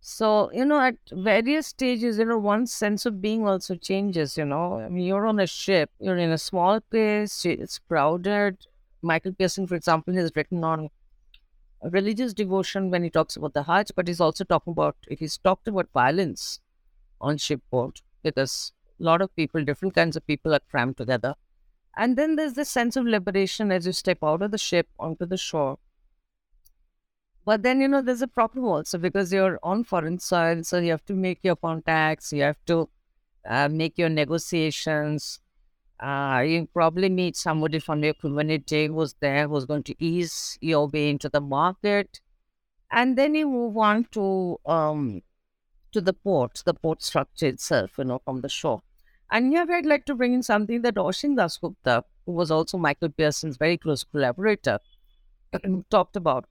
So, 0.00 0.50
you 0.52 0.66
know, 0.66 0.80
at 0.80 0.96
various 1.10 1.68
stages, 1.68 2.18
you 2.18 2.26
know, 2.26 2.36
one's 2.36 2.72
sense 2.72 3.06
of 3.06 3.22
being 3.22 3.48
also 3.48 3.74
changes, 3.74 4.36
you 4.36 4.44
know. 4.44 4.80
I 4.80 4.88
mean, 4.90 5.06
you're 5.06 5.26
on 5.26 5.40
a 5.40 5.46
ship, 5.46 5.90
you're 5.98 6.18
in 6.18 6.30
a 6.30 6.36
small 6.36 6.80
place, 6.80 7.44
it's 7.46 7.78
crowded. 7.78 8.66
Michael 9.00 9.32
Pearson, 9.32 9.66
for 9.66 9.76
example, 9.76 10.12
has 10.14 10.30
written 10.36 10.62
on 10.62 10.90
religious 11.82 12.34
devotion 12.34 12.90
when 12.90 13.02
he 13.02 13.10
talks 13.10 13.36
about 13.36 13.54
the 13.54 13.62
Hajj, 13.62 13.92
but 13.96 14.08
he's 14.08 14.20
also 14.20 14.44
talking 14.44 14.72
about, 14.72 14.96
he's 15.08 15.38
talked 15.38 15.68
about 15.68 15.88
violence 15.94 16.60
on 17.20 17.38
shipboard 17.38 18.02
because 18.22 18.72
a 19.00 19.04
lot 19.04 19.22
of 19.22 19.34
people, 19.36 19.64
different 19.64 19.94
kinds 19.94 20.16
of 20.16 20.26
people 20.26 20.54
are 20.54 20.60
crammed 20.70 20.98
together. 20.98 21.34
And 21.96 22.16
then 22.16 22.36
there's 22.36 22.54
this 22.54 22.70
sense 22.70 22.96
of 22.96 23.04
liberation 23.04 23.70
as 23.70 23.86
you 23.86 23.92
step 23.92 24.18
out 24.22 24.42
of 24.42 24.50
the 24.50 24.58
ship 24.58 24.88
onto 24.98 25.26
the 25.26 25.36
shore. 25.36 25.78
But 27.44 27.62
then, 27.62 27.80
you 27.80 27.88
know, 27.88 28.00
there's 28.00 28.22
a 28.22 28.28
problem 28.28 28.64
also 28.64 28.98
because 28.98 29.32
you're 29.32 29.58
on 29.62 29.84
foreign 29.84 30.18
soil. 30.18 30.64
So 30.64 30.78
you 30.78 30.90
have 30.92 31.04
to 31.06 31.14
make 31.14 31.40
your 31.42 31.56
contacts, 31.56 32.32
you 32.32 32.42
have 32.42 32.64
to 32.66 32.88
uh, 33.46 33.68
make 33.68 33.98
your 33.98 34.08
negotiations. 34.08 35.40
Uh, 36.00 36.42
you 36.44 36.68
probably 36.72 37.08
meet 37.08 37.36
somebody 37.36 37.78
from 37.78 38.02
your 38.02 38.14
community 38.14 38.86
who's 38.86 39.14
there 39.20 39.46
who's 39.46 39.64
going 39.64 39.82
to 39.84 39.94
ease 40.04 40.58
your 40.60 40.88
way 40.88 41.10
into 41.10 41.28
the 41.28 41.40
market. 41.40 42.20
And 42.90 43.16
then 43.16 43.34
you 43.34 43.48
move 43.48 43.76
on 43.76 44.04
to 44.12 44.58
um, 44.66 45.22
to 45.92 46.00
the 46.00 46.12
port, 46.12 46.62
the 46.64 46.74
port 46.74 47.02
structure 47.02 47.46
itself, 47.46 47.98
you 47.98 48.04
know, 48.04 48.20
from 48.24 48.40
the 48.40 48.48
shore. 48.48 48.82
And 49.34 49.52
here 49.52 49.66
I'd 49.68 49.84
like 49.84 50.04
to 50.06 50.14
bring 50.14 50.32
in 50.32 50.44
something 50.44 50.82
that 50.82 50.94
Ashin 50.94 51.36
Das 51.36 51.58
Gupta, 51.58 52.04
who 52.24 52.32
was 52.32 52.52
also 52.52 52.78
Michael 52.78 53.08
Pearson's 53.08 53.56
very 53.56 53.76
close 53.76 54.04
collaborator, 54.04 54.78
talked 55.90 56.14
about. 56.14 56.44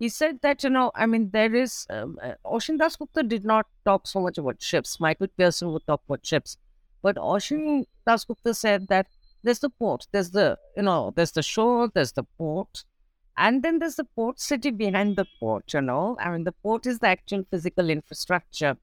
He 0.00 0.08
said 0.08 0.40
that, 0.42 0.64
you 0.64 0.70
know, 0.70 0.90
I 0.96 1.06
mean, 1.06 1.30
there 1.30 1.54
is, 1.54 1.86
um, 1.90 2.18
uh, 2.20 2.32
Ashin 2.44 2.76
Das 2.76 2.96
Gupta 2.96 3.22
did 3.22 3.44
not 3.44 3.66
talk 3.84 4.08
so 4.08 4.20
much 4.20 4.36
about 4.36 4.60
ships. 4.60 4.98
Michael 4.98 5.28
Pearson 5.38 5.72
would 5.72 5.86
talk 5.86 6.02
about 6.08 6.26
ships. 6.26 6.58
But 7.04 7.14
Oshin 7.16 7.84
Dasgupta 8.04 8.56
said 8.56 8.88
that 8.88 9.06
there's 9.44 9.60
the 9.60 9.70
port, 9.70 10.08
there's 10.10 10.30
the, 10.30 10.58
you 10.76 10.82
know, 10.82 11.12
there's 11.14 11.32
the 11.32 11.42
shore, 11.42 11.88
there's 11.94 12.12
the 12.12 12.24
port, 12.36 12.82
and 13.36 13.62
then 13.62 13.78
there's 13.78 13.96
the 13.96 14.04
port 14.16 14.40
city 14.40 14.72
behind 14.72 15.16
the 15.16 15.26
port, 15.38 15.72
you 15.72 15.82
know. 15.82 16.16
I 16.18 16.30
mean, 16.30 16.42
the 16.42 16.52
port 16.52 16.86
is 16.86 16.98
the 16.98 17.08
actual 17.08 17.44
physical 17.48 17.90
infrastructure. 17.90 18.76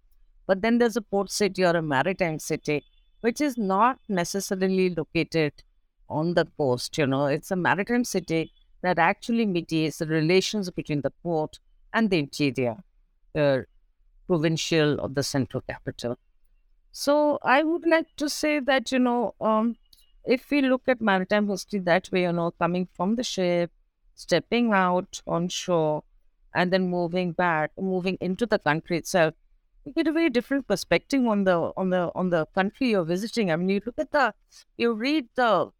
But 0.48 0.62
then 0.62 0.78
there's 0.78 0.96
a 0.96 1.02
port 1.02 1.32
city 1.32 1.66
or 1.66 1.76
a 1.76 1.82
maritime 1.82 2.40
city, 2.40 2.86
which 3.21 3.41
is 3.41 3.57
not 3.57 3.99
necessarily 4.10 4.89
located 4.93 5.53
on 6.10 6.34
the 6.34 6.45
coast, 6.57 6.97
you 6.97 7.07
know. 7.07 7.25
It's 7.27 7.51
a 7.51 7.55
maritime 7.55 8.03
city 8.03 8.51
that 8.81 8.99
actually 8.99 9.45
mediates 9.45 9.99
the 9.99 10.07
relations 10.07 10.69
between 10.71 11.01
the 11.01 11.12
port 11.23 11.60
and 11.93 12.10
the 12.10 12.19
interior, 12.19 12.77
the 13.34 13.65
provincial 14.27 14.99
or 15.01 15.10
the 15.10 15.23
central 15.23 15.62
capital. 15.62 16.17
So 16.91 17.39
I 17.43 17.63
would 17.63 17.86
like 17.86 18.15
to 18.17 18.29
say 18.29 18.60
that, 18.60 18.91
you 18.91 18.99
know, 18.99 19.36
um, 19.41 19.75
if 20.25 20.49
we 20.51 20.62
look 20.62 20.84
at 20.88 21.01
maritime 21.01 21.47
history 21.49 21.79
that 21.79 22.10
way, 22.12 22.23
you 22.23 22.31
know, 22.34 22.51
coming 22.51 22.88
from 22.93 23.15
the 23.15 23.23
ship, 23.23 23.71
stepping 24.15 24.73
out 24.73 25.21
on 25.27 25.47
shore, 25.49 26.03
and 26.53 26.71
then 26.71 26.89
moving 26.89 27.31
back, 27.31 27.71
moving 27.79 28.17
into 28.21 28.45
the 28.45 28.60
country 28.60 28.97
itself, 28.97 29.34
you 29.86 29.94
get 29.94 30.08
a 30.08 30.12
very 30.12 30.30
different 30.30 30.67
perspective 30.67 31.26
on 31.26 31.44
the 31.44 31.72
on 31.76 31.89
the 31.89 32.12
on 32.15 32.30
the 32.30 32.46
country 32.48 32.89
you're 32.91 33.04
visiting. 33.04 33.52
I 33.52 33.56
mean, 33.56 33.70
you 33.70 33.82
look 33.86 33.98
at 33.98 34.12
the, 34.12 34.34
you 34.78 34.94
read 34.94 35.28
the 35.36 35.72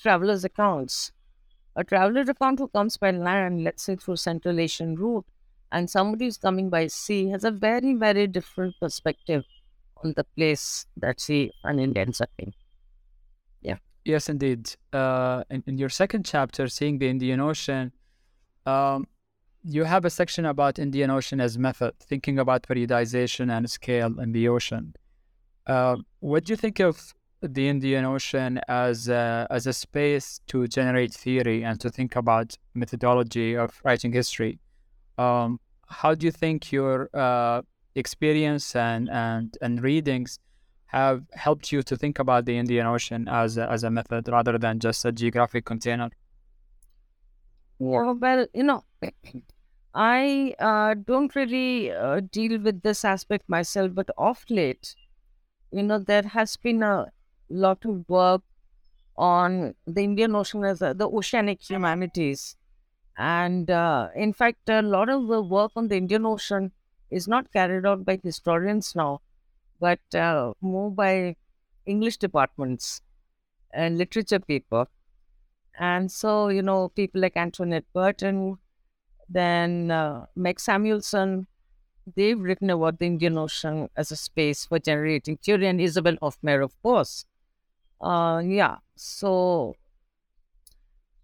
travelers' 0.00 0.44
accounts. 0.44 1.12
A 1.76 1.84
traveler 1.84 2.22
account 2.22 2.58
who 2.58 2.68
comes 2.68 2.96
by 2.96 3.10
land, 3.10 3.62
let's 3.62 3.82
say 3.82 3.96
through 3.96 4.16
Central 4.16 4.58
Asian 4.58 4.94
route, 4.96 5.26
and 5.72 5.90
somebody 5.90 6.24
who's 6.24 6.38
coming 6.38 6.70
by 6.70 6.86
sea 6.86 7.28
has 7.28 7.44
a 7.44 7.50
very 7.50 7.94
very 7.94 8.26
different 8.26 8.74
perspective 8.80 9.44
on 10.02 10.14
the 10.16 10.24
place 10.24 10.86
that 10.96 11.20
he 11.22 11.52
an 11.64 11.78
Indians 11.78 12.20
are 12.20 12.28
in. 12.38 12.52
Yeah. 13.60 13.76
Yes, 14.04 14.28
indeed. 14.28 14.74
Uh, 14.92 15.44
in, 15.50 15.64
in 15.66 15.78
your 15.78 15.88
second 15.88 16.24
chapter, 16.24 16.68
seeing 16.68 16.98
the 16.98 17.08
Indian 17.08 17.40
Ocean, 17.40 17.92
um, 18.64 19.06
you 19.68 19.82
have 19.82 20.04
a 20.04 20.10
section 20.10 20.46
about 20.46 20.78
Indian 20.78 21.10
Ocean 21.10 21.40
as 21.40 21.58
method, 21.58 21.98
thinking 21.98 22.38
about 22.38 22.62
periodization 22.62 23.50
and 23.50 23.68
scale 23.68 24.20
in 24.20 24.30
the 24.30 24.48
ocean. 24.48 24.94
Uh, 25.66 25.96
what 26.20 26.44
do 26.44 26.52
you 26.52 26.56
think 26.56 26.78
of 26.78 27.12
the 27.40 27.68
Indian 27.68 28.04
Ocean 28.04 28.60
as 28.68 29.08
a, 29.08 29.46
as 29.50 29.66
a 29.66 29.72
space 29.72 30.40
to 30.46 30.68
generate 30.68 31.12
theory 31.12 31.64
and 31.64 31.80
to 31.80 31.90
think 31.90 32.14
about 32.14 32.56
methodology 32.74 33.56
of 33.56 33.80
writing 33.84 34.12
history? 34.12 34.60
Um, 35.18 35.58
how 35.88 36.14
do 36.14 36.26
you 36.26 36.32
think 36.32 36.70
your 36.70 37.10
uh, 37.12 37.62
experience 37.96 38.76
and, 38.76 39.10
and, 39.10 39.58
and 39.60 39.82
readings 39.82 40.38
have 40.86 41.24
helped 41.32 41.72
you 41.72 41.82
to 41.82 41.96
think 41.96 42.20
about 42.20 42.44
the 42.44 42.56
Indian 42.56 42.86
Ocean 42.86 43.26
as 43.26 43.58
a, 43.58 43.68
as 43.68 43.82
a 43.82 43.90
method 43.90 44.28
rather 44.28 44.58
than 44.58 44.78
just 44.78 45.04
a 45.04 45.10
geographic 45.10 45.64
container? 45.64 46.10
Yeah, 47.80 48.12
well, 48.12 48.46
you 48.54 48.62
know, 48.62 48.84
I 49.96 50.54
uh, 50.60 50.94
don't 50.94 51.34
really 51.34 51.90
uh, 51.90 52.20
deal 52.30 52.60
with 52.60 52.82
this 52.82 53.04
aspect 53.04 53.48
myself, 53.48 53.94
but 53.94 54.10
of 54.18 54.44
late, 54.50 54.94
you 55.72 55.82
know, 55.82 55.98
there 55.98 56.22
has 56.22 56.56
been 56.56 56.82
a 56.82 57.06
lot 57.48 57.84
of 57.84 58.08
work 58.08 58.42
on 59.16 59.74
the 59.86 60.02
Indian 60.04 60.36
Ocean 60.36 60.64
as 60.64 60.82
a, 60.82 60.94
the 60.94 61.08
oceanic 61.08 61.62
humanities. 61.68 62.56
And 63.16 63.70
uh, 63.70 64.10
in 64.14 64.34
fact, 64.34 64.68
a 64.68 64.82
lot 64.82 65.08
of 65.08 65.28
the 65.28 65.42
work 65.42 65.72
on 65.76 65.88
the 65.88 65.96
Indian 65.96 66.26
Ocean 66.26 66.72
is 67.10 67.26
not 67.26 67.52
carried 67.52 67.86
out 67.86 68.04
by 68.04 68.20
historians 68.22 68.94
now, 68.94 69.22
but 69.80 70.14
uh, 70.14 70.52
more 70.60 70.90
by 70.90 71.36
English 71.86 72.18
departments 72.18 73.00
and 73.72 73.98
literature 73.98 74.40
people. 74.40 74.88
And 75.78 76.12
so, 76.12 76.48
you 76.48 76.62
know, 76.62 76.90
people 76.90 77.22
like 77.22 77.36
Antoinette 77.36 77.90
Burton, 77.94 78.58
then 79.28 79.90
uh, 79.90 80.26
Meg 80.36 80.60
Samuelson, 80.60 81.46
they've 82.14 82.40
written 82.40 82.70
about 82.70 82.98
the 82.98 83.06
Indian 83.06 83.38
Ocean 83.38 83.88
as 83.96 84.12
a 84.12 84.16
space 84.16 84.66
for 84.66 84.78
generating 84.78 85.36
theory, 85.38 85.66
and 85.66 85.80
Isabel 85.80 86.16
Hofmeyr, 86.22 86.62
of 86.64 86.80
course. 86.82 87.24
Uh, 88.00 88.42
yeah, 88.44 88.76
so 88.96 89.74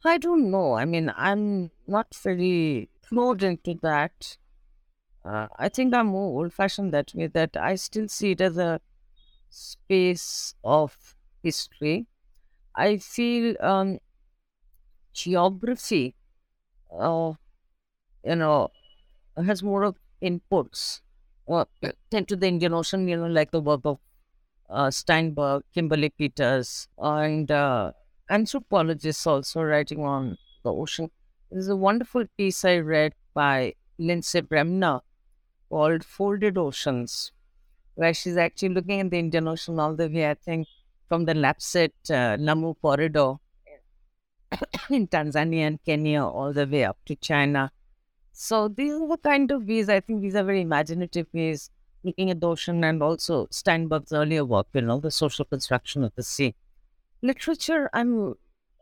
I 0.04 0.18
don't 0.18 0.50
know. 0.50 0.74
I 0.74 0.84
mean, 0.84 1.12
I'm 1.16 1.70
not 1.86 2.14
very 2.14 2.88
flowed 3.02 3.42
into 3.42 3.74
that. 3.82 4.36
Uh, 5.24 5.46
I 5.58 5.68
think 5.68 5.94
I'm 5.94 6.08
more 6.08 6.42
old 6.42 6.52
fashioned 6.52 6.92
that 6.92 7.12
way, 7.14 7.28
that 7.28 7.56
I 7.56 7.76
still 7.76 8.08
see 8.08 8.32
it 8.32 8.40
as 8.40 8.58
a 8.58 8.80
space 9.50 10.54
of 10.64 11.16
history. 11.42 12.06
I 12.74 12.98
feel 12.98 13.56
um, 13.60 13.98
geography, 15.12 16.14
uh, 16.92 17.34
you 18.24 18.36
know, 18.36 18.70
has 19.36 19.62
more 19.62 19.82
of 19.84 19.96
inputs 20.22 21.00
uh, 21.48 21.64
into 22.12 22.36
the 22.36 22.46
Indian 22.46 22.74
Ocean, 22.74 23.08
you 23.08 23.16
know, 23.16 23.26
like 23.26 23.50
the 23.50 23.60
work 23.60 23.80
of 23.84 23.98
uh, 24.70 24.90
Steinberg, 24.90 25.62
Kimberly 25.74 26.10
Peters, 26.10 26.88
and 26.98 27.50
uh, 27.50 27.92
anthropologists 28.30 29.26
also 29.26 29.62
writing 29.62 30.00
on 30.00 30.38
the 30.62 30.72
ocean. 30.72 31.10
There's 31.50 31.68
a 31.68 31.76
wonderful 31.76 32.24
piece 32.36 32.64
I 32.64 32.78
read 32.78 33.14
by 33.34 33.74
Lindsay 33.98 34.40
Bremner 34.40 35.00
called 35.68 36.04
Folded 36.04 36.56
Oceans, 36.56 37.32
where 37.94 38.14
she's 38.14 38.36
actually 38.36 38.70
looking 38.70 39.00
at 39.00 39.10
the 39.10 39.18
Indian 39.18 39.48
Ocean 39.48 39.78
all 39.78 39.94
the 39.94 40.08
way, 40.08 40.30
I 40.30 40.34
think, 40.34 40.68
from 41.08 41.26
the 41.26 41.34
Lapsset 41.34 41.92
uh, 42.10 42.36
Lamu 42.40 42.74
corridor 42.74 43.34
in 44.90 45.06
Tanzania 45.08 45.66
and 45.66 45.84
Kenya 45.84 46.24
all 46.24 46.52
the 46.52 46.66
way 46.66 46.84
up 46.84 46.98
to 47.06 47.16
China. 47.16 47.70
So 48.32 48.68
these 48.68 48.92
are 48.92 49.06
the 49.06 49.18
kind 49.18 49.50
of 49.50 49.68
ways, 49.68 49.88
I 49.88 50.00
think 50.00 50.22
these 50.22 50.34
are 50.34 50.42
very 50.42 50.62
imaginative 50.62 51.26
ways 51.32 51.70
looking 52.02 52.30
at 52.30 52.40
the 52.40 52.48
ocean 52.48 52.82
and 52.82 53.02
also 53.02 53.46
Steinberg's 53.50 54.12
earlier 54.12 54.44
work, 54.44 54.66
you 54.72 54.80
know, 54.80 54.98
the 54.98 55.10
social 55.10 55.44
construction 55.44 56.02
of 56.02 56.14
the 56.16 56.22
sea. 56.22 56.54
Literature, 57.22 57.88
I'm, 57.92 58.34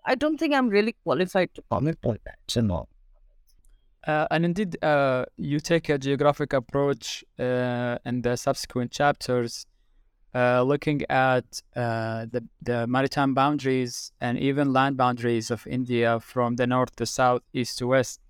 I 0.06 0.14
don't 0.14 0.38
think 0.38 0.54
I'm 0.54 0.68
really 0.68 0.94
qualified 1.04 1.52
to 1.54 1.62
comment 1.70 1.98
on 2.04 2.18
that, 2.24 2.38
you 2.54 2.62
know. 2.62 2.88
Uh, 4.06 4.26
and 4.30 4.46
indeed, 4.46 4.82
uh, 4.82 5.26
you 5.36 5.60
take 5.60 5.90
a 5.90 5.98
geographic 5.98 6.54
approach 6.54 7.22
uh, 7.38 7.98
in 8.06 8.22
the 8.22 8.36
subsequent 8.36 8.92
chapters, 8.92 9.66
uh, 10.34 10.62
looking 10.62 11.02
at 11.10 11.60
uh, 11.76 12.24
the, 12.30 12.42
the 12.62 12.86
maritime 12.86 13.34
boundaries 13.34 14.12
and 14.20 14.38
even 14.38 14.72
land 14.72 14.96
boundaries 14.96 15.50
of 15.50 15.66
India 15.66 16.18
from 16.18 16.56
the 16.56 16.66
north 16.66 16.96
to 16.96 17.04
south, 17.04 17.42
east 17.52 17.76
to 17.78 17.88
west 17.88 18.20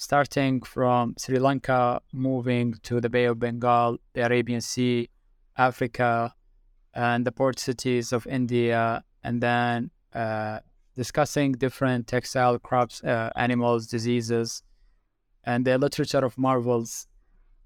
starting 0.00 0.62
from 0.62 1.14
Sri 1.18 1.38
Lanka, 1.38 2.00
moving 2.12 2.74
to 2.82 3.00
the 3.02 3.10
Bay 3.10 3.26
of 3.26 3.38
Bengal, 3.38 3.98
the 4.14 4.24
Arabian 4.24 4.62
Sea, 4.62 5.10
Africa, 5.58 6.34
and 6.94 7.26
the 7.26 7.30
port 7.30 7.58
cities 7.58 8.10
of 8.12 8.26
India, 8.26 9.04
and 9.22 9.42
then 9.42 9.90
uh, 10.14 10.60
discussing 10.96 11.52
different 11.52 12.06
textile 12.06 12.58
crops, 12.58 13.04
uh, 13.04 13.30
animals, 13.36 13.86
diseases, 13.88 14.62
and 15.44 15.66
the 15.66 15.76
literature 15.76 16.24
of 16.24 16.36
marvels. 16.38 17.06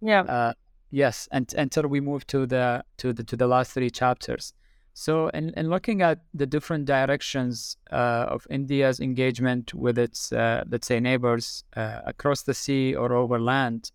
Yeah. 0.01 0.23
Uh, 0.23 0.53
yes, 0.91 1.29
and 1.31 1.55
until 1.57 1.87
we 1.87 2.01
move 2.01 2.27
to 2.27 2.47
the 2.47 2.85
to 2.99 3.13
the 3.13 3.23
to 3.23 3.37
the 3.37 3.47
last 3.47 3.73
three 3.73 3.91
chapters. 3.91 4.53
So, 4.97 5.27
in, 5.31 5.53
in 5.57 5.71
looking 5.71 6.03
at 6.03 6.21
the 6.33 6.47
different 6.47 6.85
directions 6.85 7.77
uh, 7.91 8.27
of 8.29 8.47
India's 8.49 9.01
engagement 9.01 9.75
with 9.75 9.99
its, 9.99 10.33
uh, 10.33 10.63
let's 10.71 10.87
say, 10.87 11.01
neighbors 11.01 11.65
uh, 11.77 12.03
across 12.07 12.43
the 12.43 12.55
sea 12.55 12.95
or 12.95 13.13
over 13.13 13.41
land, 13.41 13.91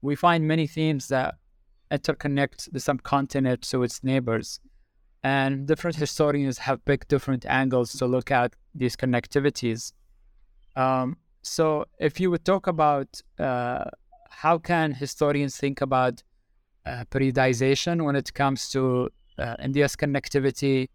we 0.00 0.16
find 0.16 0.48
many 0.48 0.66
themes 0.66 1.08
that 1.08 1.34
interconnect 1.90 2.72
the 2.72 2.80
subcontinent 2.80 3.60
to 3.62 3.82
its 3.82 4.02
neighbors. 4.02 4.60
And 5.22 5.66
different 5.66 5.96
historians 5.96 6.56
have 6.56 6.82
picked 6.86 7.08
different 7.08 7.44
angles 7.44 7.92
to 7.98 8.06
look 8.06 8.30
at 8.30 8.56
these 8.74 8.96
connectivities. 8.96 9.92
Um, 10.74 11.18
so, 11.42 11.84
if 11.98 12.18
you 12.18 12.30
would 12.30 12.46
talk 12.46 12.66
about 12.66 13.20
uh, 13.38 13.84
how 14.30 14.56
can 14.56 14.92
historians 14.92 15.58
think 15.58 15.82
about 15.82 16.22
uh, 16.86 17.04
periodization 17.10 18.06
when 18.06 18.16
it 18.16 18.32
comes 18.32 18.70
to 18.70 19.10
uh, 19.40 19.56
India's 19.62 19.96
connectivity 19.96 20.88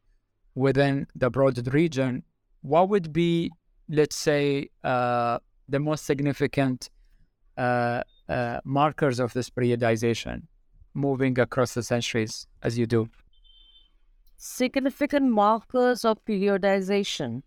within 0.56 1.08
the 1.16 1.30
broader 1.30 1.70
region, 1.72 2.24
what 2.62 2.90
would 2.90 3.12
be, 3.12 3.52
let's 3.90 4.16
say, 4.16 4.70
uh, 4.84 5.40
the 5.68 5.80
most 5.80 6.06
significant 6.06 6.90
uh, 7.58 8.02
uh, 8.30 8.60
markers 8.64 9.20
of 9.20 9.34
this 9.34 9.50
periodization 9.50 10.44
moving 10.94 11.38
across 11.40 11.74
the 11.74 11.84
centuries 11.84 12.48
as 12.64 12.78
you 12.78 12.86
do? 12.86 13.10
Significant 14.38 15.30
markers 15.32 16.06
of 16.06 16.24
periodization. 16.26 17.42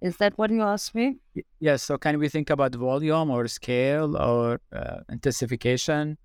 Is 0.00 0.16
that 0.18 0.36
what 0.36 0.50
you 0.50 0.62
asked 0.62 0.94
me? 0.94 1.16
Yes. 1.60 1.82
So, 1.82 1.96
can 1.96 2.18
we 2.18 2.28
think 2.28 2.50
about 2.50 2.74
volume 2.74 3.30
or 3.30 3.48
scale 3.48 4.16
or 4.16 4.60
uh, 4.72 4.98
intensification 5.08 6.18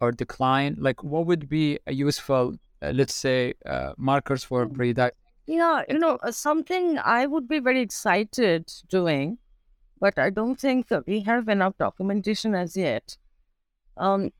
or 0.00 0.12
decline? 0.12 0.76
Like, 0.78 1.02
what 1.02 1.26
would 1.26 1.48
be 1.48 1.78
a 1.86 1.94
useful 1.94 2.54
let's 2.92 3.14
say, 3.14 3.54
uh, 3.66 3.92
markers 3.96 4.44
for 4.44 4.66
Mm. 4.66 4.76
periodization? 4.76 5.12
Yeah, 5.46 5.82
you 5.88 5.98
know, 5.98 6.16
uh, 6.16 6.32
something 6.32 6.98
I 6.98 7.26
would 7.26 7.48
be 7.48 7.58
very 7.60 7.80
excited 7.80 8.72
doing, 8.88 9.38
but 10.00 10.18
I 10.18 10.30
don't 10.30 10.60
think 10.60 10.88
that 10.88 11.06
we 11.06 11.20
have 11.22 11.48
enough 11.48 11.78
documentation 11.78 12.54
as 12.54 12.76
yet. 12.76 13.18
Um, 13.96 14.32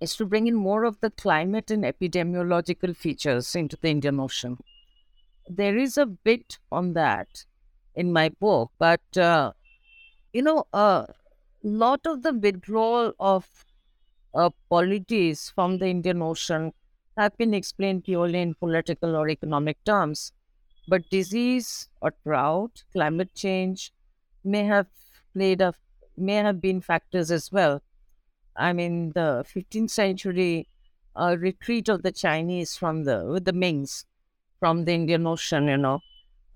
is 0.00 0.16
to 0.16 0.24
bring 0.26 0.46
in 0.46 0.54
more 0.54 0.84
of 0.84 1.00
the 1.00 1.10
climate 1.10 1.70
and 1.70 1.84
epidemiological 1.84 2.96
features 2.96 3.54
into 3.56 3.76
the 3.80 3.88
Indian 3.88 4.20
Ocean. 4.20 4.58
There 5.48 5.76
is 5.76 5.98
a 5.98 6.06
bit 6.06 6.58
on 6.70 6.92
that 6.94 7.44
in 7.94 8.12
my 8.12 8.28
book, 8.28 8.70
but 8.78 9.16
uh, 9.16 9.52
you 10.32 10.42
know, 10.42 10.66
a 10.72 11.06
lot 11.62 12.06
of 12.06 12.22
the 12.22 12.32
withdrawal 12.32 13.14
of 13.20 13.66
uh, 14.34 14.50
polities 14.70 15.50
from 15.54 15.78
the 15.78 15.88
Indian 15.88 16.22
Ocean 16.22 16.72
have 17.18 17.36
been 17.36 17.54
explained 17.54 18.04
purely 18.04 18.40
in 18.40 18.54
political 18.54 19.16
or 19.16 19.28
economic 19.28 19.82
terms. 19.84 20.32
But 20.88 21.10
disease 21.10 21.88
or 22.00 22.14
drought, 22.24 22.84
climate 22.92 23.34
change 23.34 23.92
may 24.44 24.64
have 24.64 24.86
played 25.34 25.60
a 25.60 25.74
may 26.16 26.36
have 26.36 26.60
been 26.60 26.80
factors 26.80 27.30
as 27.30 27.52
well. 27.52 27.82
I 28.56 28.72
mean, 28.72 29.12
the 29.14 29.44
15th 29.46 29.90
century 29.90 30.68
uh, 31.16 31.36
retreat 31.38 31.88
of 31.88 32.02
the 32.02 32.12
Chinese 32.12 32.76
from 32.76 33.04
the 33.04 33.24
with 33.26 33.44
the 33.44 33.52
Mings 33.52 34.04
from 34.60 34.84
the 34.84 34.92
Indian 34.94 35.26
Ocean, 35.26 35.68
you 35.68 35.76
know, 35.78 36.00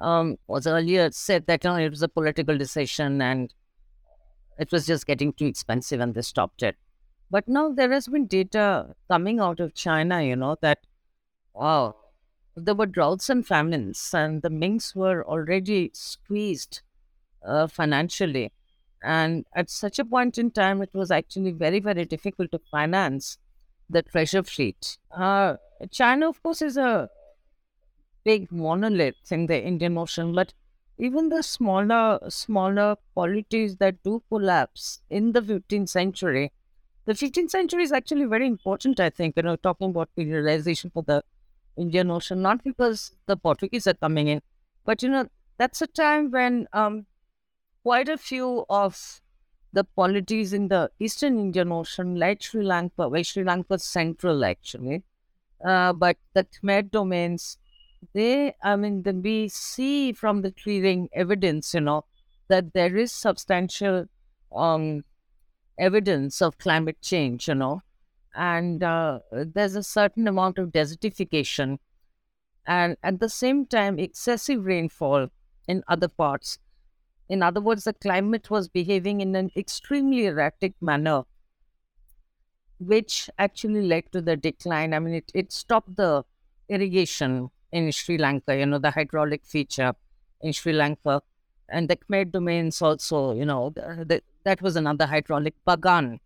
um, 0.00 0.38
was 0.48 0.66
earlier 0.66 1.10
said 1.12 1.46
that 1.46 1.64
you 1.64 1.70
know, 1.70 1.76
it 1.76 1.90
was 1.90 2.02
a 2.02 2.08
political 2.08 2.58
decision 2.58 3.22
and 3.22 3.54
it 4.58 4.70
was 4.72 4.86
just 4.86 5.06
getting 5.06 5.32
too 5.32 5.46
expensive 5.46 6.00
and 6.00 6.14
they 6.14 6.22
stopped 6.22 6.62
it. 6.62 6.76
But 7.32 7.48
now 7.48 7.72
there 7.72 7.90
has 7.92 8.08
been 8.08 8.26
data 8.26 8.94
coming 9.08 9.40
out 9.40 9.58
of 9.58 9.74
China, 9.74 10.22
you 10.22 10.36
know, 10.36 10.56
that 10.60 10.80
wow, 11.54 11.96
there 12.54 12.74
were 12.74 12.86
droughts 12.86 13.30
and 13.30 13.46
famines, 13.46 14.12
and 14.14 14.42
the 14.42 14.50
Mings 14.50 14.94
were 14.94 15.24
already 15.26 15.90
squeezed 15.94 16.82
uh, 17.42 17.66
financially. 17.66 18.52
And 19.02 19.46
at 19.54 19.70
such 19.70 19.98
a 19.98 20.04
point 20.04 20.38
in 20.38 20.50
time, 20.50 20.82
it 20.82 20.90
was 20.94 21.10
actually 21.10 21.52
very, 21.52 21.80
very 21.80 22.04
difficult 22.04 22.52
to 22.52 22.60
finance 22.70 23.38
the 23.88 24.02
treasure 24.02 24.42
fleet. 24.42 24.98
Uh, 25.10 25.56
China, 25.90 26.28
of 26.28 26.42
course, 26.42 26.62
is 26.62 26.76
a 26.76 27.08
big 28.24 28.50
monolith 28.52 29.30
in 29.30 29.46
the 29.46 29.62
Indian 29.62 29.96
Ocean, 29.98 30.34
but 30.34 30.52
even 30.98 31.30
the 31.30 31.42
smaller, 31.42 32.18
smaller 32.28 32.96
polities 33.14 33.76
that 33.76 34.02
do 34.02 34.22
collapse 34.28 35.00
in 35.10 35.32
the 35.32 35.40
15th 35.40 35.88
century, 35.88 36.52
the 37.04 37.14
15th 37.14 37.50
century 37.50 37.82
is 37.82 37.92
actually 37.92 38.24
very 38.26 38.46
important, 38.46 39.00
I 39.00 39.10
think, 39.10 39.36
you 39.36 39.42
know, 39.42 39.56
talking 39.56 39.90
about 39.90 40.10
periodization 40.16 40.92
for 40.92 41.02
the 41.02 41.24
Indian 41.76 42.10
Ocean, 42.10 42.42
not 42.42 42.62
because 42.62 43.12
the 43.26 43.36
Portuguese 43.36 43.86
are 43.86 43.94
coming 43.94 44.28
in, 44.28 44.42
but, 44.84 45.02
you 45.02 45.08
know, 45.08 45.28
that's 45.58 45.82
a 45.82 45.86
time 45.86 46.30
when 46.30 46.66
um, 46.72 47.06
quite 47.82 48.08
a 48.08 48.18
few 48.18 48.64
of 48.68 49.20
the 49.72 49.84
polities 49.84 50.52
in 50.52 50.68
the 50.68 50.90
Eastern 50.98 51.38
Indian 51.38 51.72
Ocean, 51.72 52.16
like 52.16 52.42
Sri 52.42 52.62
Lanka, 52.62 53.08
well, 53.08 53.24
Sri 53.24 53.44
Lanka's 53.44 53.84
central 53.84 54.44
actually, 54.44 55.02
uh, 55.64 55.92
but 55.92 56.16
the 56.34 56.44
Khmer 56.44 56.90
domains, 56.90 57.58
they, 58.12 58.54
I 58.62 58.76
mean, 58.76 59.02
then 59.02 59.22
we 59.22 59.48
see 59.48 60.12
from 60.12 60.42
the 60.42 60.52
clearing 60.52 61.08
evidence, 61.12 61.74
you 61.74 61.80
know, 61.80 62.04
that 62.48 62.74
there 62.74 62.96
is 62.96 63.12
substantial 63.12 64.06
um, 64.54 65.04
evidence 65.82 66.40
of 66.40 66.58
climate 66.58 67.00
change, 67.02 67.48
you 67.48 67.54
know, 67.54 67.82
and 68.34 68.82
uh, 68.82 69.18
there's 69.32 69.74
a 69.74 69.82
certain 69.82 70.28
amount 70.28 70.58
of 70.58 70.68
desertification, 70.68 71.78
and 72.66 72.96
at 73.02 73.18
the 73.18 73.28
same 73.28 73.66
time, 73.66 73.98
excessive 73.98 74.64
rainfall 74.64 75.28
in 75.66 75.82
other 75.88 76.08
parts. 76.08 76.58
In 77.28 77.42
other 77.42 77.60
words, 77.60 77.84
the 77.84 77.92
climate 77.92 78.50
was 78.50 78.68
behaving 78.68 79.20
in 79.20 79.34
an 79.34 79.50
extremely 79.56 80.26
erratic 80.26 80.74
manner, 80.80 81.22
which 82.78 83.28
actually 83.38 83.82
led 83.82 84.10
to 84.12 84.20
the 84.20 84.36
decline. 84.36 84.94
I 84.94 84.98
mean, 84.98 85.14
it, 85.14 85.32
it 85.34 85.52
stopped 85.52 85.96
the 85.96 86.24
irrigation 86.68 87.50
in 87.72 87.90
Sri 87.90 88.18
Lanka, 88.18 88.56
you 88.56 88.66
know, 88.66 88.78
the 88.78 88.90
hydraulic 88.90 89.44
feature 89.44 89.94
in 90.40 90.52
Sri 90.52 90.72
Lanka. 90.72 91.22
And 91.68 91.88
the 91.88 91.96
Khmer 91.96 92.30
domains 92.30 92.82
also, 92.82 93.32
you 93.32 93.46
know, 93.46 93.70
the, 93.74 94.20
that 94.44 94.62
was 94.62 94.76
another 94.76 95.06
hydraulic 95.06 95.54
bagan 95.66 96.18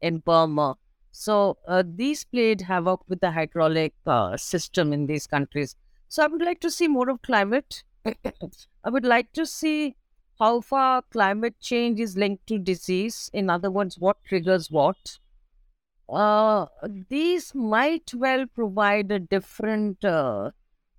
in 0.00 0.18
Burma. 0.18 0.76
So 1.12 1.58
uh, 1.66 1.82
these 1.86 2.24
played 2.24 2.60
havoc 2.62 3.02
with 3.08 3.20
the 3.20 3.30
hydraulic 3.30 3.94
uh, 4.06 4.36
system 4.36 4.92
in 4.92 5.06
these 5.06 5.26
countries. 5.26 5.76
So 6.08 6.24
I 6.24 6.26
would 6.26 6.42
like 6.42 6.60
to 6.60 6.70
see 6.70 6.88
more 6.88 7.10
of 7.10 7.22
climate. 7.22 7.84
I 8.04 8.90
would 8.90 9.04
like 9.04 9.32
to 9.32 9.46
see 9.46 9.96
how 10.38 10.60
far 10.60 11.02
climate 11.10 11.54
change 11.60 12.00
is 12.00 12.16
linked 12.16 12.46
to 12.46 12.58
disease. 12.58 13.30
In 13.32 13.50
other 13.50 13.70
words, 13.70 13.98
what 13.98 14.16
triggers 14.24 14.70
what. 14.70 15.18
Uh, 16.08 16.66
these 17.08 17.54
might 17.54 18.12
well 18.14 18.46
provide 18.46 19.12
a 19.12 19.18
different 19.18 20.04
uh, 20.04 20.50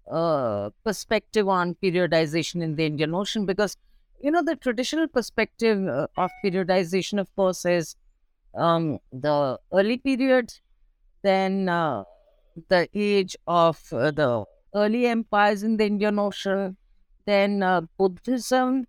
uh, 0.09 0.69
perspective 0.83 1.49
on 1.49 1.75
periodization 1.75 2.61
in 2.61 2.75
the 2.75 2.85
Indian 2.85 3.13
Ocean 3.13 3.45
because, 3.45 3.75
you 4.21 4.31
know, 4.31 4.43
the 4.43 4.55
traditional 4.55 5.07
perspective 5.07 5.87
uh, 5.87 6.07
of 6.17 6.31
periodization, 6.43 7.19
of 7.19 7.33
course, 7.35 7.65
is 7.65 7.95
um, 8.55 8.99
the 9.11 9.59
early 9.73 9.97
period, 9.97 10.53
then 11.23 11.69
uh, 11.69 12.03
the 12.69 12.87
age 12.93 13.35
of 13.47 13.81
uh, 13.93 14.11
the 14.11 14.45
early 14.75 15.07
empires 15.07 15.63
in 15.63 15.77
the 15.77 15.85
Indian 15.85 16.19
Ocean, 16.19 16.77
then 17.25 17.63
uh, 17.63 17.81
Buddhism 17.97 18.87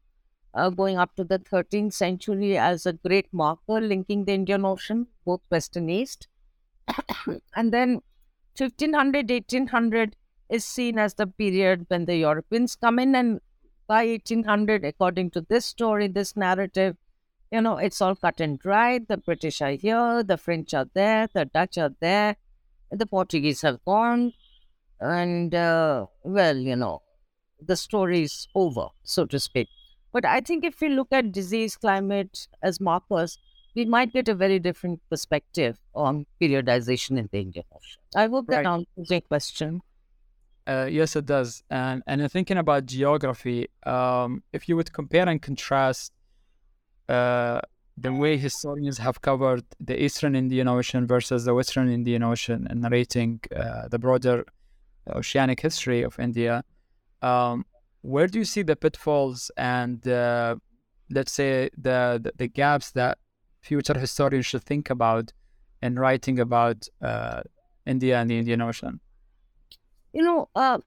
uh, 0.54 0.70
going 0.70 0.98
up 0.98 1.14
to 1.16 1.24
the 1.24 1.38
13th 1.38 1.92
century 1.92 2.56
as 2.58 2.86
a 2.86 2.92
great 2.92 3.26
marker 3.32 3.80
linking 3.80 4.24
the 4.24 4.32
Indian 4.32 4.64
Ocean, 4.64 5.06
both 5.24 5.40
west 5.50 5.76
and 5.76 5.90
east. 5.90 6.28
and 7.56 7.72
then 7.72 8.02
1500, 8.56 9.30
1800 9.30 10.16
is 10.48 10.64
seen 10.64 10.98
as 10.98 11.14
the 11.14 11.26
period 11.26 11.86
when 11.88 12.04
the 12.04 12.16
Europeans 12.16 12.76
come 12.76 12.98
in, 12.98 13.14
and 13.14 13.40
by 13.86 14.04
1800, 14.06 14.84
according 14.84 15.30
to 15.32 15.40
this 15.40 15.66
story, 15.66 16.08
this 16.08 16.36
narrative, 16.36 16.96
you 17.50 17.60
know, 17.60 17.76
it's 17.78 18.00
all 18.00 18.16
cut 18.16 18.40
and 18.40 18.58
dried. 18.58 19.08
The 19.08 19.18
British 19.18 19.60
are 19.60 19.72
here, 19.72 20.22
the 20.22 20.36
French 20.38 20.74
are 20.74 20.88
there, 20.94 21.28
the 21.34 21.44
Dutch 21.46 21.78
are 21.78 21.94
there, 22.00 22.36
the 22.90 23.06
Portuguese 23.06 23.62
have 23.62 23.84
gone, 23.84 24.32
and 25.00 25.54
uh, 25.54 26.06
well, 26.24 26.56
you 26.56 26.76
know, 26.76 27.02
the 27.60 27.76
story 27.76 28.22
is 28.22 28.48
over, 28.54 28.88
so 29.04 29.24
to 29.26 29.40
speak. 29.40 29.68
But 30.12 30.24
I 30.24 30.40
think 30.40 30.64
if 30.64 30.80
we 30.80 30.88
look 30.88 31.08
at 31.12 31.32
disease, 31.32 31.76
climate 31.76 32.48
as 32.62 32.80
markers, 32.80 33.38
we 33.74 33.84
might 33.86 34.12
get 34.12 34.28
a 34.28 34.34
very 34.34 34.58
different 34.58 35.00
perspective 35.08 35.78
on 35.94 36.26
periodization 36.40 37.18
in 37.18 37.28
the 37.32 37.40
Indian 37.40 37.64
Ocean. 37.74 38.02
I 38.14 38.26
hope 38.26 38.48
that 38.48 38.64
Right. 38.64 38.66
answers 38.66 39.10
your 39.10 39.20
question. 39.22 39.80
Uh, 40.66 40.88
yes, 40.90 41.16
it 41.16 41.26
does. 41.26 41.62
And 41.70 42.02
and 42.06 42.30
thinking 42.30 42.58
about 42.58 42.86
geography, 42.86 43.68
um, 43.84 44.42
if 44.52 44.68
you 44.68 44.76
would 44.76 44.92
compare 44.92 45.28
and 45.28 45.42
contrast 45.42 46.12
uh, 47.08 47.60
the 47.96 48.12
way 48.12 48.36
historians 48.36 48.98
have 48.98 49.20
covered 49.20 49.64
the 49.80 50.00
Eastern 50.02 50.34
Indian 50.34 50.68
Ocean 50.68 51.06
versus 51.06 51.44
the 51.44 51.54
Western 51.54 51.90
Indian 51.90 52.22
Ocean 52.22 52.66
and 52.70 52.80
narrating 52.80 53.40
uh, 53.54 53.88
the 53.88 53.98
broader 53.98 54.44
oceanic 55.14 55.60
history 55.60 56.02
of 56.02 56.18
India, 56.18 56.64
um, 57.22 57.64
where 58.02 58.26
do 58.26 58.38
you 58.38 58.44
see 58.44 58.62
the 58.62 58.76
pitfalls 58.76 59.50
and 59.56 60.06
uh, 60.08 60.56
let's 61.10 61.32
say 61.32 61.68
the, 61.76 62.20
the, 62.22 62.32
the 62.36 62.48
gaps 62.48 62.92
that 62.92 63.18
future 63.60 63.98
historians 63.98 64.46
should 64.46 64.62
think 64.64 64.90
about 64.90 65.32
in 65.82 65.98
writing 65.98 66.38
about 66.40 66.88
uh, 67.02 67.42
India 67.86 68.18
and 68.18 68.30
the 68.30 68.38
Indian 68.38 68.62
Ocean? 68.62 69.00
You 70.12 70.22
know, 70.22 70.48
uh, 70.54 70.78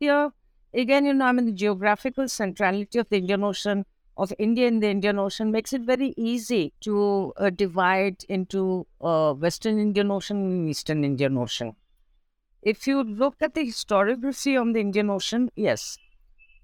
here 0.00 0.32
again, 0.74 1.06
you 1.06 1.14
know, 1.14 1.26
I 1.26 1.32
mean, 1.32 1.46
the 1.46 1.52
geographical 1.52 2.28
centrality 2.28 2.98
of 2.98 3.08
the 3.08 3.18
Indian 3.18 3.44
Ocean, 3.44 3.86
of 4.16 4.32
India 4.38 4.68
in 4.68 4.80
the 4.80 4.88
Indian 4.88 5.18
Ocean, 5.18 5.50
makes 5.52 5.72
it 5.72 5.82
very 5.82 6.14
easy 6.16 6.72
to 6.82 7.32
uh, 7.36 7.50
divide 7.50 8.24
into 8.28 8.86
uh, 9.00 9.34
Western 9.34 9.78
Indian 9.80 10.10
Ocean 10.10 10.38
and 10.38 10.68
Eastern 10.70 11.04
Indian 11.04 11.38
Ocean. 11.38 11.76
If 12.62 12.86
you 12.86 13.02
look 13.04 13.36
at 13.42 13.54
the 13.54 13.62
historiography 13.66 14.60
on 14.60 14.72
the 14.72 14.80
Indian 14.80 15.10
Ocean, 15.10 15.50
yes, 15.56 15.98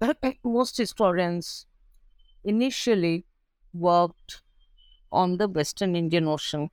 most 0.45 0.77
historians 0.79 1.67
initially 2.45 3.27
worked 3.75 4.43
on 5.13 5.39
the 5.39 5.49
Western 5.49 5.97
Indian 5.97 6.29
Ocean. 6.29 6.71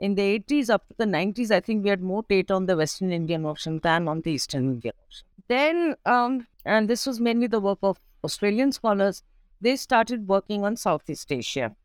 In 0.00 0.14
the 0.14 0.40
80s 0.40 0.70
up 0.70 0.88
to 0.88 0.94
the 0.96 1.04
90s, 1.04 1.50
I 1.50 1.60
think 1.60 1.84
we 1.84 1.90
had 1.90 2.00
more 2.00 2.24
data 2.26 2.54
on 2.54 2.64
the 2.64 2.76
Western 2.76 3.12
Indian 3.12 3.44
Ocean 3.44 3.80
than 3.82 4.08
on 4.08 4.22
the 4.22 4.32
Eastern 4.32 4.72
Indian 4.72 4.94
Ocean. 5.06 5.26
Then, 5.46 5.94
um, 6.06 6.46
and 6.64 6.88
this 6.88 7.06
was 7.06 7.20
mainly 7.20 7.46
the 7.46 7.60
work 7.60 7.80
of 7.82 7.98
Australian 8.24 8.72
scholars, 8.72 9.22
they 9.60 9.76
started 9.76 10.26
working 10.26 10.64
on 10.64 10.76
Southeast 10.76 11.30
Asia. 11.30 11.76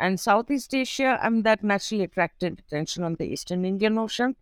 And 0.00 0.18
Southeast 0.18 0.74
Asia, 0.74 1.18
I 1.22 1.28
mean, 1.28 1.42
that 1.42 1.62
naturally 1.62 2.04
attracted 2.04 2.60
attention 2.60 3.04
on 3.04 3.16
the 3.16 3.26
Eastern 3.26 3.66
Indian 3.66 3.98
Ocean. 3.98 4.34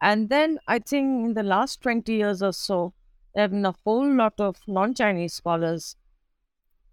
And 0.00 0.30
then 0.30 0.58
I 0.66 0.78
think 0.78 1.26
in 1.26 1.34
the 1.34 1.42
last 1.42 1.82
20 1.82 2.12
years 2.14 2.42
or 2.42 2.52
so, 2.52 2.94
there 3.34 3.42
have 3.42 3.50
been 3.50 3.66
a 3.66 3.74
whole 3.84 4.10
lot 4.10 4.40
of 4.40 4.56
non 4.66 4.94
Chinese 4.94 5.34
scholars 5.34 5.96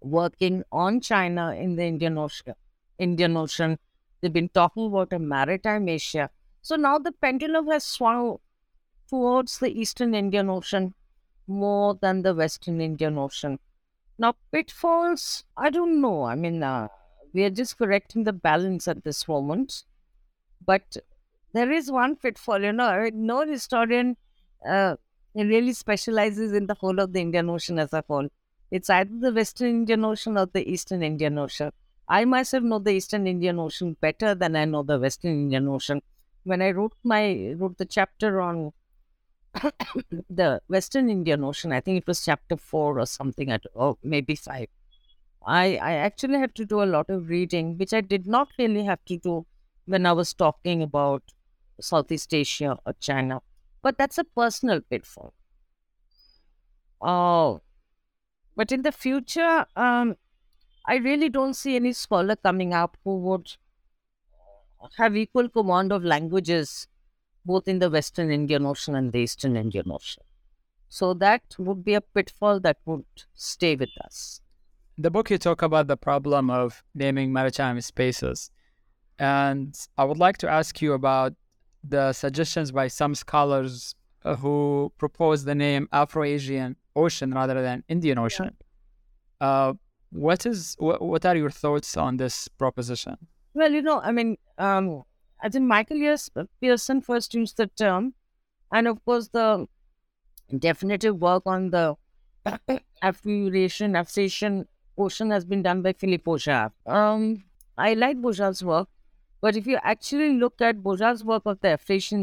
working 0.02 0.64
on 0.70 1.00
China 1.00 1.54
in 1.54 1.76
the 1.76 1.84
Indian 1.84 2.18
Ocean. 2.18 2.54
Indian 2.98 3.36
Ocean. 3.38 3.78
They've 4.24 4.32
been 4.32 4.48
talking 4.48 4.86
about 4.86 5.12
a 5.12 5.18
maritime 5.18 5.86
Asia. 5.86 6.30
So 6.62 6.76
now 6.76 6.98
the 6.98 7.12
pendulum 7.12 7.66
has 7.68 7.84
swung 7.84 8.38
towards 9.10 9.58
the 9.58 9.68
Eastern 9.68 10.14
Indian 10.14 10.48
Ocean 10.48 10.94
more 11.46 11.94
than 12.00 12.22
the 12.22 12.34
Western 12.34 12.80
Indian 12.80 13.18
Ocean. 13.18 13.58
Now, 14.16 14.34
pitfalls, 14.50 15.44
I 15.58 15.68
don't 15.68 16.00
know. 16.00 16.24
I 16.24 16.36
mean, 16.36 16.62
uh, 16.62 16.88
we 17.34 17.44
are 17.44 17.50
just 17.50 17.76
correcting 17.76 18.24
the 18.24 18.32
balance 18.32 18.88
at 18.88 19.04
this 19.04 19.28
moment. 19.28 19.84
But 20.64 20.96
there 21.52 21.70
is 21.70 21.92
one 21.92 22.16
pitfall, 22.16 22.62
you 22.62 22.72
know, 22.72 23.10
no 23.12 23.46
historian 23.46 24.16
uh, 24.66 24.96
really 25.34 25.74
specializes 25.74 26.54
in 26.54 26.66
the 26.66 26.74
whole 26.80 26.98
of 26.98 27.12
the 27.12 27.20
Indian 27.20 27.50
Ocean 27.50 27.78
as 27.78 27.92
a 27.92 28.02
whole. 28.08 28.28
It's 28.70 28.88
either 28.88 29.18
the 29.20 29.34
Western 29.34 29.68
Indian 29.68 30.02
Ocean 30.06 30.38
or 30.38 30.46
the 30.46 30.66
Eastern 30.66 31.02
Indian 31.02 31.36
Ocean. 31.36 31.72
I 32.08 32.24
myself 32.24 32.62
know 32.62 32.78
the 32.78 32.92
Eastern 32.92 33.26
Indian 33.26 33.58
Ocean 33.58 33.96
better 34.00 34.34
than 34.34 34.56
I 34.56 34.64
know 34.64 34.82
the 34.82 34.98
Western 34.98 35.32
Indian 35.32 35.68
Ocean. 35.68 36.02
When 36.44 36.60
I 36.60 36.70
wrote 36.72 36.92
my 37.02 37.54
wrote 37.56 37.78
the 37.78 37.86
chapter 37.86 38.40
on 38.40 38.72
the 40.30 40.60
Western 40.68 41.08
Indian 41.10 41.44
Ocean, 41.44 41.72
I 41.72 41.80
think 41.80 41.98
it 41.98 42.06
was 42.06 42.24
chapter 42.24 42.56
four 42.56 42.98
or 42.98 43.06
something, 43.06 43.50
at, 43.50 43.62
or 43.74 43.96
maybe 44.02 44.34
five. 44.34 44.68
I, 45.46 45.76
I 45.76 45.92
actually 45.94 46.38
had 46.38 46.54
to 46.56 46.64
do 46.64 46.82
a 46.82 46.84
lot 46.86 47.10
of 47.10 47.28
reading, 47.28 47.78
which 47.78 47.92
I 47.92 48.00
did 48.00 48.26
not 48.26 48.48
really 48.58 48.84
have 48.84 49.04
to 49.06 49.18
do 49.18 49.46
when 49.86 50.06
I 50.06 50.12
was 50.12 50.34
talking 50.34 50.82
about 50.82 51.22
Southeast 51.80 52.32
Asia 52.34 52.78
or 52.86 52.94
China. 53.00 53.42
But 53.82 53.98
that's 53.98 54.18
a 54.18 54.24
personal 54.24 54.80
pitfall. 54.80 55.34
Oh, 57.00 57.60
but 58.56 58.72
in 58.72 58.82
the 58.82 58.92
future, 58.92 59.66
um, 59.76 60.16
I 60.86 60.96
really 60.96 61.28
don't 61.28 61.54
see 61.54 61.76
any 61.76 61.92
scholar 61.92 62.36
coming 62.36 62.74
up 62.74 62.96
who 63.04 63.18
would 63.20 63.50
have 64.98 65.16
equal 65.16 65.48
command 65.48 65.92
of 65.92 66.04
languages 66.04 66.88
both 67.44 67.68
in 67.68 67.78
the 67.78 67.90
Western 67.90 68.30
Indian 68.30 68.66
Ocean 68.66 68.94
and 68.94 69.12
the 69.12 69.18
Eastern 69.20 69.56
Indian 69.56 69.90
Ocean. 69.90 70.22
So 70.88 71.14
that 71.14 71.42
would 71.58 71.84
be 71.84 71.94
a 71.94 72.00
pitfall 72.00 72.60
that 72.60 72.78
would 72.86 73.04
stay 73.34 73.76
with 73.76 73.90
us. 74.04 74.40
the 74.98 75.10
book 75.10 75.30
you 75.30 75.38
talk 75.38 75.62
about 75.62 75.86
the 75.88 75.96
problem 75.96 76.50
of 76.50 76.82
naming 76.94 77.32
maritime 77.32 77.80
spaces. 77.80 78.50
And 79.18 79.76
I 79.98 80.04
would 80.04 80.18
like 80.18 80.38
to 80.38 80.48
ask 80.50 80.80
you 80.82 80.92
about 80.92 81.34
the 81.82 82.12
suggestions 82.12 82.72
by 82.72 82.88
some 82.88 83.14
scholars 83.14 83.94
uh, 84.24 84.36
who 84.36 84.92
propose 84.98 85.44
the 85.44 85.54
name 85.54 85.88
Afro-Asian 85.92 86.76
Ocean 86.96 87.32
rather 87.34 87.60
than 87.62 87.84
Indian 87.88 88.18
Ocean. 88.18 88.56
Uh, 89.40 89.74
what 90.14 90.46
is 90.46 90.76
what, 90.78 91.02
what 91.02 91.26
are 91.26 91.36
your 91.36 91.50
thoughts 91.50 91.96
on 91.96 92.16
this 92.16 92.48
proposition? 92.48 93.16
Well, 93.52 93.72
you 93.72 93.82
know, 93.82 94.00
I 94.00 94.12
mean, 94.12 94.36
um, 94.58 95.02
I 95.42 95.48
think 95.48 95.64
Michael 95.64 95.96
yes, 95.96 96.30
Pearson 96.60 97.00
first 97.00 97.34
used 97.34 97.56
the 97.56 97.66
term, 97.66 98.14
and 98.72 98.86
of 98.86 99.04
course, 99.04 99.28
the 99.28 99.66
definitive 100.58 101.20
work 101.20 101.42
on 101.46 101.70
the 101.70 101.96
Afro-Eurasian, 103.02 103.96
Afro-Asian 103.96 104.66
Ocean 104.96 105.30
has 105.30 105.44
been 105.44 105.62
done 105.62 105.82
by 105.82 105.92
Philippe 105.92 106.22
Beaujard. 106.24 106.72
Um, 106.86 107.44
I 107.76 107.94
like 107.94 108.20
Beaujard's 108.20 108.64
work, 108.64 108.88
but 109.40 109.56
if 109.56 109.66
you 109.66 109.78
actually 109.82 110.38
look 110.38 110.60
at 110.60 110.82
Beaujard's 110.82 111.24
work 111.24 111.42
of 111.46 111.58
the 111.60 111.76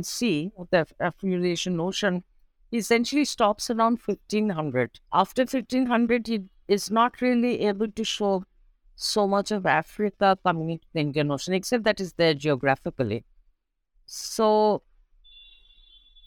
Sea, 0.03 0.51
of 0.57 0.69
the 0.71 0.87
Afro-Eurasian 0.99 1.79
Ocean, 1.79 2.23
he 2.69 2.77
essentially 2.77 3.25
stops 3.25 3.69
around 3.69 3.99
1500. 3.99 4.99
After 5.11 5.41
1500, 5.41 6.27
he 6.27 6.43
is 6.71 6.89
not 6.89 7.19
really 7.19 7.61
able 7.67 7.91
to 7.91 8.03
show 8.03 8.43
so 8.95 9.27
much 9.27 9.51
of 9.51 9.65
Africa 9.65 10.37
coming 10.45 10.69
into 10.69 10.85
the 10.93 11.01
Indian 11.01 11.31
Ocean, 11.31 11.53
except 11.53 11.83
that 11.83 11.99
is 11.99 12.13
there 12.13 12.33
geographically. 12.33 13.25
So, 14.05 14.83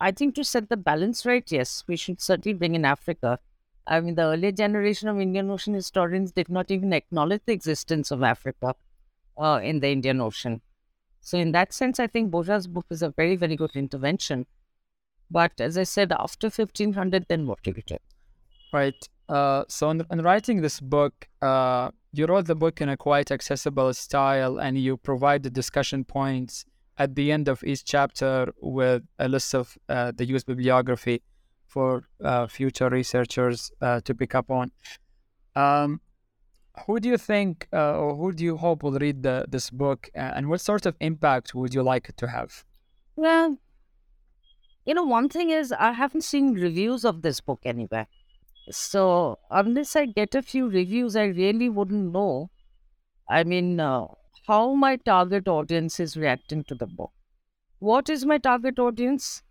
I 0.01 0.11
think 0.11 0.35
to 0.35 0.45
set 0.45 0.69
the 0.69 0.77
balance 0.77 1.25
right, 1.25 1.51
yes, 1.51 1.85
we 1.87 1.97
should 1.97 2.21
certainly 2.21 2.53
bring 2.59 2.75
in 2.75 2.85
Africa. 2.85 3.39
I 3.87 4.01
mean, 4.01 4.17
the 4.17 4.25
earlier 4.25 4.53
generation 4.53 5.09
of 5.09 5.19
Indian 5.19 5.51
Ocean 5.51 5.73
historians 5.73 6.33
did 6.33 6.51
not 6.51 6.71
even 6.71 6.93
acknowledge 6.93 7.43
the 7.47 7.53
existence 7.53 8.11
of 8.11 8.23
Africa 8.23 8.75
uh, 9.39 9.61
in 9.63 9.81
the 9.81 9.89
Indian 9.89 10.21
Ocean. 10.21 10.61
So, 11.23 11.39
in 11.39 11.53
that 11.53 11.73
sense, 11.73 11.99
I 11.99 12.07
think 12.07 12.31
Beaujard's 12.31 12.67
book 12.67 12.87
is 12.91 13.01
a 13.01 13.09
very, 13.09 13.37
very 13.37 13.57
good 13.57 13.75
intervention. 13.75 14.47
But 15.31 15.59
as 15.59 15.79
I 15.79 15.85
said, 15.85 16.13
after 16.13 16.49
1500, 16.51 17.27
then 17.29 17.47
what 17.47 17.63
do 17.63 17.73
we 17.75 17.83
do? 17.87 17.97
Right. 18.75 19.09
Uh, 19.29 19.65
so, 19.69 19.91
in, 19.91 20.05
in 20.11 20.23
writing 20.23 20.61
this 20.61 20.81
book, 20.81 21.29
uh, 21.41 21.91
you 22.13 22.27
wrote 22.27 22.47
the 22.47 22.55
book 22.55 22.81
in 22.81 22.89
a 22.89 22.97
quite 22.97 23.31
accessible 23.31 23.93
style 23.95 24.59
and 24.59 24.79
you 24.79 24.97
provide 24.97 25.43
the 25.43 25.51
discussion 25.51 26.05
points 26.05 26.65
at 26.99 27.15
the 27.15 27.33
end 27.33 27.49
of 27.49 27.65
each 27.65 27.85
chapter 27.85 28.53
with 28.61 29.03
a 29.19 29.29
list 29.29 29.55
of 29.55 29.77
uh, 29.89 30.13
the 30.15 30.25
used 30.25 30.47
bibliography 30.47 31.23
for 31.67 32.05
uh, 32.23 32.47
future 32.47 32.89
researchers 32.89 33.73
uh, 33.81 34.01
to 34.01 34.15
pick 34.15 34.35
up 34.35 34.51
on. 34.51 34.71
Um, 35.57 36.01
who 36.87 37.01
do 37.01 37.09
you 37.09 37.19
think 37.19 37.69
or 37.73 38.15
who 38.17 38.33
do 38.33 38.45
you 38.45 38.57
hope 38.57 38.83
will 38.83 38.99
read 38.99 39.23
the, 39.23 39.47
this 39.49 39.71
book 39.71 40.11
and 40.15 40.49
what 40.49 40.61
sort 40.61 40.87
of 40.87 40.97
impact 41.01 41.55
would 41.55 41.73
you 41.73 41.83
like 41.83 42.09
it 42.09 42.17
to 42.19 42.29
have? 42.29 42.65
Well, 43.17 43.59
you 44.85 44.95
know, 44.95 45.05
one 45.05 45.29
thing 45.29 45.51
is 45.51 45.73
I 45.73 45.93
haven't 45.93 46.23
seen 46.23 46.55
reviews 46.55 47.05
of 47.05 47.23
this 47.23 47.41
book 47.41 47.61
anywhere. 47.65 48.07
So 48.71 49.39
unless 49.51 49.97
I 49.97 50.05
get 50.07 50.35
a 50.35 50.43
few 50.43 50.69
reviews, 50.69 51.17
I 51.17 51.25
really 51.25 51.69
wouldn't 51.71 52.13
know. 52.13 52.51
I 53.29 53.45
mean, 53.45 53.81
uh, 53.81 54.09
how 54.47 54.75
my 54.75 54.97
target 54.97 55.49
audience 55.49 56.01
is 56.01 56.17
reacting 56.17 56.65
to 56.65 56.75
the 56.77 56.87
book. 56.87 57.13
What 57.81 58.09
is 58.11 58.27
my 58.27 58.39
target 58.39 58.79
audience? 58.79 59.43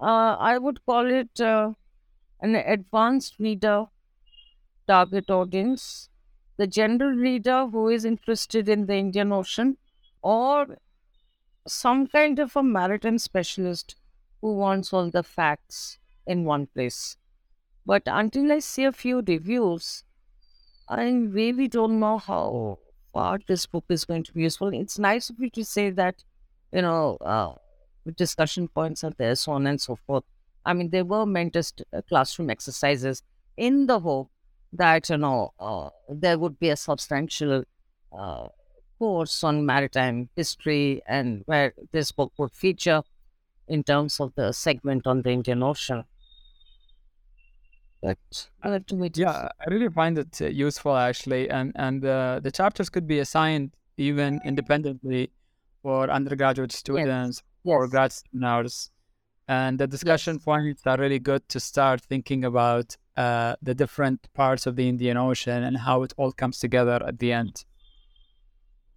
Uh, 0.00 0.36
I 0.38 0.58
would 0.58 0.84
call 0.86 1.06
it 1.12 1.40
uh, 1.40 1.72
an 2.40 2.56
advanced 2.56 3.38
reader 3.38 3.86
target 4.88 5.30
audience, 5.30 6.08
the 6.56 6.66
general 6.66 7.10
reader 7.12 7.66
who 7.68 7.88
is 7.88 8.04
interested 8.04 8.68
in 8.68 8.86
the 8.86 8.94
Indian 8.94 9.32
Ocean, 9.32 9.76
or 10.22 10.78
some 11.66 12.06
kind 12.08 12.38
of 12.40 12.56
a 12.56 12.62
maritime 12.62 13.18
specialist 13.18 13.96
who 14.40 14.54
wants 14.56 14.92
all 14.92 15.10
the 15.10 15.22
facts 15.22 15.98
in 16.26 16.44
one 16.44 16.66
place. 16.66 17.16
But 17.86 18.02
until 18.06 18.52
I 18.52 18.58
see 18.58 18.84
a 18.84 18.92
few 18.92 19.22
reviews, 19.26 20.04
I 20.88 21.10
really 21.10 21.68
don't 21.68 22.00
know 22.00 22.18
how 22.18 22.78
far 23.12 23.38
this 23.46 23.66
book 23.66 23.84
is 23.88 24.04
going 24.04 24.24
to 24.24 24.32
be 24.32 24.42
useful. 24.42 24.68
It's 24.74 24.98
nice 24.98 25.30
of 25.30 25.38
you 25.40 25.50
to 25.50 25.64
say 25.64 25.90
that, 25.90 26.24
you 26.72 26.82
know, 26.82 27.16
uh, 27.20 27.54
discussion 28.16 28.68
points 28.68 29.04
are 29.04 29.12
there, 29.18 29.34
so 29.34 29.52
on 29.52 29.66
and 29.66 29.80
so 29.80 29.96
forth. 29.96 30.24
I 30.64 30.74
mean, 30.74 30.90
they 30.90 31.02
were 31.02 31.26
meant 31.26 31.56
as 31.56 31.72
uh, 31.92 32.02
classroom 32.08 32.50
exercises 32.50 33.22
in 33.56 33.86
the 33.86 34.00
hope 34.00 34.30
that, 34.72 35.08
you 35.10 35.18
know, 35.18 35.52
uh, 35.60 35.90
there 36.08 36.38
would 36.38 36.58
be 36.58 36.70
a 36.70 36.76
substantial 36.76 37.64
uh, 38.16 38.48
course 38.98 39.44
on 39.44 39.64
maritime 39.66 40.28
history 40.36 41.02
and 41.06 41.42
where 41.46 41.74
this 41.92 42.12
book 42.12 42.32
would 42.38 42.52
feature 42.52 43.02
in 43.68 43.84
terms 43.84 44.20
of 44.20 44.34
the 44.36 44.52
segment 44.52 45.06
on 45.06 45.22
the 45.22 45.30
Indian 45.30 45.62
Ocean. 45.62 46.04
But 48.62 49.16
yeah, 49.16 49.48
I 49.60 49.70
really 49.70 49.88
find 49.88 50.18
it 50.18 50.40
uh, 50.40 50.46
useful 50.46 50.96
actually, 50.96 51.50
and 51.50 51.72
and 51.76 52.04
uh, 52.04 52.40
the 52.42 52.50
chapters 52.50 52.88
could 52.88 53.06
be 53.06 53.18
assigned 53.18 53.72
even 53.96 54.40
independently 54.44 55.30
for 55.82 56.10
undergraduate 56.10 56.72
students 56.72 57.42
yes. 57.64 57.72
or 57.72 57.84
yes. 57.84 57.90
grad 57.90 58.12
seminars, 58.12 58.90
and 59.48 59.78
the 59.78 59.86
discussion 59.86 60.36
yes. 60.36 60.44
points 60.44 60.82
are 60.86 60.98
really 60.98 61.18
good 61.18 61.48
to 61.48 61.60
start 61.60 62.00
thinking 62.00 62.44
about 62.44 62.96
uh, 63.16 63.56
the 63.62 63.74
different 63.74 64.32
parts 64.34 64.66
of 64.66 64.76
the 64.76 64.88
Indian 64.88 65.16
Ocean 65.16 65.64
and 65.64 65.76
how 65.76 66.02
it 66.02 66.12
all 66.16 66.32
comes 66.32 66.58
together 66.58 67.02
at 67.06 67.18
the 67.18 67.32
end. 67.32 67.64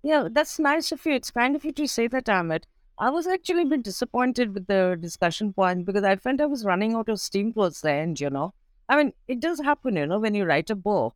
Yeah, 0.04 0.28
that's 0.32 0.60
nice 0.60 0.92
of 0.92 1.06
you. 1.06 1.14
It's 1.14 1.32
kind 1.32 1.56
of 1.56 1.66
you 1.66 1.72
to 1.74 1.88
say 1.88 2.08
that, 2.08 2.26
Amit. 2.26 2.64
I 2.98 3.10
was 3.10 3.28
actually 3.28 3.64
a 3.64 3.66
bit 3.66 3.84
disappointed 3.84 4.54
with 4.54 4.68
the 4.68 4.98
discussion 5.00 5.54
point 5.54 5.86
because 5.86 6.04
I 6.04 6.18
felt 6.18 6.42
I 6.42 6.46
was 6.46 6.66
running 6.66 6.96
out 6.96 7.08
of 7.08 7.20
steam 7.22 7.54
towards 7.54 7.82
the 7.82 7.92
end, 7.92 8.20
you 8.20 8.30
know. 8.30 8.54
I 8.90 8.98
mean, 8.98 9.14
it 9.28 9.40
does 9.40 9.62
happen, 9.62 9.96
you 9.96 10.08
know, 10.08 10.20
when 10.20 10.34
you 10.34 10.46
write 10.46 10.72
a 10.72 10.76
book, 10.76 11.16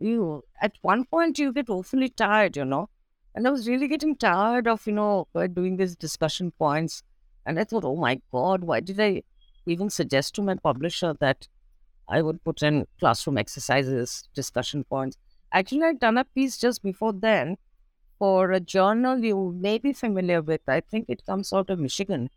you 0.00 0.42
at 0.60 0.72
one 0.82 1.04
point 1.04 1.38
you 1.38 1.52
get 1.52 1.70
awfully 1.70 2.08
tired, 2.08 2.56
you 2.56 2.64
know. 2.64 2.90
And 3.34 3.46
I 3.46 3.50
was 3.50 3.68
really 3.68 3.88
getting 3.88 4.16
tired 4.16 4.66
of, 4.66 4.86
you 4.86 4.92
know, 4.92 5.28
uh, 5.34 5.46
doing 5.46 5.76
these 5.76 5.96
discussion 5.96 6.50
points. 6.50 7.02
And 7.46 7.58
I 7.58 7.64
thought, 7.64 7.84
oh 7.84 7.96
my 7.96 8.20
God, 8.32 8.64
why 8.64 8.80
did 8.80 9.00
I 9.00 9.22
even 9.66 9.90
suggest 9.90 10.34
to 10.34 10.42
my 10.42 10.56
publisher 10.56 11.14
that 11.20 11.46
I 12.08 12.20
would 12.20 12.42
put 12.44 12.62
in 12.62 12.86
classroom 12.98 13.38
exercises, 13.38 14.28
discussion 14.34 14.84
points? 14.84 15.16
Actually, 15.52 15.84
I'd 15.84 16.00
done 16.00 16.18
a 16.18 16.24
piece 16.24 16.58
just 16.58 16.82
before 16.82 17.12
then 17.12 17.56
for 18.18 18.50
a 18.50 18.60
journal 18.60 19.24
you 19.24 19.56
may 19.60 19.78
be 19.78 19.92
familiar 19.92 20.42
with. 20.42 20.62
I 20.66 20.80
think 20.80 21.06
it 21.08 21.24
comes 21.26 21.52
out 21.52 21.70
of 21.70 21.78
Michigan. 21.78 22.28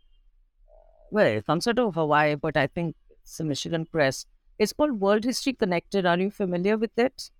Well, 1.10 1.26
it 1.26 1.46
comes 1.46 1.66
out 1.66 1.78
of 1.80 1.94
Hawaii, 1.94 2.36
but 2.36 2.56
I 2.56 2.68
think 2.68 2.94
it's 3.22 3.40
a 3.40 3.44
Michigan 3.44 3.86
press. 3.86 4.24
It's 4.58 4.72
called 4.72 5.00
World 5.00 5.24
History 5.24 5.52
Connected. 5.52 6.06
Are 6.06 6.18
you 6.18 6.30
familiar 6.30 6.76
with 6.76 6.96
it? 6.98 7.30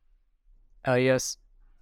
Uh, 0.87 0.95
yes. 0.95 1.37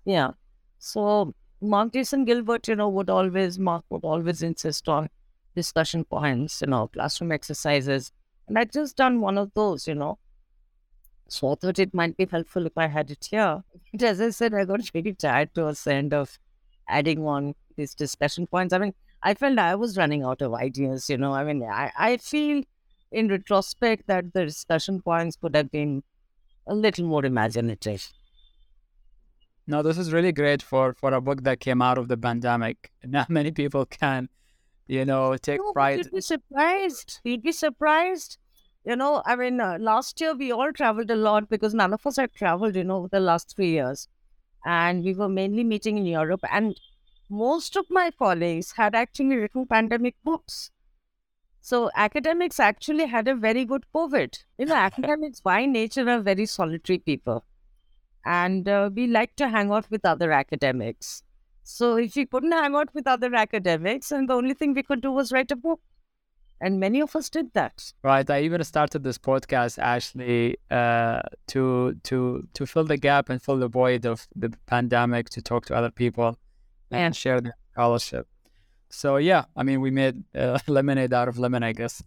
Yeah. 0.04 0.32
So 0.78 1.34
Marc 1.60 1.92
Jason 1.92 2.24
Gilbert, 2.24 2.68
you 2.68 2.76
know, 2.76 2.88
would 2.88 3.10
always, 3.10 3.58
Marc 3.58 3.84
would 3.90 4.04
always 4.04 4.42
insist 4.42 4.88
on 4.88 5.08
discussion 5.54 6.04
points, 6.04 6.60
you 6.60 6.66
know, 6.68 6.88
classroom 6.88 7.32
exercises. 7.32 8.12
And 8.48 8.58
I'd 8.58 8.72
just 8.72 8.96
done 8.96 9.20
one 9.20 9.38
of 9.38 9.52
those, 9.54 9.86
you 9.88 9.94
know. 9.94 10.18
So 11.28 11.52
I 11.52 11.54
thought 11.56 11.78
it 11.78 11.92
might 11.94 12.16
be 12.16 12.26
helpful 12.26 12.66
if 12.66 12.76
I 12.76 12.86
had 12.86 13.10
it 13.10 13.26
here. 13.30 13.62
But 13.92 14.02
as 14.02 14.20
I 14.20 14.30
said, 14.30 14.54
I 14.54 14.64
got 14.64 14.80
really 14.94 15.14
tired 15.14 15.54
towards 15.54 15.84
the 15.84 15.94
end 15.94 16.14
of 16.14 16.38
adding 16.88 17.26
on 17.26 17.54
these 17.76 17.94
discussion 17.94 18.46
points. 18.46 18.72
I 18.72 18.78
mean, 18.78 18.94
I 19.22 19.34
felt 19.34 19.58
I 19.58 19.74
was 19.74 19.96
running 19.96 20.22
out 20.22 20.42
of 20.42 20.54
ideas, 20.54 21.10
you 21.10 21.16
know. 21.18 21.32
I 21.32 21.44
mean, 21.44 21.62
I, 21.62 21.92
I 21.96 22.16
feel 22.18 22.62
in 23.12 23.28
retrospect 23.28 24.06
that 24.06 24.32
the 24.32 24.44
discussion 24.44 25.00
points 25.00 25.36
could 25.36 25.54
have 25.54 25.70
been 25.70 26.02
a 26.66 26.74
little 26.74 27.06
more 27.06 27.24
imaginative. 27.24 28.12
No, 29.66 29.82
this 29.82 29.98
is 29.98 30.12
really 30.12 30.32
great 30.32 30.62
for, 30.62 30.94
for 30.94 31.12
a 31.12 31.20
book 31.20 31.42
that 31.42 31.60
came 31.60 31.82
out 31.82 31.98
of 31.98 32.08
the 32.08 32.16
pandemic. 32.16 32.92
Not 33.04 33.30
many 33.30 33.50
people 33.50 33.86
can, 33.86 34.28
you 34.86 35.04
know, 35.04 35.36
take 35.36 35.60
no, 35.60 35.72
pride. 35.72 35.98
You'd 35.98 36.12
be 36.12 36.20
surprised. 36.20 37.20
You'd 37.24 37.42
be 37.42 37.52
surprised. 37.52 38.38
You 38.84 38.94
know, 38.94 39.22
I 39.26 39.34
mean, 39.34 39.60
uh, 39.60 39.78
last 39.80 40.20
year 40.20 40.34
we 40.34 40.52
all 40.52 40.72
traveled 40.72 41.10
a 41.10 41.16
lot 41.16 41.48
because 41.48 41.74
none 41.74 41.92
of 41.92 42.06
us 42.06 42.16
had 42.16 42.32
traveled, 42.32 42.76
you 42.76 42.84
know, 42.84 42.98
over 42.98 43.08
the 43.08 43.18
last 43.18 43.54
three 43.56 43.70
years 43.70 44.08
and 44.64 45.04
we 45.04 45.14
were 45.14 45.28
mainly 45.28 45.64
meeting 45.64 45.96
in 45.96 46.06
Europe. 46.06 46.40
And 46.50 46.78
most 47.28 47.76
of 47.76 47.86
my 47.88 48.10
colleagues 48.10 48.72
had 48.72 48.94
actually 48.94 49.36
written 49.36 49.66
pandemic 49.66 50.14
books. 50.22 50.70
So 51.66 51.90
academics 51.96 52.60
actually 52.60 53.06
had 53.06 53.26
a 53.26 53.34
very 53.34 53.64
good 53.64 53.86
COVID. 53.92 54.38
You 54.56 54.66
know, 54.66 54.74
academics 54.88 55.40
by 55.40 55.66
nature 55.66 56.08
are 56.08 56.20
very 56.20 56.46
solitary 56.46 56.98
people. 56.98 57.44
And 58.24 58.68
uh, 58.68 58.90
we 58.94 59.08
like 59.08 59.34
to 59.36 59.48
hang 59.48 59.72
out 59.72 59.90
with 59.90 60.04
other 60.04 60.30
academics. 60.30 61.24
So 61.64 61.96
if 61.96 62.14
we 62.14 62.24
couldn't 62.24 62.52
hang 62.52 62.76
out 62.76 62.94
with 62.94 63.08
other 63.08 63.34
academics, 63.34 64.12
and 64.12 64.28
the 64.28 64.34
only 64.34 64.54
thing 64.54 64.74
we 64.74 64.84
could 64.84 65.00
do 65.00 65.10
was 65.10 65.32
write 65.32 65.50
a 65.50 65.56
book 65.56 65.80
and 66.60 66.78
many 66.80 67.00
of 67.02 67.14
us 67.14 67.28
did 67.28 67.52
that 67.52 67.92
right 68.02 68.30
i 68.30 68.40
even 68.40 68.64
started 68.64 69.04
this 69.04 69.18
podcast 69.18 69.78
actually 69.78 70.56
uh, 70.70 71.20
to 71.46 71.94
to 72.02 72.48
to 72.54 72.64
fill 72.64 72.84
the 72.84 72.96
gap 72.96 73.28
and 73.28 73.42
fill 73.42 73.58
the 73.58 73.68
void 73.68 74.06
of 74.06 74.26
the 74.34 74.48
pandemic 74.64 75.28
to 75.28 75.42
talk 75.42 75.66
to 75.66 75.74
other 75.74 75.90
people 75.90 76.38
and 76.90 77.14
share 77.14 77.42
their 77.42 77.58
scholarship 77.72 78.26
so 78.96 79.16
yeah 79.16 79.44
i 79.56 79.62
mean 79.62 79.80
we 79.80 79.90
made 79.90 80.16
uh, 80.34 80.58
lemonade 80.66 81.12
out 81.12 81.28
of 81.28 81.38
lemon 81.38 81.62
i 81.62 81.72
guess 81.72 82.02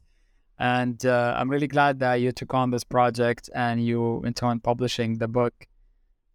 and 0.58 1.06
uh, 1.06 1.36
i'm 1.38 1.50
really 1.50 1.68
glad 1.68 2.00
that 2.00 2.16
you 2.16 2.32
took 2.32 2.54
on 2.54 2.72
this 2.72 2.84
project 2.84 3.50
and 3.56 3.76
you 3.86 4.20
went 4.24 4.42
on 4.44 4.60
publishing 4.60 5.18
the 5.18 5.28
book 5.28 5.54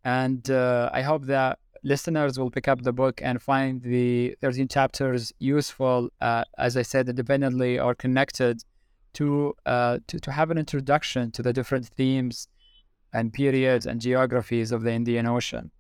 and 0.05 0.51
uh, 0.51 0.89
i 0.93 1.03
hope 1.03 1.25
that 1.25 1.59
listeners 1.85 2.39
will 2.39 2.51
pick 2.51 2.67
up 2.67 2.83
the 2.83 2.93
book 2.93 3.21
and 3.23 3.41
find 3.41 3.83
the 3.83 4.35
13 4.41 4.69
chapters 4.69 5.33
useful, 5.39 6.09
uh, 6.21 6.43
as 6.59 6.77
I 6.77 6.83
said, 6.83 7.09
independently 7.09 7.79
or 7.79 7.95
connected 7.95 8.65
to, 9.15 9.55
uh, 9.67 9.99
to, 10.09 10.19
to 10.19 10.33
have 10.33 10.51
an 10.51 10.59
introduction 10.59 11.31
to 11.33 11.43
the 11.43 11.53
different 11.53 11.87
themes 11.87 12.49
and 13.13 13.33
periods 13.33 13.87
and 13.87 14.01
geographies 14.01 14.73
of 14.73 14.83
the 14.83 14.93
Indian 14.93 15.27
Ocean. 15.27 15.71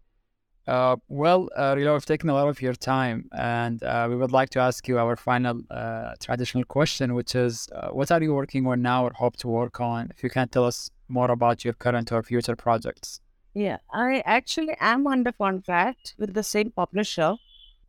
Uh, 0.66 0.96
well, 1.08 1.50
uh, 1.54 1.74
Rila, 1.74 1.92
we've 1.92 2.06
taken 2.06 2.30
a 2.30 2.34
lot 2.34 2.48
of 2.48 2.62
your 2.62 2.72
time, 2.72 3.28
and 3.32 3.82
uh, 3.82 4.06
we 4.08 4.16
would 4.16 4.32
like 4.32 4.48
to 4.50 4.60
ask 4.60 4.88
you 4.88 4.98
our 4.98 5.14
final 5.14 5.60
uh, 5.70 6.14
traditional 6.20 6.64
question, 6.64 7.14
which 7.14 7.34
is 7.34 7.68
uh, 7.72 7.88
what 7.88 8.10
are 8.10 8.22
you 8.22 8.34
working 8.34 8.66
on 8.66 8.80
now 8.80 9.04
or 9.04 9.12
hope 9.12 9.36
to 9.38 9.48
work 9.48 9.78
on? 9.80 10.10
If 10.10 10.22
you 10.22 10.30
can 10.30 10.48
tell 10.48 10.64
us 10.64 10.90
more 11.08 11.30
about 11.30 11.64
your 11.64 11.74
current 11.74 12.10
or 12.12 12.22
future 12.22 12.56
projects. 12.56 13.20
Yeah, 13.52 13.76
I 13.92 14.22
actually 14.24 14.74
am 14.80 15.06
under 15.06 15.32
contract 15.32 16.14
with 16.18 16.32
the 16.32 16.42
same 16.42 16.70
publisher. 16.70 17.36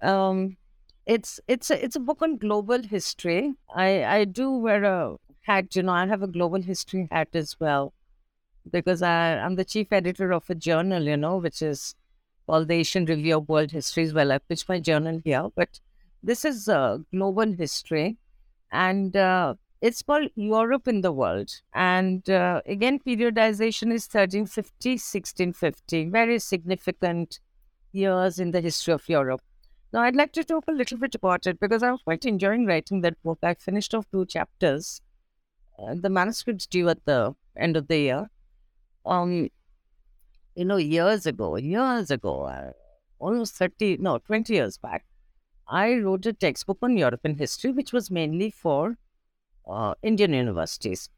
Um, 0.01 0.57
it's 1.05 1.39
it's 1.47 1.71
a, 1.71 1.84
it's 1.84 1.95
a 1.95 1.99
book 1.99 2.21
on 2.21 2.38
global 2.38 2.82
history. 2.84 3.53
I 3.73 4.03
I 4.03 4.26
do 4.26 4.51
wear 4.51 4.84
a 4.84 5.15
hat, 5.41 5.76
you 5.76 5.84
know. 5.84 5.93
I 5.93 6.07
have 6.07 6.23
a 6.23 6.28
global 6.28 6.61
history 6.61 7.07
hat 7.09 7.30
as 7.34 7.57
well, 7.59 7.93
because 8.69 9.01
I 9.01 9.38
I'm 9.38 9.55
the 9.55 9.63
chief 9.63 9.93
editor 9.93 10.34
of 10.34 10.49
a 10.49 10.55
journal, 10.55 11.03
you 11.03 11.15
know, 11.15 11.38
which 11.38 11.61
is 11.61 11.95
called 12.45 12.67
the 12.67 12.75
Asian 12.75 13.05
Review 13.05 13.37
of 13.37 13.49
World 13.49 13.71
Histories. 13.71 14.13
Well, 14.13 14.31
I 14.31 14.37
pitched 14.37 14.69
my 14.69 14.79
journal 14.79 15.21
here, 15.23 15.47
but 15.55 15.79
this 16.23 16.45
is 16.45 16.67
uh, 16.67 16.99
global 17.13 17.51
history, 17.51 18.17
and 18.71 19.15
uh, 19.15 19.55
it's 19.81 20.01
called 20.01 20.29
Europe 20.35 20.87
in 20.87 21.01
the 21.01 21.11
World. 21.11 21.51
And 21.73 22.27
uh, 22.29 22.61
again, 22.65 22.99
periodization 22.99 23.93
is 23.93 24.07
1350, 24.07 24.91
1650, 24.91 26.09
very 26.09 26.39
significant 26.39 27.39
years 27.91 28.39
in 28.39 28.51
the 28.51 28.61
history 28.61 28.93
of 28.93 29.07
Europe. 29.07 29.41
Now, 29.93 30.01
I'd 30.01 30.15
like 30.15 30.33
to 30.33 30.43
talk 30.43 30.65
a 30.67 30.71
little 30.73 30.97
bit 30.97 31.15
about 31.15 31.47
it 31.47 31.59
because 31.59 31.81
I'm 31.81 31.97
quite 31.99 32.25
enjoying 32.25 32.65
writing 32.65 33.01
that 33.01 33.21
book. 33.23 33.39
I 33.43 33.53
finished 33.53 33.93
off 33.93 34.05
two 34.11 34.25
chapters. 34.25 35.01
Uh, 35.79 35.95
the 35.95 36.09
manuscript's 36.09 36.65
due 36.65 36.89
at 36.89 37.05
the 37.05 37.33
end 37.55 37.77
of 37.77 37.87
the 37.87 37.97
year. 37.97 38.29
Um, 39.05 39.49
you 40.56 40.66
know, 40.66 40.78
years 40.78 41.26
ago, 41.26 41.58
years 41.58 42.12
ago, 42.12 42.43
uh, 42.43 42.72
almost 43.20 43.56
30, 43.56 43.97
no, 43.97 44.18
20 44.20 44.53
years 44.53 44.78
back, 44.78 45.06
I 45.68 45.95
wrote 45.95 46.26
a 46.26 46.34
textbook 46.34 46.78
on 46.82 46.97
European 46.97 47.38
history, 47.38 47.72
which 47.72 47.91
was 47.91 48.12
mainly 48.12 48.51
for 48.51 48.97
uh, 49.68 49.95
Indian 50.03 50.34
universities. 50.34 51.10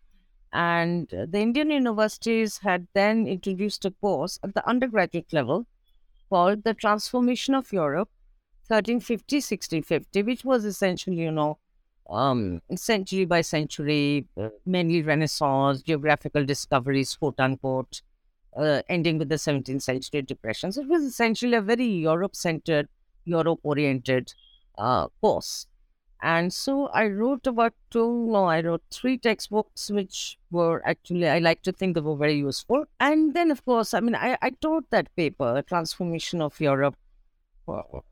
And 0.54 1.10
the 1.10 1.40
Indian 1.40 1.70
universities 1.72 2.60
had 2.60 2.88
then 2.94 3.28
introduced 3.28 3.86
a 3.86 3.92
course 3.92 4.40
at 4.44 4.54
the 4.54 4.68
undergraduate 4.68 5.34
level 5.34 5.68
called 6.30 6.64
The 6.64 6.74
Transformation 6.74 7.54
of 7.54 7.72
Europe 7.74 8.10
1350 8.68 9.38
1650, 9.38 10.24
which 10.24 10.46
was 10.46 10.66
essentially, 10.66 11.18
you 11.18 11.32
know, 11.32 11.58
um, 12.10 12.62
century 12.76 13.26
by 13.26 13.42
century, 13.42 14.26
uh, 14.38 14.50
mainly 14.66 15.02
Renaissance, 15.02 15.82
geographical 15.82 16.46
discoveries, 16.46 17.16
quote 17.16 17.40
unquote, 17.40 18.02
uh, 18.56 18.82
ending 18.90 19.18
with 19.18 19.30
the 19.30 19.36
17th 19.36 19.82
century 19.82 20.22
depression. 20.22 20.72
So 20.72 20.82
it 20.82 20.88
was 20.88 21.04
essentially 21.04 21.56
a 21.56 21.62
very 21.62 21.86
Europe 21.86 22.36
centered, 22.36 22.88
Europe 23.26 23.60
oriented 23.64 24.34
uh, 24.78 25.08
course. 25.22 25.68
And 26.22 26.52
so 26.52 26.88
I 26.88 27.08
wrote 27.08 27.46
about 27.46 27.74
two, 27.92 28.28
no, 28.28 28.46
I 28.46 28.62
wrote 28.62 28.82
three 28.90 29.20
textbooks, 29.20 29.92
which 29.92 30.40
were 30.50 30.82
actually, 30.84 31.30
I 31.30 31.38
like 31.38 31.62
to 31.64 31.72
think 31.72 31.94
they 31.94 32.02
were 32.02 32.16
very 32.16 32.38
useful. 32.38 32.86
And 33.00 33.36
then, 33.36 33.52
of 33.52 33.64
course, 33.66 33.94
I 33.94 34.00
mean, 34.00 34.16
I, 34.16 34.36
I 34.42 34.50
taught 34.50 34.90
that 34.90 35.16
paper, 35.16 35.62
Transformation 35.68 36.42
of 36.42 36.60
Europe, 36.60 36.96
for, 37.66 38.04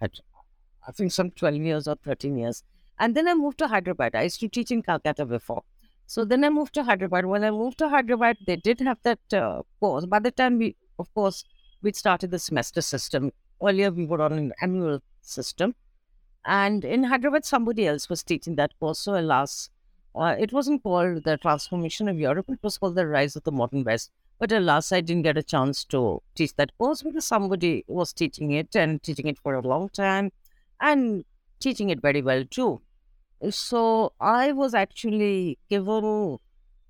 I 0.00 0.92
think 0.92 1.10
some 1.10 1.32
12 1.32 1.56
years 1.56 1.88
or 1.88 1.96
13 1.96 2.36
years. 2.36 2.62
And 3.00 3.16
then 3.16 3.26
I 3.26 3.34
moved 3.34 3.58
to 3.58 3.68
Hyderabad. 3.68 4.14
I 4.14 4.22
used 4.22 4.40
to 4.40 4.48
teach 4.48 4.70
in 4.70 4.82
Calcutta 4.82 5.26
before. 5.26 5.64
So 6.10 6.24
then 6.24 6.42
I 6.42 6.48
moved 6.48 6.74
to 6.74 6.82
Hyderabad. 6.82 7.24
When 7.26 7.44
I 7.44 7.52
moved 7.52 7.78
to 7.78 7.88
Hyderabad, 7.88 8.38
they 8.44 8.56
did 8.56 8.80
have 8.80 8.98
that 9.04 9.32
uh, 9.32 9.62
course. 9.78 10.06
By 10.06 10.18
the 10.18 10.32
time 10.32 10.58
we, 10.58 10.74
of 10.98 11.14
course, 11.14 11.44
we 11.82 11.92
started 11.92 12.32
the 12.32 12.38
semester 12.40 12.80
system. 12.80 13.30
Earlier, 13.62 13.92
we 13.92 14.06
were 14.06 14.20
on 14.20 14.32
an 14.32 14.52
annual 14.60 14.98
system. 15.22 15.76
And 16.44 16.84
in 16.84 17.04
Hyderabad, 17.04 17.44
somebody 17.44 17.86
else 17.86 18.08
was 18.08 18.24
teaching 18.24 18.56
that 18.56 18.76
course. 18.80 18.98
So, 18.98 19.16
alas, 19.16 19.70
uh, 20.16 20.34
it 20.36 20.52
wasn't 20.52 20.82
called 20.82 21.22
the 21.22 21.36
transformation 21.36 22.08
of 22.08 22.18
Europe, 22.18 22.46
it 22.48 22.58
was 22.60 22.76
called 22.76 22.96
the 22.96 23.06
rise 23.06 23.36
of 23.36 23.44
the 23.44 23.52
modern 23.52 23.84
West. 23.84 24.10
But 24.40 24.50
alas, 24.50 24.90
I 24.90 25.02
didn't 25.02 25.22
get 25.22 25.38
a 25.38 25.44
chance 25.44 25.84
to 25.84 26.20
teach 26.34 26.56
that 26.56 26.76
course 26.76 27.02
because 27.04 27.24
somebody 27.24 27.84
was 27.86 28.12
teaching 28.12 28.50
it 28.50 28.74
and 28.74 29.00
teaching 29.00 29.28
it 29.28 29.38
for 29.38 29.54
a 29.54 29.62
long 29.62 29.90
time 29.90 30.32
and 30.80 31.24
teaching 31.60 31.88
it 31.88 32.02
very 32.02 32.20
well 32.20 32.44
too. 32.50 32.80
So 33.48 34.12
I 34.20 34.52
was 34.52 34.74
actually 34.74 35.58
given 35.70 36.38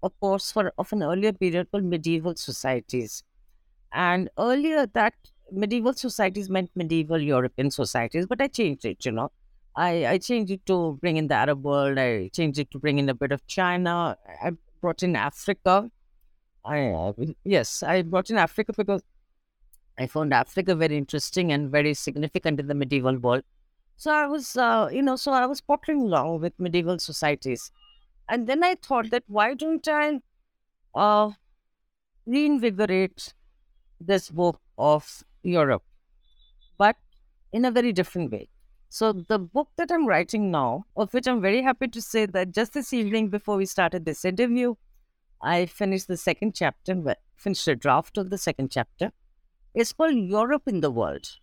a 0.02 0.10
course 0.10 0.50
for 0.50 0.72
of 0.78 0.92
an 0.92 1.02
earlier 1.02 1.32
period 1.32 1.70
called 1.70 1.84
medieval 1.84 2.34
societies. 2.34 3.22
And 3.92 4.30
earlier 4.38 4.86
that 4.86 5.14
medieval 5.52 5.92
societies 5.94 6.50
meant 6.50 6.70
medieval 6.74 7.20
European 7.20 7.70
societies, 7.70 8.26
but 8.26 8.40
I 8.40 8.48
changed 8.48 8.84
it, 8.84 9.04
you 9.04 9.12
know. 9.12 9.30
I, 9.76 10.06
I 10.06 10.18
changed 10.18 10.50
it 10.50 10.66
to 10.66 10.98
bring 11.00 11.16
in 11.16 11.28
the 11.28 11.34
Arab 11.34 11.62
world. 11.64 11.98
I 11.98 12.28
changed 12.28 12.58
it 12.58 12.70
to 12.72 12.78
bring 12.78 12.98
in 12.98 13.08
a 13.08 13.14
bit 13.14 13.32
of 13.32 13.46
China. 13.46 14.16
I 14.42 14.52
brought 14.80 15.02
in 15.02 15.14
Africa. 15.14 15.90
I 16.64 17.12
yes, 17.44 17.82
I 17.82 18.02
brought 18.02 18.30
in 18.30 18.36
Africa 18.36 18.72
because 18.76 19.02
I 19.98 20.06
found 20.06 20.34
Africa 20.34 20.74
very 20.74 20.96
interesting 20.96 21.52
and 21.52 21.70
very 21.70 21.94
significant 21.94 22.60
in 22.60 22.66
the 22.66 22.74
medieval 22.74 23.16
world. 23.18 23.44
So 24.00 24.10
I 24.10 24.26
was, 24.26 24.56
uh, 24.56 24.88
you 24.90 25.02
know, 25.02 25.16
so 25.16 25.30
I 25.30 25.44
was 25.44 25.60
pottering 25.60 26.00
along 26.00 26.40
with 26.40 26.58
medieval 26.58 26.98
societies, 26.98 27.70
and 28.30 28.46
then 28.46 28.64
I 28.64 28.76
thought 28.76 29.10
that 29.10 29.24
why 29.26 29.52
don't 29.52 29.86
I 29.86 30.20
uh, 30.94 31.32
reinvigorate 32.24 33.34
this 34.00 34.30
book 34.30 34.58
of 34.78 35.22
Europe, 35.42 35.82
but 36.78 36.96
in 37.52 37.66
a 37.66 37.70
very 37.70 37.92
different 37.92 38.32
way. 38.32 38.48
So 38.88 39.12
the 39.12 39.38
book 39.38 39.68
that 39.76 39.92
I'm 39.92 40.06
writing 40.06 40.50
now, 40.50 40.86
of 40.96 41.12
which 41.12 41.28
I'm 41.28 41.42
very 41.42 41.60
happy 41.60 41.88
to 41.88 42.00
say 42.00 42.24
that 42.24 42.52
just 42.52 42.72
this 42.72 42.94
evening 42.94 43.28
before 43.28 43.58
we 43.58 43.66
started 43.66 44.06
this 44.06 44.24
interview, 44.24 44.76
I 45.42 45.66
finished 45.66 46.08
the 46.08 46.16
second 46.16 46.54
chapter, 46.54 46.96
finished 47.36 47.68
a 47.68 47.76
draft 47.76 48.16
of 48.16 48.30
the 48.30 48.38
second 48.38 48.70
chapter. 48.70 49.12
It's 49.74 49.92
called 49.92 50.16
Europe 50.16 50.66
in 50.68 50.80
the 50.80 50.90
World, 50.90 51.36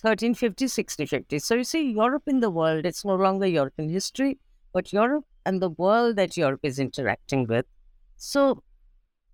1350, 0.00 0.64
1650. 0.64 1.38
So 1.38 1.54
you 1.56 1.64
see, 1.64 1.90
Europe 1.92 2.24
in 2.26 2.40
the 2.40 2.50
world, 2.50 2.86
it's 2.86 3.04
no 3.04 3.14
longer 3.14 3.46
European 3.46 3.88
history, 3.88 4.38
but 4.72 4.92
Europe 4.92 5.24
and 5.46 5.60
the 5.62 5.70
world 5.70 6.16
that 6.16 6.36
Europe 6.36 6.60
is 6.62 6.78
interacting 6.78 7.46
with. 7.46 7.66
So, 8.16 8.62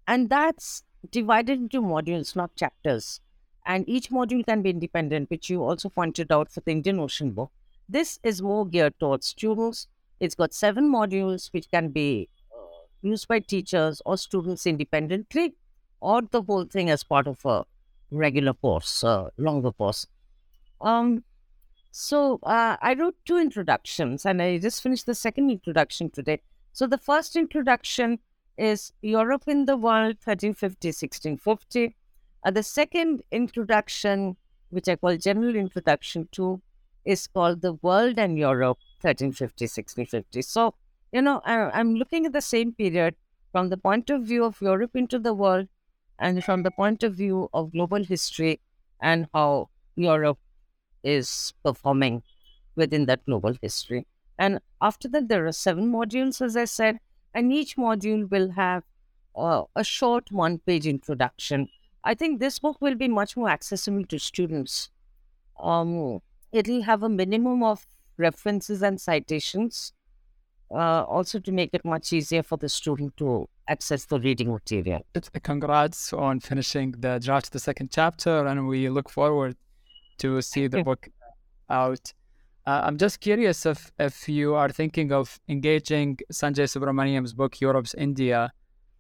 and 0.07 0.29
that's 0.29 0.83
divided 1.11 1.59
into 1.61 1.81
modules, 1.83 2.37
not 2.37 2.55
chapters 2.57 3.21
and 3.69 3.87
each 3.87 4.09
module 4.11 4.45
can 4.45 4.63
be 4.63 4.71
independent, 4.71 5.31
which 5.31 5.51
you 5.51 5.63
also 5.63 5.91
pointed 5.91 6.33
out 6.33 6.51
for 6.51 6.61
the 6.61 6.73
Indian 6.73 6.99
Ocean 6.99 7.31
book. 7.33 7.53
This 7.89 8.19
is 8.23 8.41
more 8.43 8.67
geared 8.67 8.99
towards 8.99 9.27
students. 9.27 9.87
It's 10.21 10.35
got 10.35 10.55
seven 10.55 10.91
modules 10.91 11.53
which 11.53 11.71
can 11.71 11.91
be 11.91 12.29
uh, 12.51 12.65
used 13.03 13.29
by 13.29 13.41
teachers 13.41 14.01
or 14.07 14.17
students 14.17 14.67
independently, 14.67 15.55
or 16.01 16.23
the 16.23 16.43
whole 16.43 16.65
thing 16.65 16.89
as 16.89 17.05
part 17.05 17.27
of 17.27 17.45
a 17.45 17.65
regular 18.11 18.55
course, 18.55 19.05
uh, 19.05 19.29
longer 19.37 19.73
course. 19.73 20.07
Um, 20.81 21.25
so 21.91 22.39
uh, 22.43 22.77
I 22.81 22.95
wrote 22.95 23.17
two 23.25 23.39
introductions, 23.39 24.25
and 24.25 24.41
I 24.41 24.59
just 24.59 24.83
finished 24.83 25.07
the 25.07 25.15
second 25.15 25.51
introduction 25.51 26.11
today. 26.11 26.41
So 26.73 26.87
the 26.87 26.99
first 26.99 27.35
introduction 27.35 28.19
is 28.57 28.93
Europe 29.03 29.45
in 29.47 29.65
the 29.65 29.77
World, 29.77 30.17
1350 30.25 30.89
1650. 30.89 31.97
Uh, 32.45 32.51
the 32.51 32.63
second 32.63 33.23
introduction, 33.33 34.37
which 34.71 34.89
I 34.89 34.97
call 34.97 35.17
general 35.17 35.57
introduction 35.57 36.29
to, 36.33 36.61
is 37.05 37.27
called 37.27 37.63
The 37.63 37.73
World 37.75 38.19
and 38.19 38.39
Europe, 38.39 38.79
1350, 39.01 39.65
1650. 39.65 40.43
So, 40.43 40.75
you 41.13 41.23
know, 41.23 41.41
I, 41.45 41.71
I'm 41.71 41.95
looking 41.95 42.27
at 42.27 42.33
the 42.33 42.41
same 42.41 42.73
period 42.73 43.15
from 43.51 43.71
the 43.71 43.77
point 43.77 44.11
of 44.11 44.23
view 44.23 44.45
of 44.45 44.61
Europe 44.61 44.95
into 44.95 45.19
the 45.19 45.35
world 45.35 45.69
and 46.19 46.45
from 46.45 46.63
the 46.63 46.71
point 46.71 47.03
of 47.03 47.15
view 47.15 47.49
of 47.55 47.73
global 47.73 48.05
history 48.05 48.61
and 49.01 49.27
how 49.33 49.71
Europe 49.97 50.39
is 51.09 51.55
performing 51.65 52.23
within 52.77 53.07
that 53.07 53.25
global 53.27 53.55
history. 53.63 54.07
And 54.39 54.61
after 54.81 55.09
that, 55.09 55.29
there 55.29 55.47
are 55.47 55.53
seven 55.53 55.91
modules, 55.93 56.41
as 56.41 56.57
I 56.57 56.67
said, 56.67 56.99
and 57.35 57.53
each 57.53 57.77
module 57.77 58.31
will 58.31 58.53
have 58.53 58.85
uh, 59.37 59.65
a 59.75 59.85
short 59.85 60.31
one 60.31 60.59
page 60.59 60.87
introduction 60.87 61.69
I 62.05 62.15
think 62.15 62.41
this 62.41 62.59
book 62.59 62.79
will 62.81 62.95
be 62.95 63.09
much 63.09 63.37
more 63.37 63.51
accessible 63.51 64.05
to 64.07 64.19
students. 64.19 64.91
Um, 65.61 66.21
it'll 66.53 66.83
have 66.83 67.03
a 67.03 67.09
minimum 67.09 67.63
of 67.63 67.87
references 68.17 68.83
and 68.83 69.01
citations, 69.01 69.93
uh, 70.71 71.03
also 71.03 71.39
to 71.41 71.53
make 71.53 71.71
it 71.73 71.85
much 71.85 72.13
easier 72.13 72.43
for 72.43 72.57
the 72.57 72.69
student 72.69 73.17
to 73.19 73.49
access 73.69 74.05
the 74.07 74.21
reading 74.21 74.53
material. 74.53 75.05
Congrats 75.43 76.13
on 76.13 76.41
finishing 76.41 76.93
the 76.93 77.19
draft, 77.19 77.53
the 77.53 77.59
second 77.59 77.91
chapter, 77.91 78.47
and 78.47 78.69
we 78.69 78.89
look 78.89 79.11
forward 79.11 79.57
to 80.19 80.43
see 80.43 80.67
the 80.67 80.83
book 80.89 81.09
out. 81.71 82.13
Uh, 82.67 82.83
I'm 82.85 82.99
just 82.99 83.21
curious 83.21 83.65
if 83.65 83.93
if 83.99 84.29
you 84.29 84.55
are 84.55 84.69
thinking 84.69 85.13
of 85.13 85.41
engaging 85.49 86.19
Sanjay 86.33 86.69
Subrahmanyam's 86.69 87.33
book 87.33 87.61
Europe's 87.61 87.95
India 87.95 88.53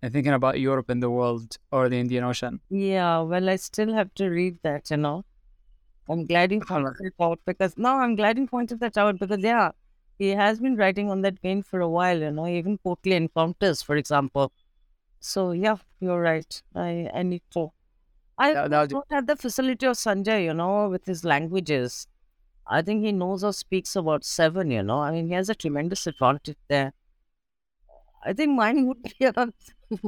and 0.02 0.12
thinking 0.12 0.32
about 0.32 0.58
Europe 0.60 0.88
and 0.88 1.02
the 1.02 1.10
world 1.10 1.58
or 1.70 1.88
the 1.88 1.98
Indian 1.98 2.24
Ocean. 2.24 2.60
Yeah, 2.70 3.20
well, 3.20 3.48
I 3.48 3.56
still 3.56 3.92
have 3.92 4.14
to 4.14 4.28
read 4.28 4.58
that, 4.62 4.90
you 4.90 4.96
know. 4.96 5.24
I'm 6.08 6.24
glad 6.24 6.52
you 6.52 6.60
pointed 6.60 6.94
it 7.00 7.12
out 7.20 7.40
because 7.44 7.76
now 7.76 7.98
I'm 7.98 8.16
glad 8.16 8.38
you 8.38 8.46
pointed 8.46 8.80
that 8.80 8.96
out 8.96 9.18
because 9.18 9.40
yeah, 9.40 9.72
he 10.18 10.30
has 10.30 10.60
been 10.60 10.76
writing 10.76 11.10
on 11.10 11.20
that 11.22 11.38
vein 11.40 11.62
for 11.62 11.80
a 11.80 11.88
while, 11.88 12.18
you 12.18 12.30
know, 12.30 12.46
even 12.46 12.78
Courtly 12.78 13.12
Encounters, 13.12 13.82
for 13.82 13.96
example. 13.96 14.52
So 15.20 15.52
yeah, 15.52 15.76
you're 16.00 16.20
right. 16.20 16.62
I 16.74 17.10
I 17.12 17.22
need 17.22 17.42
to. 17.50 17.72
I 18.38 18.52
don't 18.86 19.04
have 19.10 19.26
the 19.26 19.36
facility 19.36 19.86
of 19.86 19.96
Sanjay, 19.96 20.44
you 20.44 20.54
know, 20.54 20.88
with 20.88 21.04
his 21.04 21.24
languages. 21.24 22.06
I 22.66 22.82
think 22.82 23.04
he 23.04 23.12
knows 23.12 23.42
or 23.42 23.52
speaks 23.52 23.96
about 23.96 24.24
seven, 24.24 24.70
you 24.70 24.82
know. 24.82 25.00
I 25.00 25.10
mean, 25.10 25.28
he 25.28 25.34
has 25.34 25.48
a 25.48 25.54
tremendous 25.54 26.06
advantage 26.06 26.58
there. 26.68 26.92
I 28.24 28.32
think 28.32 28.56
mine 28.56 28.86
would 28.86 29.02
be 29.02 29.24
a 29.24 29.52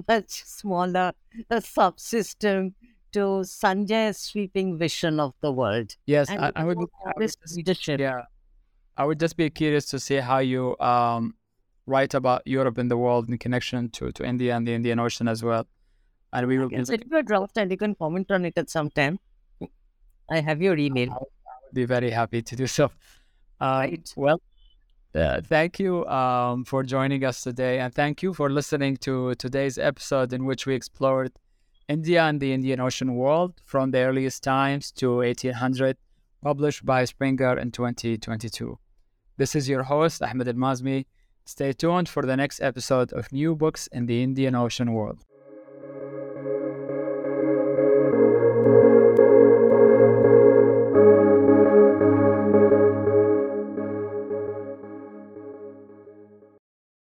much 0.09 0.45
smaller 0.45 1.12
subsystem 1.51 2.74
to 3.12 3.43
Sanjay's 3.43 4.18
sweeping 4.18 4.78
vision 4.78 5.18
of 5.18 5.35
the 5.41 5.53
world. 5.53 5.97
Yes, 6.07 6.31
I, 6.31 6.53
I, 6.55 6.64
would. 6.64 6.78
I 7.05 7.12
would 7.16 7.66
just, 7.66 7.89
yeah, 7.89 8.22
I 8.97 9.05
would 9.05 9.18
just 9.18 9.37
be 9.37 9.51
curious 9.51 9.87
to 9.87 9.99
see 9.99 10.16
how 10.16 10.39
you 10.39 10.78
um, 10.78 11.35
write 11.87 12.14
about 12.14 12.43
Europe 12.47 12.78
and 12.78 12.91
the 12.91 12.97
world 12.97 13.28
in 13.28 13.39
connection 13.39 13.89
to, 13.91 14.12
to 14.12 14.24
India 14.24 14.55
and 14.55 14.66
the 14.66 14.74
Indian 14.74 15.01
Ocean 15.01 15.26
as 15.26 15.43
well. 15.43 15.66
And 16.33 16.47
we 16.47 16.59
will. 16.59 16.70
Send 16.85 17.05
you 17.11 17.18
a 17.18 17.22
draft 17.22 17.57
and 17.59 17.70
you 17.70 17.76
can 17.76 17.95
comment 17.95 18.31
on 18.31 18.45
it 18.45 18.57
at 18.57 18.70
some 18.70 18.91
time. 18.91 19.18
I 20.31 20.41
have 20.41 20.62
your 20.62 20.76
email. 20.78 21.11
I 21.11 21.14
would 21.14 21.74
be 21.74 21.85
very 21.85 22.11
happy 22.11 22.41
to 22.43 22.57
do 22.57 22.66
so. 22.66 22.87
Uh, 23.61 23.87
right. 23.89 24.14
Well, 24.16 24.41
uh, 25.14 25.41
thank 25.41 25.81
you 25.81 26.07
um, 26.07 26.64
for 26.64 26.85
joining 26.85 27.24
us 27.24 27.43
today, 27.43 27.81
and 27.81 27.93
thank 27.93 28.22
you 28.22 28.33
for 28.33 28.49
listening 28.49 28.97
to 28.99 29.35
today's 29.35 29.76
episode 29.76 30.33
in 30.33 30.47
which 30.47 30.66
we 30.66 30.74
explored 30.74 31.33
India 31.89 32.22
and 32.22 32.39
the 32.41 32.53
Indian 32.53 32.78
Ocean 32.78 33.16
world 33.16 33.61
from 33.64 33.91
the 33.91 33.99
earliest 33.99 34.45
times 34.45 34.93
to 34.93 35.16
1800, 35.16 35.97
published 36.43 36.87
by 36.87 37.05
Springer 37.05 37.59
in 37.59 37.72
2022. 37.72 38.78
This 39.37 39.57
is 39.57 39.68
your 39.68 39.83
host, 39.83 40.22
Ahmed 40.22 40.47
Al 40.47 40.55
Mazmi. 40.55 41.07
Stay 41.45 41.72
tuned 41.72 42.09
for 42.09 42.22
the 42.22 42.37
next 42.37 42.61
episode 42.61 43.12
of 43.12 43.33
New 43.33 43.57
Books 43.57 43.89
in 43.89 44.07
the 44.07 44.22
Indian 44.22 44.55
Ocean 44.55 44.93
World. 44.93 45.24